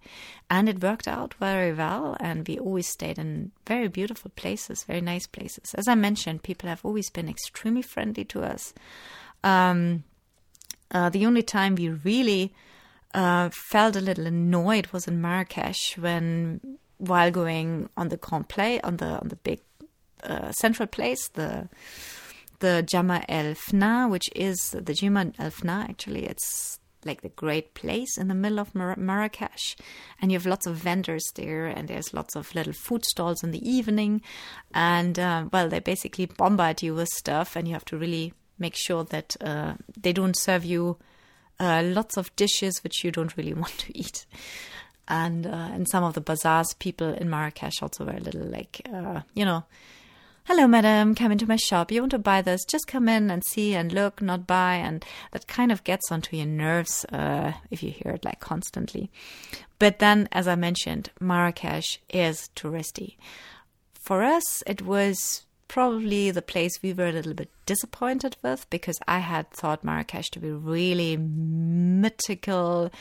And 0.50 0.68
it 0.68 0.84
worked 0.84 1.08
out 1.08 1.34
very 1.36 1.74
well. 1.74 2.18
And 2.20 2.46
we 2.46 2.60
always 2.60 2.90
stayed 2.90 3.18
in 3.18 3.52
very 3.66 3.88
beautiful 3.88 4.32
places, 4.36 4.84
very 4.84 5.00
nice 5.00 5.28
places. 5.28 5.74
As 5.76 5.88
I 5.88 5.96
mentioned, 5.96 6.44
people 6.44 6.68
have 6.68 6.84
always 6.84 7.10
been 7.10 7.30
extremely 7.30 7.82
friendly 7.82 8.26
to 8.26 8.44
us. 8.44 8.74
Um, 9.46 10.04
uh, 10.92 11.10
the 11.10 11.26
only 11.26 11.42
time 11.42 11.76
we 11.76 11.88
really 11.88 12.54
uh, 13.14 13.50
felt 13.50 13.96
a 13.96 14.02
little 14.02 14.28
annoyed 14.28 14.88
was 14.88 15.08
in 15.08 15.22
Marrakesh 15.22 15.98
when, 15.98 16.60
while 16.98 17.32
going 17.32 17.90
on 17.96 18.10
the 18.10 18.18
Grand 18.18 18.46
on 18.84 18.98
the 18.98 19.20
on 19.20 19.30
the 19.30 19.38
big 19.38 19.62
uh, 20.26 20.52
central 20.52 20.88
place, 20.88 21.28
the 21.30 21.70
the 22.60 22.84
Jama 22.84 23.24
El 23.28 23.54
Fna, 23.54 24.10
which 24.10 24.30
is 24.36 24.58
the 24.72 24.94
Jama 24.94 25.32
El 25.38 25.52
Fna. 25.52 25.90
Actually, 25.90 26.26
it's 26.26 26.80
like 27.04 27.22
the 27.22 27.30
great 27.30 27.74
place 27.76 28.18
in 28.18 28.28
the 28.28 28.34
middle 28.34 28.60
of 28.60 28.74
Mar- 28.74 28.96
Marrakesh, 28.98 29.76
and 30.22 30.32
you 30.32 30.38
have 30.38 30.46
lots 30.46 30.66
of 30.66 30.76
vendors 30.76 31.24
there, 31.36 31.68
and 31.68 31.88
there's 31.88 32.14
lots 32.14 32.36
of 32.36 32.54
little 32.56 32.74
food 32.74 33.06
stalls 33.06 33.44
in 33.44 33.52
the 33.52 33.70
evening, 33.70 34.22
and 34.74 35.20
uh, 35.20 35.46
well, 35.52 35.70
they 35.70 35.80
basically 35.80 36.26
bombard 36.26 36.82
you 36.82 36.96
with 36.96 37.10
stuff, 37.10 37.56
and 37.56 37.68
you 37.68 37.74
have 37.74 37.86
to 37.86 37.98
really 37.98 38.34
make 38.58 38.76
sure 38.76 39.04
that 39.04 39.36
uh, 39.42 39.74
they 39.98 40.14
don't 40.14 40.38
serve 40.38 40.66
you 40.66 40.98
uh, 41.60 41.82
lots 41.84 42.18
of 42.18 42.36
dishes 42.36 42.84
which 42.84 43.04
you 43.04 43.12
don't 43.12 43.36
really 43.38 43.54
want 43.64 43.78
to 43.80 43.98
eat. 43.98 44.26
And 45.08 45.46
uh, 45.46 45.70
in 45.76 45.86
some 45.86 46.04
of 46.04 46.16
the 46.16 46.22
bazaars, 46.22 46.74
people 46.80 47.14
in 47.14 47.30
Marrakesh 47.30 47.82
also 47.82 48.06
were 48.06 48.14
a 48.14 48.20
little 48.20 48.48
like, 48.48 48.82
uh, 48.92 49.22
you 49.36 49.46
know, 49.46 49.64
hello, 50.46 50.68
madam, 50.68 51.16
come 51.16 51.32
into 51.32 51.48
my 51.48 51.56
shop. 51.56 51.92
You 51.92 52.02
want 52.02 52.12
to 52.12 52.20
buy 52.20 52.42
this? 52.42 52.66
Just 52.66 52.86
come 52.86 53.10
in 53.10 53.32
and 53.32 53.44
see 53.50 53.74
and 53.74 53.92
look, 53.92 54.22
not 54.22 54.46
buy. 54.46 54.76
And 54.76 55.04
that 55.32 55.48
kind 55.48 55.72
of 55.72 55.84
gets 55.84 56.12
onto 56.12 56.38
your 56.38 56.46
nerves 56.46 57.04
uh, 57.06 57.54
if 57.72 57.82
you 57.82 57.90
hear 57.90 58.14
it 58.14 58.24
like 58.24 58.40
constantly. 58.40 59.10
But 59.80 60.00
then, 60.00 60.30
as 60.32 60.48
I 60.48 60.56
mentioned, 60.56 61.10
Marrakesh 61.20 62.00
is 62.10 62.50
touristy. 62.56 63.18
For 63.94 64.24
us, 64.24 64.62
it 64.68 64.84
was 64.84 65.44
probably 65.68 66.30
the 66.30 66.44
place 66.44 66.82
we 66.84 66.94
were 66.94 67.08
a 67.08 67.12
little 67.12 67.34
bit 67.34 67.50
disappointed 67.66 68.38
with 68.44 68.70
because 68.70 69.00
I 69.08 69.20
had 69.20 69.50
thought 69.50 69.84
Marrakesh 69.84 70.30
to 70.30 70.40
be 70.40 70.52
really 70.52 71.18
mythical, 71.18 72.92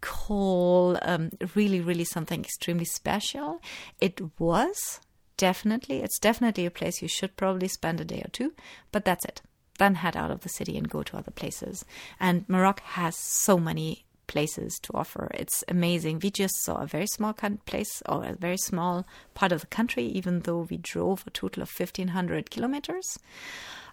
cool, 0.00 0.98
um, 1.02 1.32
really, 1.54 1.82
really 1.82 2.04
something 2.04 2.40
extremely 2.40 2.86
special. 2.86 3.60
It 4.00 4.22
was 4.38 5.00
definitely. 5.36 6.02
It's 6.02 6.18
definitely 6.18 6.66
a 6.66 6.70
place 6.70 7.02
you 7.02 7.08
should 7.08 7.36
probably 7.36 7.68
spend 7.68 8.00
a 8.00 8.04
day 8.04 8.22
or 8.24 8.30
two, 8.30 8.52
but 8.92 9.04
that's 9.04 9.24
it. 9.24 9.42
Then 9.78 9.96
head 9.96 10.16
out 10.16 10.30
of 10.30 10.40
the 10.40 10.48
city 10.48 10.76
and 10.76 10.88
go 10.88 11.02
to 11.02 11.16
other 11.16 11.30
places. 11.30 11.84
And 12.20 12.48
Morocco 12.48 12.84
has 12.84 13.16
so 13.16 13.58
many 13.58 14.04
places 14.26 14.78
to 14.82 14.92
offer. 14.94 15.30
It's 15.34 15.64
amazing. 15.68 16.20
We 16.22 16.30
just 16.30 16.62
saw 16.64 16.76
a 16.76 16.86
very 16.86 17.06
small 17.06 17.32
place 17.32 18.02
or 18.08 18.24
a 18.24 18.34
very 18.34 18.56
small 18.56 19.06
part 19.34 19.52
of 19.52 19.60
the 19.60 19.66
country, 19.66 20.06
even 20.06 20.40
though 20.40 20.66
we 20.70 20.76
drove 20.76 21.24
a 21.26 21.30
total 21.30 21.62
of 21.62 21.70
1500 21.76 22.50
kilometers. 22.50 23.18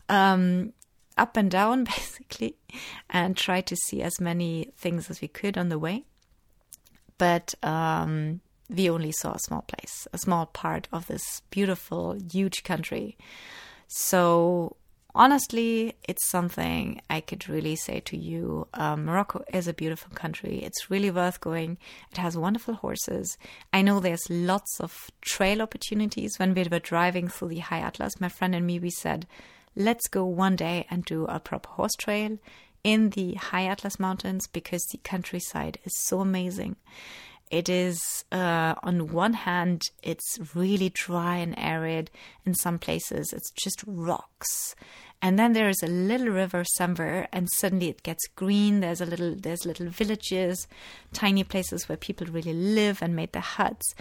Um, 0.10 0.74
up 1.18 1.38
and 1.38 1.52
down, 1.52 1.84
basically, 1.96 2.56
and 3.10 3.36
tried 3.36 3.66
to 3.68 3.76
see 3.76 4.02
as 4.02 4.20
many 4.20 4.72
things 4.78 5.10
as 5.10 5.22
we 5.22 5.28
could 5.28 5.58
on 5.58 5.70
the 5.70 5.80
way. 5.80 6.04
But 7.18 7.54
um, 7.64 8.42
we 8.72 8.90
only 8.90 9.12
saw 9.12 9.34
a 9.34 9.40
small 9.40 9.62
place, 9.64 10.08
a 10.14 10.18
small 10.18 10.46
part 10.46 10.88
of 10.92 11.08
this 11.08 11.42
beautiful, 11.50 12.18
huge 12.32 12.64
country. 12.64 13.18
So, 13.88 14.78
honestly, 15.14 15.96
it's 16.08 16.30
something 16.30 17.02
I 17.10 17.20
could 17.20 17.50
really 17.50 17.76
say 17.76 18.00
to 18.02 18.18
you. 18.18 18.68
Um, 18.74 19.06
Morocco 19.06 19.44
is 19.54 19.68
a 19.68 19.74
beautiful 19.74 20.16
country. 20.16 20.60
It's 20.64 20.90
really 20.90 21.12
worth 21.12 21.42
going. 21.42 21.78
It 22.12 22.18
has 22.18 22.38
wonderful 22.38 22.76
horses. 22.76 23.38
I 23.74 23.82
know 23.82 24.00
there's 24.00 24.30
lots 24.30 24.80
of 24.80 25.12
trail 25.20 25.62
opportunities. 25.62 26.38
When 26.38 26.54
we 26.54 26.64
were 26.72 26.80
driving 26.80 27.28
through 27.28 27.50
the 27.50 27.60
High 27.60 27.80
Atlas, 27.80 28.22
my 28.22 28.30
friend 28.30 28.56
and 28.56 28.66
me, 28.66 28.80
we 28.80 28.90
said, 28.90 29.28
let's 29.76 30.08
go 30.08 30.26
one 30.26 30.56
day 30.56 30.86
and 30.90 31.04
do 31.04 31.26
a 31.26 31.40
proper 31.40 31.70
horse 31.70 31.96
trail 31.98 32.38
in 32.84 33.10
the 33.12 33.34
High 33.36 33.66
Atlas 33.66 34.00
Mountains 34.00 34.48
because 34.48 34.84
the 34.86 34.98
countryside 35.00 35.78
is 35.84 35.94
so 36.06 36.22
amazing. 36.22 36.78
It 37.52 37.70
is, 37.70 38.02
uh, 38.32 38.74
on 38.82 39.12
one 39.12 39.34
hand, 39.34 39.84
it's 40.02 40.40
really 40.56 40.90
dry 40.90 41.36
and 41.36 41.54
arid. 41.60 42.10
In 42.46 42.56
some 42.56 42.80
places, 42.80 43.32
it's 43.34 43.52
just 43.52 43.84
rocks. 43.86 44.74
and 45.24 45.38
then 45.38 45.54
there 45.54 45.70
is 45.70 45.84
a 45.84 45.88
little 45.88 46.30
river 46.30 46.64
somewhere 46.78 47.28
and 47.32 47.48
suddenly 47.60 47.90
it 47.90 48.02
gets 48.02 48.26
green 48.36 48.80
there's 48.80 49.02
a 49.02 49.06
little 49.06 49.36
there's 49.36 49.68
little 49.68 49.88
villages 49.88 50.68
tiny 51.14 51.44
places 51.44 51.88
where 51.88 52.06
people 52.08 52.26
really 52.38 52.54
live 52.54 53.04
and 53.04 53.16
made 53.16 53.32
their 53.32 53.50
huts 53.58 53.94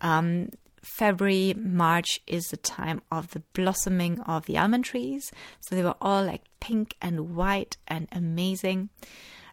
um, 0.00 0.48
February, 0.84 1.54
March 1.56 2.20
is 2.26 2.44
the 2.48 2.56
time 2.56 3.00
of 3.10 3.30
the 3.30 3.42
blossoming 3.54 4.20
of 4.20 4.46
the 4.46 4.58
almond 4.58 4.84
trees. 4.84 5.32
So 5.60 5.74
they 5.74 5.82
were 5.82 5.96
all 6.00 6.24
like 6.24 6.42
pink 6.60 6.94
and 7.00 7.34
white 7.34 7.76
and 7.88 8.06
amazing. 8.12 8.90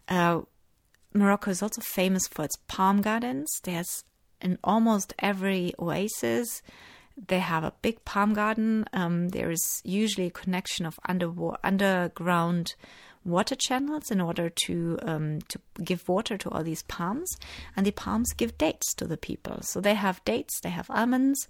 Uh, 0.08 0.42
Morocco 1.14 1.50
is 1.50 1.62
also 1.62 1.80
famous 1.82 2.26
for 2.26 2.44
its 2.44 2.56
palm 2.68 3.02
gardens. 3.02 3.48
There's 3.62 4.04
in 4.40 4.58
almost 4.64 5.14
every 5.20 5.72
oasis, 5.78 6.62
they 7.16 7.38
have 7.38 7.64
a 7.64 7.74
big 7.82 8.04
palm 8.04 8.34
garden. 8.34 8.86
Um, 8.92 9.28
there 9.28 9.50
is 9.50 9.80
usually 9.84 10.26
a 10.26 10.30
connection 10.30 10.86
of 10.86 10.98
underground 11.04 12.74
water 13.24 13.54
channels 13.54 14.10
in 14.10 14.20
order 14.20 14.50
to 14.64 14.98
um, 15.02 15.40
to 15.42 15.60
give 15.84 16.08
water 16.08 16.36
to 16.36 16.50
all 16.50 16.64
these 16.64 16.82
palms, 16.84 17.30
and 17.76 17.86
the 17.86 17.92
palms 17.92 18.32
give 18.32 18.58
dates 18.58 18.94
to 18.94 19.06
the 19.06 19.16
people. 19.16 19.58
So 19.62 19.80
they 19.80 19.94
have 19.94 20.24
dates, 20.24 20.60
they 20.60 20.70
have 20.70 20.90
almonds, 20.90 21.48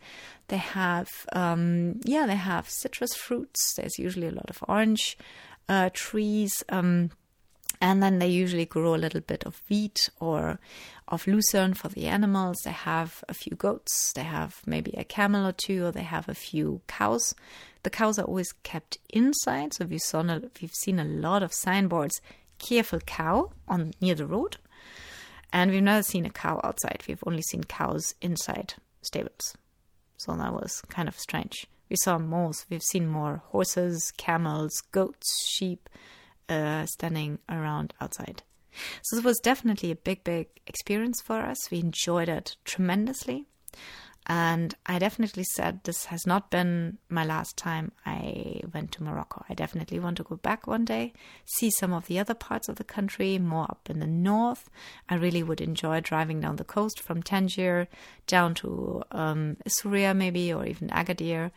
they 0.49 0.59
have 0.59 1.09
um, 1.33 2.01
yeah, 2.05 2.27
they 2.27 2.37
have 2.37 2.69
citrus 2.69 3.15
fruits. 3.15 3.75
There's 3.77 3.99
usually 3.99 4.29
a 4.29 4.33
lot 4.33 4.51
of 4.51 4.63
orange 4.69 5.17
uh, 5.69 5.91
trees. 5.93 6.53
Um, 6.69 7.11
and 7.83 8.01
then 8.01 8.21
they 8.21 8.29
usually 8.29 8.65
grow 8.65 8.95
a 8.95 8.97
little 8.97 9.21
bit 9.21 9.43
of 9.43 9.61
wheat 9.69 10.09
or 10.21 10.61
of 11.09 11.27
lucerne 11.27 11.75
for 11.75 11.89
the 11.89 12.07
animals. 12.07 12.59
They 12.65 12.71
have 12.71 13.25
a 13.29 13.35
few 13.35 13.57
goats, 13.57 14.13
they 14.15 14.23
have 14.23 14.63
maybe 14.65 14.93
a 14.97 15.03
camel 15.03 15.45
or 15.45 15.51
two, 15.51 15.87
or 15.87 15.91
they 15.91 16.05
have 16.05 16.29
a 16.29 16.35
few 16.35 16.81
cows. 16.87 17.35
The 17.83 17.91
cows 17.91 18.21
are 18.21 18.25
always 18.25 18.53
kept 18.63 18.99
inside, 19.11 19.75
so 19.75 19.85
we've, 19.85 20.01
seen 20.01 20.31
a, 20.31 20.43
we've 20.61 20.71
seen 20.73 21.01
a 21.01 21.05
lot 21.05 21.43
of 21.43 21.53
signboards, 21.53 22.21
careful 22.61 23.01
cow, 23.01 23.51
on 23.67 23.95
near 24.01 24.15
the 24.15 24.27
road. 24.27 24.59
And 25.53 25.73
we've 25.73 25.83
never 25.83 26.05
seen 26.05 26.25
a 26.25 26.31
cow 26.31 26.61
outside. 26.63 27.03
We've 27.09 27.25
only 27.27 27.43
seen 27.43 27.65
cows 27.65 28.15
inside 28.23 28.75
stables. 29.03 29.57
So 30.19 30.37
that 30.37 30.53
was 30.53 30.83
kind 30.89 31.09
of 31.09 31.19
strange. 31.19 31.67
We 31.91 31.97
saw 31.97 32.19
more. 32.19 32.53
we've 32.71 32.81
seen 32.81 33.09
more 33.09 33.43
horses, 33.49 34.13
camels, 34.17 34.81
goats, 34.93 35.27
sheep, 35.49 35.89
uh, 36.49 36.87
standing 36.87 37.39
around 37.49 37.95
outside. 38.01 38.43
So 39.03 39.19
it 39.19 39.25
was 39.25 39.39
definitely 39.39 39.91
a 39.91 39.97
big, 39.97 40.25
big 40.25 40.49
experience 40.67 41.21
for 41.21 41.41
us. 41.41 41.71
We 41.71 41.81
enjoyed 41.81 42.29
it 42.29 42.57
tremendously. 42.65 43.47
And 44.27 44.75
I 44.87 45.01
definitely 45.01 45.43
said 45.43 45.81
this 45.83 46.05
has 46.07 46.27
not 46.29 46.49
been 46.49 46.99
my 47.09 47.25
last 47.25 47.57
time 47.57 47.91
I 48.07 48.61
went 48.73 48.93
to 48.93 49.03
Morocco. 49.03 49.45
I 49.49 49.55
definitely 49.55 49.99
want 49.99 50.17
to 50.19 50.23
go 50.23 50.37
back 50.37 50.69
one 50.69 50.85
day, 50.85 51.13
see 51.57 51.73
some 51.73 51.93
of 51.93 52.07
the 52.07 52.21
other 52.21 52.35
parts 52.35 52.69
of 52.69 52.77
the 52.77 52.85
country, 52.85 53.37
more 53.39 53.65
up 53.65 53.91
in 53.91 53.99
the 53.99 54.07
north. 54.07 54.71
I 55.09 55.17
really 55.17 55.43
would 55.43 55.61
enjoy 55.61 56.01
driving 56.01 56.41
down 56.41 56.55
the 56.55 56.65
coast 56.65 57.01
from 57.01 57.25
Tangier 57.25 57.89
down 58.29 58.55
to 58.57 59.03
um, 59.11 59.57
Essaouira, 59.67 60.15
maybe, 60.17 60.53
or 60.53 60.67
even 60.67 60.89
Agadir 60.91 61.51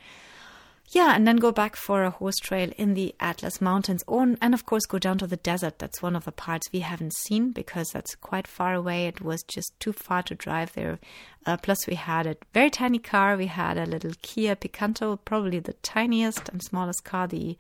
yeah, 0.89 1.15
and 1.15 1.27
then 1.27 1.37
go 1.37 1.51
back 1.51 1.75
for 1.75 2.03
a 2.03 2.11
horse 2.11 2.37
trail 2.37 2.71
in 2.77 2.93
the 2.93 3.15
Atlas 3.19 3.59
Mountains, 3.59 4.03
or, 4.07 4.35
and 4.39 4.53
of 4.53 4.65
course 4.65 4.85
go 4.85 4.99
down 4.99 5.17
to 5.17 5.27
the 5.27 5.37
desert. 5.37 5.79
That's 5.79 6.01
one 6.01 6.15
of 6.15 6.25
the 6.25 6.31
parts 6.31 6.71
we 6.71 6.81
haven't 6.81 7.15
seen 7.15 7.51
because 7.51 7.89
that's 7.89 8.15
quite 8.15 8.47
far 8.47 8.73
away. 8.73 9.07
It 9.07 9.21
was 9.21 9.43
just 9.43 9.79
too 9.79 9.93
far 9.93 10.21
to 10.23 10.35
drive 10.35 10.73
there. 10.73 10.99
Uh, 11.45 11.57
plus, 11.57 11.87
we 11.87 11.95
had 11.95 12.27
a 12.27 12.37
very 12.53 12.69
tiny 12.69 12.99
car. 12.99 13.35
We 13.35 13.47
had 13.47 13.77
a 13.77 13.85
little 13.85 14.13
Kia 14.21 14.55
Picanto, 14.55 15.17
probably 15.25 15.59
the 15.59 15.73
tiniest 15.73 16.49
and 16.49 16.61
smallest 16.63 17.03
car 17.03 17.27
the 17.27 17.57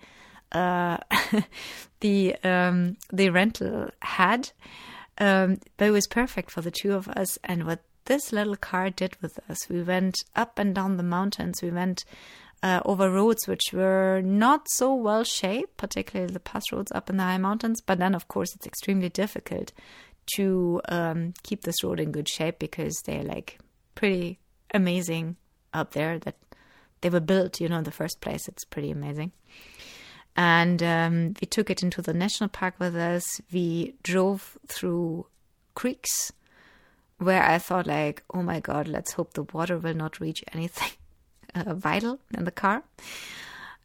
uh, 0.51 0.97
the 2.01 2.35
um, 2.43 2.97
the 3.11 3.29
rental 3.29 3.89
had. 4.01 4.51
Um, 5.17 5.59
but 5.77 5.87
it 5.87 5.91
was 5.91 6.07
perfect 6.07 6.51
for 6.51 6.61
the 6.61 6.71
two 6.71 6.93
of 6.93 7.07
us. 7.09 7.37
And 7.43 7.65
what 7.65 7.81
this 8.05 8.31
little 8.31 8.55
car 8.55 8.89
did 8.89 9.19
with 9.21 9.39
us, 9.49 9.69
we 9.69 9.81
went 9.81 10.23
up 10.35 10.59
and 10.59 10.75
down 10.75 10.97
the 10.97 11.03
mountains. 11.03 11.61
We 11.61 11.71
went 11.71 12.05
uh, 12.63 12.81
over 12.85 13.11
roads 13.11 13.47
which 13.47 13.73
were 13.73 14.21
not 14.23 14.67
so 14.69 14.93
well 14.93 15.23
shaped, 15.23 15.77
particularly 15.77 16.33
the 16.33 16.39
pass 16.39 16.63
roads 16.71 16.91
up 16.91 17.09
in 17.09 17.17
the 17.17 17.23
high 17.23 17.37
mountains. 17.37 17.81
But 17.81 17.99
then, 17.99 18.15
of 18.15 18.27
course, 18.27 18.55
it's 18.55 18.67
extremely 18.67 19.09
difficult 19.09 19.71
to 20.35 20.81
um, 20.89 21.33
keep 21.43 21.61
this 21.61 21.83
road 21.83 21.99
in 21.99 22.11
good 22.11 22.27
shape 22.27 22.59
because 22.59 23.01
they're 23.05 23.23
like 23.23 23.59
pretty 23.93 24.39
amazing 24.73 25.35
up 25.73 25.91
there 25.91 26.17
that 26.19 26.37
they 27.01 27.09
were 27.09 27.19
built, 27.19 27.61
you 27.61 27.69
know, 27.69 27.77
in 27.77 27.83
the 27.83 27.91
first 27.91 28.21
place. 28.21 28.47
It's 28.47 28.65
pretty 28.65 28.91
amazing. 28.91 29.31
And 30.35 30.81
um, 30.83 31.33
we 31.39 31.45
took 31.47 31.69
it 31.69 31.83
into 31.83 32.01
the 32.01 32.13
national 32.13 32.49
park 32.49 32.75
with 32.79 32.95
us. 32.95 33.23
We 33.53 33.95
drove 34.03 34.57
through 34.67 35.27
creeks 35.75 36.31
where 37.17 37.43
I 37.43 37.59
thought, 37.59 37.87
like, 37.87 38.23
oh 38.33 38.41
my 38.41 38.59
God, 38.59 38.87
let's 38.87 39.13
hope 39.13 39.33
the 39.33 39.43
water 39.43 39.77
will 39.77 39.93
not 39.93 40.19
reach 40.19 40.43
anything 40.51 40.91
uh, 41.55 41.73
vital 41.73 42.19
in 42.37 42.43
the 42.43 42.51
car. 42.51 42.83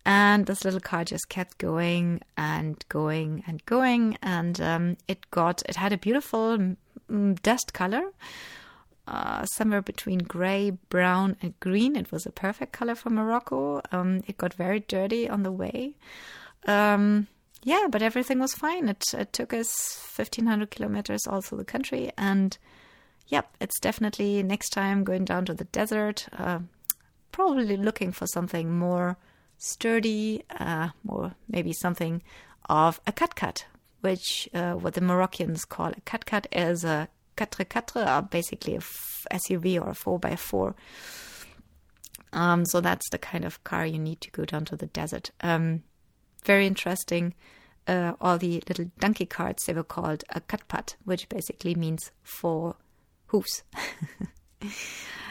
And 0.04 0.46
this 0.46 0.64
little 0.64 0.80
car 0.80 1.04
just 1.04 1.28
kept 1.28 1.58
going 1.58 2.22
and 2.36 2.82
going 2.88 3.44
and 3.46 3.64
going, 3.66 4.16
and 4.22 4.60
um, 4.60 4.96
it 5.06 5.30
got 5.30 5.62
it 5.68 5.76
had 5.76 5.92
a 5.92 5.98
beautiful 5.98 6.76
dust 7.42 7.74
color, 7.74 8.04
uh, 9.06 9.44
somewhere 9.44 9.82
between 9.82 10.20
grey, 10.20 10.70
brown, 10.88 11.36
and 11.42 11.58
green. 11.60 11.96
It 11.96 12.10
was 12.10 12.24
a 12.24 12.30
perfect 12.30 12.72
color 12.72 12.94
for 12.94 13.10
Morocco. 13.10 13.82
Um, 13.92 14.22
it 14.26 14.38
got 14.38 14.54
very 14.54 14.80
dirty 14.80 15.28
on 15.28 15.42
the 15.42 15.52
way. 15.52 15.96
Um, 16.66 17.26
yeah, 17.62 17.88
but 17.90 18.02
everything 18.02 18.38
was 18.38 18.54
fine. 18.54 18.88
It, 18.88 19.04
it 19.12 19.32
took 19.34 19.52
us 19.52 19.98
1500 20.16 20.70
kilometers 20.70 21.26
all 21.26 21.42
through 21.42 21.58
the 21.58 21.64
country, 21.64 22.10
and 22.16 22.56
yep, 23.28 23.54
it's 23.60 23.78
definitely 23.80 24.42
next 24.42 24.70
time 24.70 25.04
going 25.04 25.26
down 25.26 25.44
to 25.44 25.54
the 25.54 25.64
desert. 25.64 26.26
Uh, 26.32 26.60
probably 27.32 27.76
looking 27.76 28.12
for 28.12 28.26
something 28.26 28.78
more 28.78 29.16
sturdy, 29.58 30.42
uh, 30.58 30.88
more 31.04 31.34
maybe 31.48 31.72
something 31.72 32.22
of 32.68 33.00
a 33.06 33.12
cut, 33.12 33.66
which 34.00 34.48
uh, 34.54 34.72
what 34.72 34.94
the 34.94 35.00
Moroccans 35.00 35.64
call 35.64 35.88
a 35.88 36.00
cut 36.00 36.46
is 36.52 36.84
a 36.84 37.08
4x4, 37.36 38.06
uh, 38.06 38.20
basically 38.22 38.76
a 38.76 38.80
SUV 38.80 39.80
or 39.80 39.90
a 39.90 39.94
4x4. 39.94 40.74
Um, 42.32 42.64
so 42.64 42.80
that's 42.80 43.08
the 43.10 43.18
kind 43.18 43.44
of 43.44 43.62
car 43.64 43.84
you 43.84 43.98
need 43.98 44.20
to 44.20 44.30
go 44.30 44.44
down 44.44 44.64
to 44.66 44.76
the 44.76 44.86
desert. 44.86 45.30
Um, 45.40 45.82
very 46.44 46.66
interesting. 46.66 47.34
Uh, 47.86 48.12
all 48.20 48.38
the 48.38 48.62
little 48.68 48.90
donkey 48.98 49.26
carts, 49.26 49.66
they 49.66 49.72
were 49.72 49.82
called 49.82 50.22
a 50.30 50.40
katpat, 50.40 50.94
which 51.04 51.28
basically 51.28 51.74
means 51.74 52.12
four 52.22 52.76
hooves. 53.26 53.64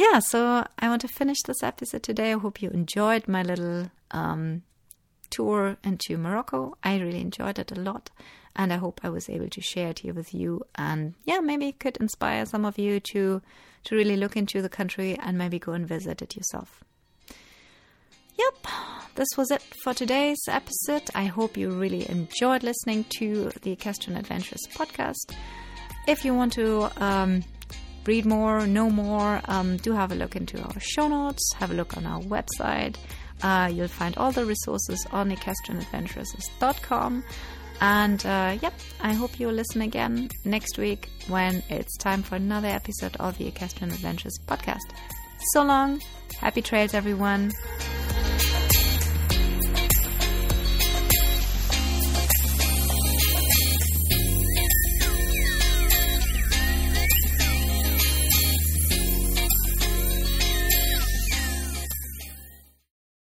yeah, 0.00 0.18
so 0.18 0.66
I 0.78 0.88
want 0.88 1.02
to 1.02 1.08
finish 1.08 1.42
this 1.42 1.62
episode 1.62 2.02
today. 2.02 2.32
I 2.32 2.38
hope 2.38 2.62
you 2.62 2.70
enjoyed 2.70 3.28
my 3.28 3.42
little 3.42 3.90
um, 4.12 4.62
tour 5.28 5.76
into 5.84 6.16
Morocco. 6.16 6.78
I 6.82 6.98
really 6.98 7.20
enjoyed 7.20 7.58
it 7.58 7.70
a 7.70 7.78
lot, 7.78 8.08
and 8.56 8.72
I 8.72 8.76
hope 8.76 9.02
I 9.02 9.10
was 9.10 9.28
able 9.28 9.50
to 9.50 9.60
share 9.60 9.90
it 9.90 9.98
here 9.98 10.14
with 10.14 10.32
you. 10.32 10.62
And 10.74 11.16
yeah, 11.26 11.40
maybe 11.40 11.68
it 11.68 11.80
could 11.80 11.98
inspire 11.98 12.46
some 12.46 12.64
of 12.64 12.78
you 12.78 12.98
to 13.12 13.42
to 13.84 13.94
really 13.94 14.16
look 14.16 14.38
into 14.38 14.62
the 14.62 14.70
country 14.70 15.18
and 15.18 15.36
maybe 15.36 15.58
go 15.58 15.72
and 15.72 15.86
visit 15.86 16.22
it 16.22 16.34
yourself. 16.34 16.82
Yep, 18.38 18.72
this 19.16 19.28
was 19.36 19.50
it 19.50 19.60
for 19.84 19.92
today's 19.92 20.40
episode. 20.48 21.10
I 21.14 21.24
hope 21.24 21.58
you 21.58 21.68
really 21.72 22.08
enjoyed 22.08 22.62
listening 22.62 23.04
to 23.18 23.50
the 23.60 23.72
Equestrian 23.72 24.18
Adventuresses 24.18 24.66
podcast. 24.74 25.36
If 26.08 26.24
you 26.24 26.34
want 26.34 26.54
to 26.54 26.90
um, 27.04 27.44
read 28.10 28.26
more, 28.26 28.66
know 28.66 28.90
more, 28.90 29.40
um, 29.44 29.76
do 29.76 29.92
have 29.92 30.10
a 30.10 30.16
look 30.16 30.34
into 30.34 30.60
our 30.60 30.80
show 30.80 31.06
notes, 31.06 31.52
have 31.54 31.70
a 31.70 31.74
look 31.74 31.96
on 31.96 32.04
our 32.04 32.20
website. 32.22 32.96
Uh, 33.40 33.70
you'll 33.72 33.86
find 33.86 34.16
all 34.16 34.32
the 34.32 34.44
resources 34.44 35.06
on 35.12 35.30
equestrianadventuresses.com. 35.30 37.22
And 37.80 38.26
uh, 38.26 38.58
yep, 38.60 38.74
I 39.00 39.12
hope 39.12 39.38
you'll 39.38 39.52
listen 39.52 39.82
again 39.82 40.28
next 40.44 40.76
week 40.76 41.08
when 41.28 41.62
it's 41.68 41.96
time 41.98 42.24
for 42.24 42.34
another 42.34 42.68
episode 42.68 43.16
of 43.20 43.38
the 43.38 43.46
Equestrian 43.46 43.92
Adventuresses 43.92 44.40
podcast. 44.44 44.88
So 45.52 45.62
long, 45.62 46.02
happy 46.40 46.62
trails, 46.62 46.94
everyone. 46.94 47.52